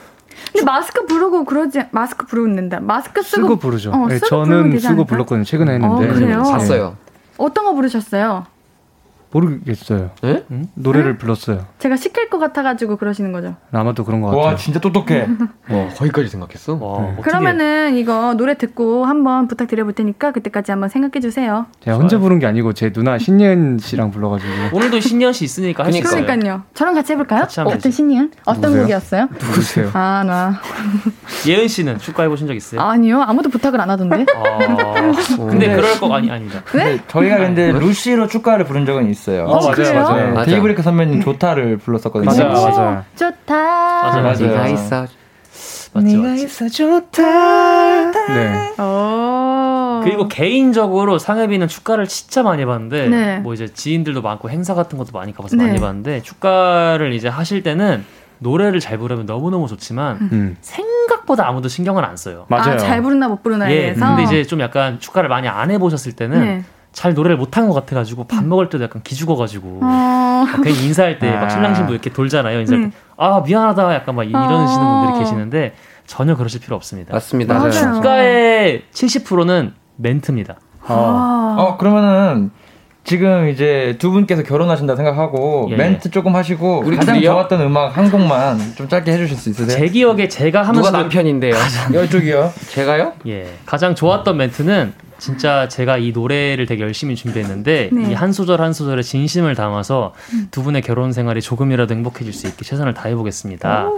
[0.56, 2.80] 근데 마스크 부르고 그러지 마스크 부르는다.
[2.80, 3.92] 마스크 쓰고, 쓰고 부르죠.
[3.92, 5.44] 어, 네, 저는 쓰고 불렀거든요.
[5.44, 6.08] 최근에 했는데.
[6.10, 6.44] 어, 그래요?
[6.44, 6.96] 샀어요.
[7.36, 8.46] 어떤 거 부르셨어요?
[9.30, 10.10] 모르겠어요.
[10.22, 10.44] 네?
[10.50, 10.68] 응?
[10.74, 11.18] 노래를 응?
[11.18, 11.66] 불렀어요.
[11.78, 13.56] 제가 시킬 것 같아가지고 그러시는 거죠.
[13.72, 14.44] 아마도 그런 것 같아요.
[14.44, 15.26] 와 진짜 똑똑해.
[15.68, 16.74] 와 거기까지 생각했어?
[16.80, 17.16] 와, 네.
[17.22, 21.66] 그러면은 이거 노래 듣고 한번 부탁드려 볼 테니까 그때까지 한번 생각해 주세요.
[21.80, 24.50] 제가 혼자 부른 게 아니고 제 누나 신예은 씨랑 불러가지고.
[24.72, 26.24] 오늘도 신예은 씨 있으니까 할수 있어요.
[26.24, 26.62] 그러니까요.
[26.74, 27.42] 저랑 같이 해볼까요?
[27.42, 28.82] 같이 같은 신예은 어떤 누구세요?
[28.82, 29.28] 곡이었어요?
[29.40, 29.90] 누구세요?
[29.92, 30.60] 아 나.
[31.46, 32.80] 예은 씨는 축가해 보신 적 있어요?
[32.80, 34.26] 아니요 아무도 부탁을 안 하던데.
[34.34, 36.62] 아, 근데 그럴 거 아니 아니다.
[36.74, 36.98] 네?
[37.08, 39.25] 저희가 근데 루시로 축가를 부른 적은 있어요.
[39.32, 39.94] 어, 맞아요.
[39.94, 40.34] 맞아요.
[40.34, 40.50] 맞아.
[40.50, 42.26] 데이브레이크 선배님 조타를 불렀었거든요.
[42.26, 43.04] 맞아, 맞아.
[43.16, 43.54] 좋다.
[44.02, 44.46] 맞아, 맞아.
[44.46, 45.06] 네가 있어.
[45.92, 48.10] 맞지, 네가 있어 좋다.
[48.34, 48.72] 네.
[48.82, 50.00] 오.
[50.04, 53.38] 그리고 개인적으로 상혜비는 축가를 진짜 많이 봤는데 네.
[53.38, 55.66] 뭐 이제 지인들도 많고 행사 같은 것도 많이 가봐서 네.
[55.66, 58.04] 많이 봤는데 축가를 이제 하실 때는
[58.38, 60.56] 노래를 잘 부르면 너무너무 좋지만 음.
[60.60, 62.44] 생각보다 아무도 신경을 안 써요.
[62.48, 62.74] 맞아요.
[62.74, 64.06] 아, 잘 부르나 못 부르나에 예, 대해서.
[64.06, 66.64] 근데 이제 좀 약간 축가를 많이 안 해보셨을 때는 네.
[66.96, 68.48] 잘 노래를 못한 것 같아가지고 밥 음.
[68.48, 70.46] 먹을 때도 약간 기죽어가지고 어...
[70.64, 71.48] 괜히 인사할 때막 아.
[71.50, 72.60] 신랑 신부 이렇게 돌잖아요.
[72.60, 72.90] 인사할 음.
[72.90, 75.02] 때 아 미안하다 약간 막 이러시는 어...
[75.04, 75.74] 분들이 계시는데
[76.06, 77.12] 전혀 그러실 필요 없습니다.
[77.12, 77.70] 맞습니다.
[77.70, 80.56] 축가의 70%는 멘트입니다.
[80.88, 81.56] 어.
[81.58, 82.50] 어 그러면은
[83.06, 85.76] 지금 이제 두 분께서 결혼하신다 생각하고 예.
[85.76, 87.30] 멘트 조금 하시고 우리 가장 둘이요?
[87.30, 89.78] 좋았던 음악 한 곡만 좀 짧게 해주실 수 있으세요?
[89.78, 91.54] 제 기억에 제가 하면서 누가 남편인데요?
[92.04, 92.52] 이쪽이요.
[92.68, 93.12] 제가요?
[93.28, 93.46] 예.
[93.64, 98.10] 가장 좋았던 멘트는 진짜 제가 이 노래를 되게 열심히 준비했는데 네.
[98.10, 100.48] 이한 소절 한 소절에 진심을 담아서 음.
[100.50, 103.88] 두 분의 결혼 생활이 조금이라도 행복해질 수 있게 최선을 다해 보겠습니다.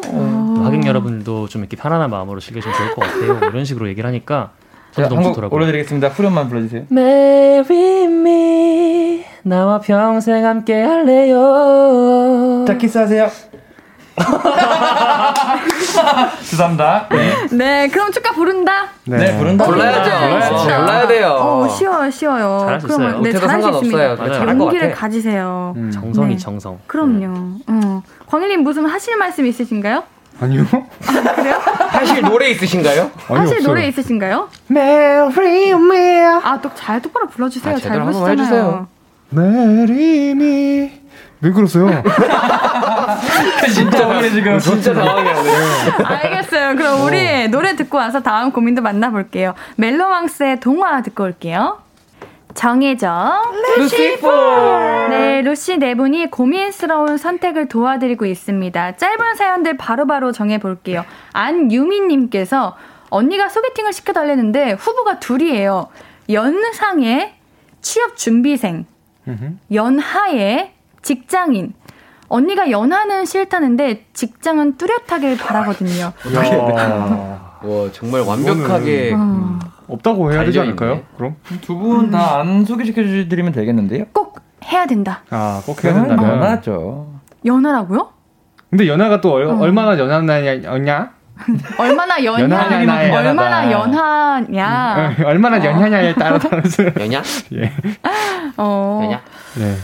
[0.63, 3.49] 하객 여러분들도 좀 이렇게 편안한 마음으로 즐겨주면 좋을 것 같아요.
[3.51, 4.51] 이런 식으로 얘기를 하니까
[5.05, 5.57] 저도 너무 좋더라고요.
[5.57, 6.09] 올려드리겠습니다.
[6.09, 6.83] 후렴만 불러주세요.
[6.91, 12.65] Marry me 나와 평생 함께 할래요.
[12.67, 13.31] 자 키스하세요.
[16.43, 17.09] 죄송합니다.
[17.11, 17.47] 네.
[17.53, 18.89] 네, 그럼 축가 부른다.
[19.05, 19.65] 네, 네 부른다.
[19.67, 20.11] 불러야죠.
[20.11, 20.57] 불러야죠.
[20.65, 21.29] 불러야 돼요.
[21.39, 22.59] 어, 쉬워요, 쉬워요.
[22.61, 23.21] 잘할 수 있어요.
[23.21, 24.49] 네, 잘할 수 있습니다.
[24.49, 25.75] 용기를 가지세요.
[25.77, 25.91] 음.
[25.91, 26.37] 정성이 네.
[26.37, 26.79] 정성.
[26.87, 27.59] 그럼요.
[27.69, 28.03] 어.
[28.27, 30.03] 광일님 무슨 하실 말씀 있으신가요?
[30.41, 30.65] 아니요.
[30.71, 31.57] 아, 그래요?
[31.89, 33.11] 하실 노래 있으신가요?
[33.29, 33.69] 아니, 하실 없어요.
[33.69, 34.49] 노래 있으신가요?
[34.71, 36.21] Marry me.
[36.43, 37.75] 아, 또잘 똑바로 불러주세요.
[37.75, 38.87] 아, 잘 부르시잖아요.
[39.33, 41.01] Marry me.
[41.41, 41.87] 왜 그러세요?
[43.73, 45.51] 진짜 우리 지금 진짜 당황해하네.
[46.05, 46.77] 알겠어요.
[46.77, 47.49] 그럼 우리 어.
[47.49, 49.55] 노래 듣고 와서 다음 고민도 만나볼게요.
[49.77, 51.79] 멜로망스의 동화 듣고 올게요.
[52.59, 53.41] 정해져.
[53.77, 54.29] 루시포
[55.11, 58.97] 네 루시 네 분이 고민스러운 선택을 도와드리고 있습니다.
[58.97, 61.05] 짧은 사연들 바로바로 정해볼게요.
[61.35, 62.77] 안유미님께서
[63.11, 65.87] 언니가 소개팅을 시켜달랬는데 후보가 둘이에요.
[66.31, 67.35] 연상의
[67.81, 68.87] 취업 준비생
[69.73, 71.75] 연하의 직장인.
[72.27, 76.13] 언니가 연하는 싫다는데 직장은 뚜렷하길 바라거든요.
[77.63, 79.59] 와 정말 완벽하게 어.
[79.89, 81.01] 없다고 해야 되지 않을까요?
[81.17, 84.05] 그럼 두 분 다 안 소개시켜 드리면 되겠는데요?
[84.13, 85.23] 꼭 해야 된다.
[85.31, 86.15] 아, 꼭 해야 된다.
[86.15, 87.09] 연하죠.
[87.45, 88.11] 연하라고요?
[88.71, 89.59] 근데 연하가 또 어.
[89.61, 91.11] 얼마나 연하냐?
[91.79, 93.17] 얼마나 연하냐?
[93.17, 95.15] 얼마나 연하냐?
[95.21, 96.83] 어, 얼마나 연하냐에 따라 다르죠.
[97.01, 97.23] 연하?
[97.55, 97.73] 예.
[98.57, 99.01] 어.
[99.05, 99.21] 연하?
[99.57, 99.75] 네.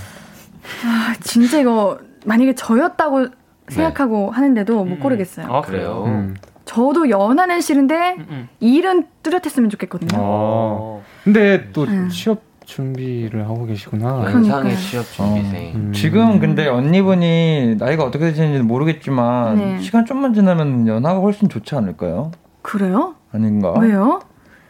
[0.84, 3.28] 아, 진짜 이거 만약에 저였다고
[3.68, 4.36] 생각하고 네.
[4.36, 5.00] 하는데도 못 음.
[5.00, 5.46] 고르겠어요.
[5.48, 6.04] 아, 그래요?
[6.06, 6.34] 음.
[6.64, 8.48] 저도 연하는 싫은데 음, 음.
[8.60, 10.10] 일은 뚜렷했으면 좋겠거든요.
[10.20, 12.08] 아, 근데 또 음.
[12.08, 14.24] 취업 준비를 하고 계시구나.
[14.32, 15.72] 연상의 취업 준비생.
[15.74, 15.92] 어, 음.
[15.92, 19.78] 지금 근데 언니분이 나이가 어떻게 되시는지 모르겠지만 네.
[19.80, 22.32] 시간 좀만 지나면 연하가 훨씬 좋지 않을까요?
[22.62, 23.14] 그래요?
[23.32, 23.74] 아닌가?
[23.78, 24.20] 왜요?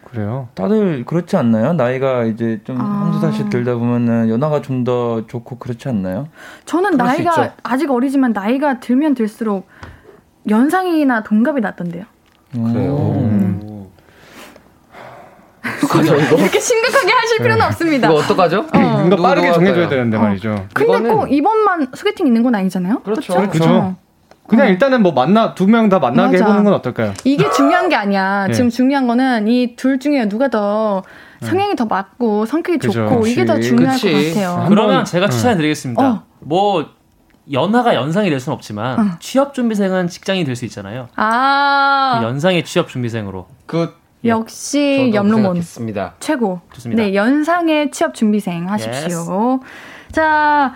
[0.03, 0.49] 그래요?
[0.55, 1.73] 다들 그렇지 않나요?
[1.73, 2.85] 나이가 이제 좀 아.
[2.85, 6.29] 한두 살씩 들다 보면은 연하가 좀 더 좋고 그렇지 않나요?
[6.67, 9.67] 저는 나이가 아직 어리지만 나이가 들면 들수록
[10.49, 12.05] 연상이나 동갑이 낫던데요.
[12.53, 12.97] 그래요.
[13.17, 13.61] 음.
[16.39, 17.65] 이렇게 심각하게 하실 필요는 네.
[17.67, 18.09] 없습니다.
[18.09, 18.67] 이거 어떡하죠?
[18.73, 18.79] 어.
[18.79, 20.21] 뭔가 빠르게 정해줘야 되는데 어.
[20.21, 20.67] 말이죠.
[20.75, 21.11] 근데 이거는...
[21.17, 23.01] 꼭 이번만 소개팅 있는 건 아니잖아요.
[23.01, 23.35] 그렇죠.
[23.35, 23.51] 그렇죠.
[23.51, 23.97] 그렇죠.
[24.47, 24.71] 그냥 어.
[24.71, 26.45] 일단은 뭐 만나 두 명 다 만나게 맞아.
[26.45, 27.15] 해보는 건 어떨까요?
[27.25, 28.47] 이게 중요한 게 아니야.
[28.49, 28.53] 네.
[28.53, 31.03] 지금 중요한 거는 이 둘 중에 누가 더
[31.41, 31.47] 네.
[31.49, 32.93] 성향이 더 맞고 성격이 그죠.
[33.09, 33.33] 좋고 그치.
[33.33, 34.13] 이게 더 중요할 그치.
[34.13, 34.67] 것 같아요.
[34.69, 36.03] 그러면 제가 추천해드리겠습니다.
[36.07, 36.23] 어.
[36.41, 36.87] 뭐
[37.53, 39.05] 연하가 연상이 될 수는 없지만 어.
[39.21, 41.09] 취업 준비생은 직장이 될 수 있잖아요.
[41.17, 43.47] 아그 연상의 취업 준비생으로.
[43.67, 45.61] 그 역시 염로몬
[46.21, 46.61] 최고.
[46.73, 47.03] 좋습니다.
[47.03, 49.61] 네 연상의 취업 준비생 하십시오.
[49.61, 50.13] Yes.
[50.13, 50.73] 자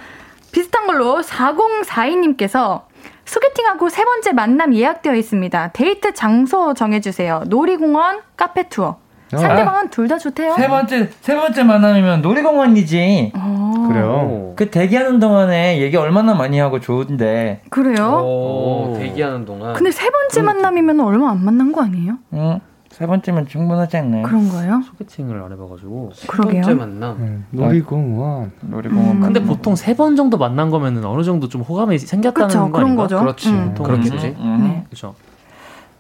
[0.52, 2.82] 비슷한 걸로 4042님께서
[3.24, 5.68] 소개팅하고 세 번째 만남 예약되어 있습니다.
[5.72, 7.44] 데이트 장소 정해주세요.
[7.46, 8.98] 놀이공원, 카페 투어.
[9.36, 10.54] 상대방은 아, 둘다 좋대요.
[10.54, 13.32] 세 번째 세 번째 만남이면 놀이공원이지.
[13.36, 13.88] 오.
[13.88, 14.52] 그래요.
[14.56, 17.60] 그 대기하는 동안에 얘기 얼마나 많이 하고 좋은데.
[17.70, 18.22] 그래요?
[18.24, 19.74] 오, 대기하는 동안.
[19.74, 22.14] 근데 세 번째 만남이면 얼마 안 만난 거 아니에요?
[22.34, 22.60] 응.
[22.90, 24.22] 세 번째면 충분하지 않나요?
[24.24, 24.80] 그런가요?
[24.84, 26.62] 소개팅을 안 해봐가지고 그러게요.
[26.64, 27.16] 세 번째 만남.
[27.20, 28.50] 네, 놀이공원.
[28.60, 29.16] 놀이공원.
[29.16, 29.20] 음.
[29.20, 32.84] 근데 보통 세 번 정도 만난 거면은 어느 정도 좀 호감이 생겼다는 그쵸, 거 그런
[32.86, 33.02] 아닌가?
[33.02, 33.20] 거죠.
[33.20, 33.50] 그렇지.
[33.50, 33.74] 음.
[33.74, 34.34] 그렇겠지.
[34.38, 34.58] 음.
[34.62, 34.84] 네.
[34.88, 35.14] 그렇죠.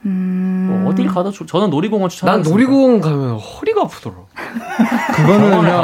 [0.06, 0.80] 음...
[0.82, 2.48] 뭐 어딜 가도 조, 저는 놀이공원 추천하겠습니다.
[2.48, 4.14] 난 놀이공원 가면 허리가 아프더라.
[5.16, 5.82] 그거는 그냥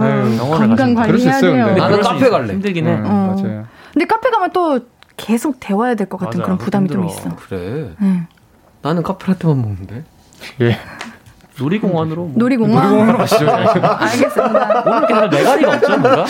[0.00, 0.28] 네.
[0.30, 0.38] 네.
[0.38, 1.74] 건강 관리해야 돼요.
[1.76, 2.52] 나는 카페 갈래.
[2.54, 2.92] 힘들긴 해.
[2.94, 3.34] 음, 어.
[3.36, 3.66] 맞아요.
[3.92, 4.80] 근데 카페 가면 또
[5.16, 7.00] 계속 대화해야 될 것 같은 맞아, 그런 부담이 힘들어.
[7.08, 7.36] 좀 있어.
[7.36, 7.90] 그래.
[7.98, 8.22] 네.
[8.82, 10.04] 나는 카페 라떼만 먹는데.
[10.60, 10.78] 예.
[11.58, 12.22] 놀이공원으로.
[12.24, 12.32] 뭐.
[12.34, 12.82] 놀이공원.
[12.82, 13.48] 놀이공원으로 가시죠.
[13.50, 14.82] 알겠습니다.
[14.86, 16.24] 오늘 이렇게 다들 메가리가 없죠, 뭔가?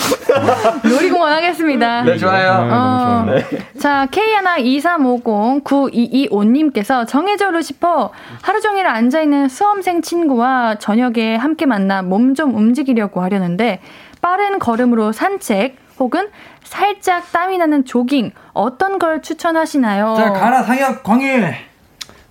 [0.88, 2.02] 놀이공원 하겠습니다.
[2.02, 2.64] 네, 좋아요.
[2.64, 3.44] 네, 어, 네.
[3.78, 8.10] 자, K123509225님께서 정해져로 싶어
[8.42, 13.78] 하루 종일 앉아 있는 수험생 친구와 저녁에 함께 만나 몸 좀 움직이려고 하려는데
[14.20, 16.30] 빠른 걸음으로 산책 혹은
[16.64, 20.14] 살짝 땀이 나는 조깅 어떤 걸 추천하시나요?
[20.16, 21.54] 자, 가라 상혁 광일.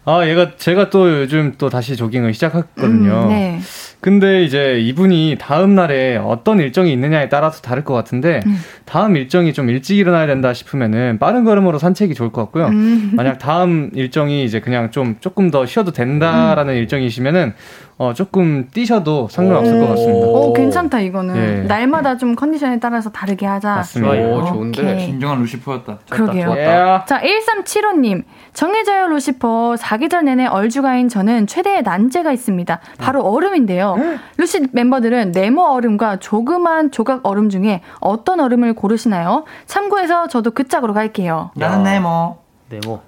[0.06, 3.24] 아, 얘가 제가 또 요즘 또 다시 조깅을 시작했거든요.
[3.24, 3.60] 음, 네.
[4.02, 8.58] 근데 이제 이분이 다음 날에 어떤 일정이 있느냐에 따라서 다를 것 같은데 음.
[8.84, 12.68] 다음 일정이 좀 일찍 일어나야 된다 싶으면은 빠른 걸음으로 산책이 좋을 것 같고요.
[12.68, 13.12] 음.
[13.14, 16.80] 만약 다음 일정이 이제 그냥 좀 조금 더 쉬어도 된다라는 음.
[16.80, 17.54] 일정이시면은
[17.98, 20.28] 어, 조금 뛰셔도 상관없을 것 같습니다.
[20.28, 21.36] 오, 괜찮다, 이거는.
[21.36, 21.62] 예.
[21.68, 23.76] 날마다 좀 컨디션에 따라서 다르게 하자.
[23.76, 24.14] 맞습니다.
[24.30, 24.98] 오, 좋은데.
[25.00, 26.00] 진정한 루시퍼였다.
[26.10, 26.54] 그러게요.
[26.58, 26.66] 예.
[27.06, 28.24] 자, 1375님.
[28.54, 29.76] 정해져요, 루시퍼.
[29.78, 32.80] 사계절 내내 얼주가인 저는 최대의 난제가 있습니다.
[33.00, 33.96] 바로 얼음인데요.
[34.38, 39.44] 루시 멤버들은 네모 얼음과 조그만 조각 얼음 중에 어떤 얼음을 고르시나요?
[39.68, 41.52] 참고해서 저도 그 짝으로 갈게요.
[41.56, 42.38] 나는 네모.
[42.70, 43.02] 네모.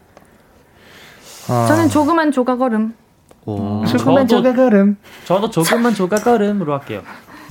[1.49, 1.65] 아.
[1.67, 2.93] 저는 조그만 조각 얼음.
[3.45, 3.85] 오.
[3.85, 4.97] 조금만 조각 얼음.
[5.25, 7.01] 저도 조금만 조각 얼음으로 할게요.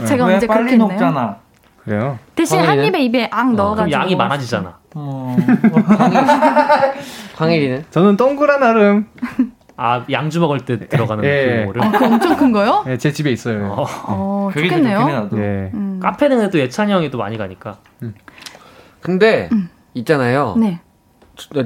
[0.07, 0.77] 제가 언제 그렇게?
[0.77, 1.39] 녹잖아.
[1.85, 2.19] 그래요?
[2.35, 3.93] 대신 한 입에 입에 앙 어, 넣어가지고.
[3.93, 4.79] 양이 많아지잖아.
[4.95, 5.37] 어,
[7.37, 7.85] 광일이는?
[7.91, 9.07] 저는 동그란 얼음.
[9.77, 11.69] 아 양주 먹을 때 들어가는 예.
[11.73, 12.85] 그 아, 그 엄청 큰 거요?
[12.87, 13.73] 네, 제 집에 있어요.
[13.73, 15.29] 어, 어 좋겠네요.
[15.35, 15.71] 예.
[15.75, 15.99] 음.
[16.01, 17.79] 카페는 또 예찬이 형이 또 많이 가니까.
[18.03, 18.15] 음.
[19.01, 19.69] 근데 음.
[19.95, 20.55] 있잖아요.
[20.59, 20.81] 네.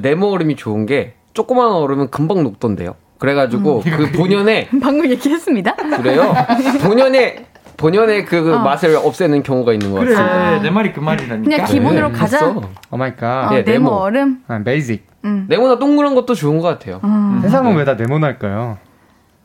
[0.00, 2.94] 네모 얼음이 좋은 게 조그만 얼음은 금방 녹던데요.
[3.18, 3.90] 그래가지고 음.
[3.96, 5.74] 그 본연의 방금 얘기했습니다.
[5.74, 6.34] 그래요?
[6.82, 7.44] 본연의
[7.76, 8.58] 본연의 그 어.
[8.58, 10.50] 맛을 없애는 경우가 있는 것 같아요.
[10.50, 11.48] 그래, 내 말이 그 말이라니까.
[11.48, 12.54] 그냥 기본으로 네, 가자.
[12.90, 13.50] Oh my god.
[13.50, 14.38] 네, 네모, 얼음.
[14.48, 15.06] 아, basic.
[15.24, 15.46] 음.
[15.48, 17.00] 네모나 동그란 것도 좋은 것 같아요.
[17.04, 17.38] 음.
[17.42, 18.78] 세상은 왜 다 네모날까요?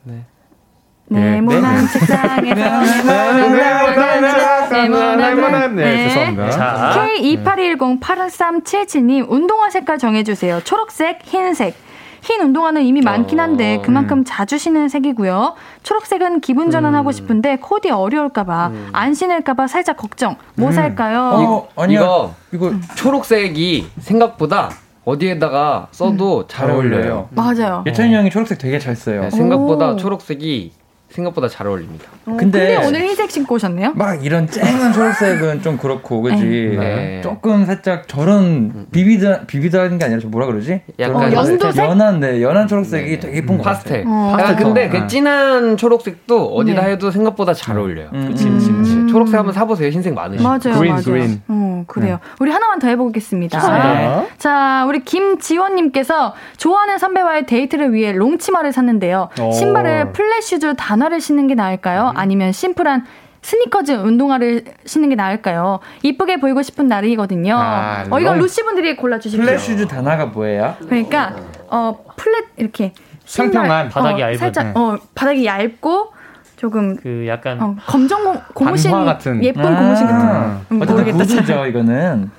[0.04, 0.24] 네.
[1.10, 2.56] 네모난 책상에서
[5.16, 6.96] 네모난 네, 죄송합니다.
[6.96, 10.62] K28108377님 운동화 색깔 정해주세요.
[10.64, 11.76] 초록색, 흰색.
[12.24, 14.24] 흰 운동화는 이미 많긴 한데 어, 그만큼 음.
[14.26, 15.56] 자주 신는 색이고요.
[15.84, 17.12] 초록색은 기분 전환하고 음.
[17.12, 18.90] 싶은데 코디 어려울까봐 음.
[18.94, 20.38] 안 신을까봐 살짝 걱정.
[20.56, 20.72] 뭐 음.
[20.72, 21.20] 살까요?
[21.22, 22.00] 어, 아니야.
[22.00, 24.70] 이거 이거 초록색이 생각보다
[25.04, 26.44] 어디에다가 써도 음.
[26.48, 27.28] 잘 어울려요.
[27.32, 27.84] 맞아요.
[27.86, 29.24] 예찬이 형이 초록색 되게 잘 써요.
[29.24, 29.96] 네, 생각보다 오.
[29.98, 30.72] 초록색이
[31.14, 32.06] 생각보다 잘 어울립니다.
[32.26, 33.94] 어, 근데, 근데, 오늘 흰색 신고 오셨네요?
[33.96, 36.44] 막 이런 쨍한 초록색은 좀 그렇고, 그지?
[36.44, 36.78] 네.
[36.78, 37.22] 네.
[37.22, 40.82] 조금 살짝 저런 비비드, 비비드한 게 아니라 뭐라 그러지?
[41.00, 41.78] 약간 어, 연두색?
[41.78, 43.20] 연한, 네, 연한 초록색이 네.
[43.20, 44.06] 되게 예쁜 거 파스텔.
[44.08, 44.36] 어.
[44.38, 46.92] 아, 근데 그 진한 초록색도 어디다 네.
[46.94, 48.10] 해도 생각보다 잘 어울려요.
[48.14, 48.94] 음, 그치, 그치, 그치.
[48.94, 49.08] 음.
[49.08, 49.90] 초록색 한번 사보세요.
[49.90, 50.48] 흰색 많으시죠?
[50.48, 50.80] 맞아요.
[50.80, 51.04] green, 맞아요.
[51.04, 51.42] green.
[51.48, 52.16] 어, 그래요.
[52.22, 52.30] 네.
[52.40, 53.84] 우리 하나만 더 해보겠습니다.
[53.94, 54.28] 네.
[54.40, 59.30] 자, 우리 김지원님께서 좋아하는 선배와의 데이트를 위해 롱치마를 샀는데요.
[59.40, 59.52] 오.
[59.52, 62.12] 신발을 플랫슈즈 단 화를 신는 게 나을까요?
[62.14, 62.18] 음.
[62.18, 63.06] 아니면 심플한
[63.42, 65.80] 스니커즈 운동화를 신는 게 나을까요?
[66.02, 67.56] 이쁘게 보이고 싶은 날이거든요.
[67.58, 69.46] 아, 어, 이건 루시 분들이 골라주십시오.
[69.46, 70.76] 플랫 슈즈 단화가 뭐예요?
[70.80, 71.36] 그러니까,
[71.68, 72.94] 어, flat, 이렇게.
[73.36, 74.38] 평평한 바닥이 어, 얇은.
[74.38, 74.74] 살짝, 네.
[74.76, 76.14] 어, 바닥이 얇고,
[76.64, 82.32] 조금 그 약간 어, 검정 고무신 같은 예쁜 아~ 고무신 같은 음, 어쨌든 구두죠 이거는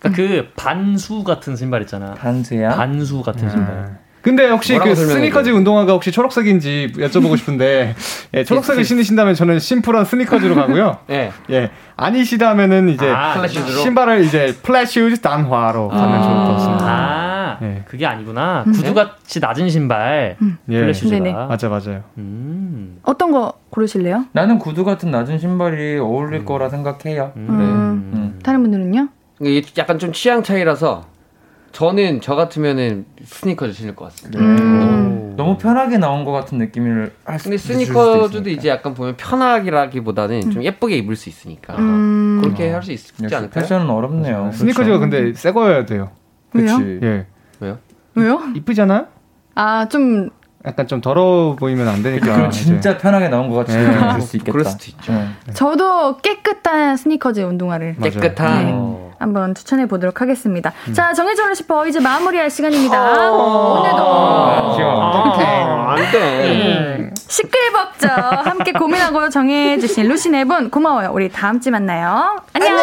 [0.00, 3.50] 그러니까 그 반스 같은 신발 있잖아 반스야 반스 같은 음.
[3.50, 7.94] 신발 근데 혹시 그 스니커즈 운동화가 혹시 초록색인지 여쭤보고 싶은데
[8.34, 10.98] 예, 초록색을 신으신다면 저는 심플한 스니커즈로 가고요.
[11.10, 11.32] 예.
[11.50, 11.70] 예.
[11.96, 15.96] 아니시다면은 이제 아, 신발을 이제 플랫슈즈 단화로 아.
[15.96, 16.86] 가면 좋을 것 같습니다.
[16.86, 17.82] 아, 예.
[17.86, 18.64] 그게 아니구나.
[18.66, 18.72] 음.
[18.72, 20.56] 구두같이 낮은 신발 음.
[20.66, 21.18] 플래슈즈가.
[21.18, 22.02] 네 맞아 맞아요.
[22.18, 22.98] 음.
[23.02, 24.26] 어떤 거 고르실래요?
[24.32, 26.44] 나는 구두 같은 낮은 신발이 어울릴 음.
[26.44, 27.32] 거라 생각해요.
[27.36, 27.46] 음.
[27.48, 27.64] 네.
[28.18, 28.38] 음.
[28.42, 29.08] 다른 분들은요?
[29.40, 31.11] 이게 약간 좀 취향 차이라서
[31.72, 34.38] 저는 저 같으면은 스니커즈 신을 것 같습니다.
[34.40, 35.34] 음.
[35.36, 37.44] 너무 편하게 나온 것 같은 느낌을 할 수.
[37.44, 40.50] 근데 스니커즈도 이제 약간 보면 편하기라기보다는 음.
[40.50, 42.40] 좀 예쁘게 입을 수 있으니까 음.
[42.42, 43.48] 그렇게 할 수 있지 않을까요?
[43.50, 44.38] 패션은 어렵네요.
[44.42, 44.56] 그렇죠.
[44.58, 46.10] 스니커즈가 근데 새 거여야 돼요.
[46.52, 46.78] 왜요?
[47.02, 47.26] 예.
[47.60, 47.78] 왜요?
[48.14, 48.40] 왜요?
[48.54, 49.06] 이쁘잖아요.
[49.54, 50.28] 아 좀
[50.64, 52.34] 약간 좀 더러워 보이면 안 되니까.
[52.36, 52.98] 그럼 진짜 이제.
[52.98, 53.84] 편하게 나온 것 같이 네.
[53.84, 54.52] 그럴 수 있겠다.
[54.52, 55.12] 그럴 수도 있죠.
[55.12, 55.52] 네.
[55.54, 59.10] 저도 깨끗한 스니커즈 운동화를 깨끗한 네.
[59.18, 60.72] 한번 추천해 보도록 하겠습니다.
[60.88, 60.92] 음.
[60.94, 63.30] 자 정해줘라 싶어 이제 마무리할 시간입니다.
[63.32, 66.18] 어~ 오늘도 아~ 안돼.
[66.18, 67.10] 네.
[67.16, 71.10] 시끌벅적 함께 고민하고 정해주신 루시 네 분 고마워요.
[71.12, 72.40] 우리 다음 주에 만나요.
[72.52, 72.76] 안녕.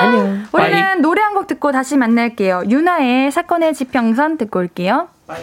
[0.00, 0.46] 안녕.
[0.52, 1.00] 우리는 Bye.
[1.00, 2.62] 노래 한 곡 듣고 다시 만날게요.
[2.70, 5.08] 윤하의 사건의 지평선 듣고 올게요.
[5.26, 5.42] Bye.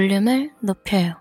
[0.00, 1.16] 볼륨을 높여요.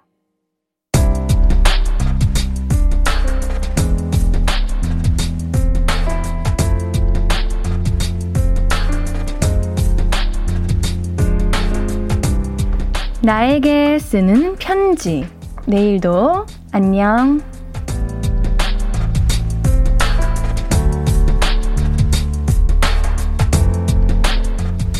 [13.22, 15.28] 나에게 쓰는 편지.
[15.68, 17.42] 내일도 안녕.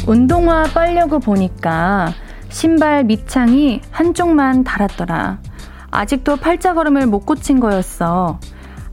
[0.06, 2.14] 운동화 빨려고 보니까
[2.50, 5.40] 신발 밑창이 한쪽만 달았더라.
[5.92, 8.40] 아직도 팔자 걸음을 못 고친 거였어.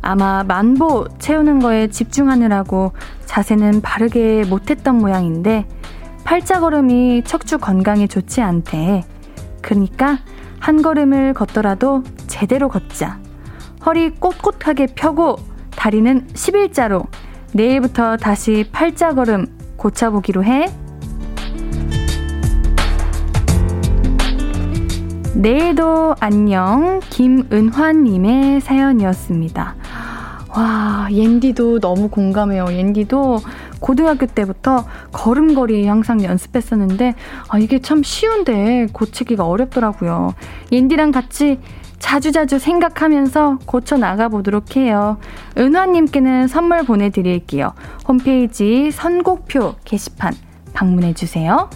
[0.00, 2.92] 아마 만보 채우는 거에 집중하느라고
[3.24, 5.66] 자세는 바르게 못했던 모양인데
[6.24, 9.04] 팔자 걸음이 척추 건강에 좋지 않대.
[9.62, 10.18] 그러니까
[10.60, 13.18] 한 걸음을 걷더라도 제대로 걷자.
[13.84, 15.36] 허리 꼿꼿하게 펴고
[15.70, 17.06] 다리는 11자로
[17.52, 19.46] 내일부터 다시 팔자 걸음
[19.76, 20.66] 고쳐보기로 해.
[25.36, 29.74] 내일도 안녕 김은환님의 사연이었습니다.
[30.56, 32.72] 와, 옌디도 너무 공감해요.
[32.72, 33.40] 옌디도
[33.78, 37.14] 고등학교 때부터 걸음걸이 항상 연습했었는데,
[37.48, 40.32] 아, 이게 참 쉬운데 고치기가 어렵더라고요.
[40.72, 41.60] 옌디랑 같이
[41.98, 45.18] 자주자주 생각하면서 고쳐 나가 보도록 해요.
[45.58, 47.74] 은화님께는 선물 보내드릴게요.
[48.08, 50.32] 홈페이지 선곡표 게시판
[50.72, 51.68] 방문해주세요.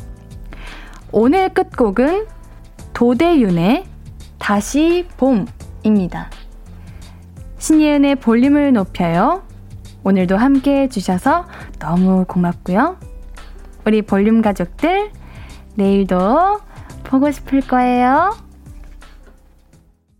[1.12, 2.39] 오늘 끝곡은
[2.92, 3.84] 도대윤의
[4.38, 6.30] 다시 봄입니다.
[7.58, 9.42] 신예은의 볼륨을 높여요.
[10.02, 11.46] 오늘도 함께 해주셔서
[11.78, 12.96] 너무 고맙고요.
[13.86, 15.10] 우리 볼륨 가족들,
[15.74, 16.60] 내일도
[17.04, 18.34] 보고 싶을 거예요.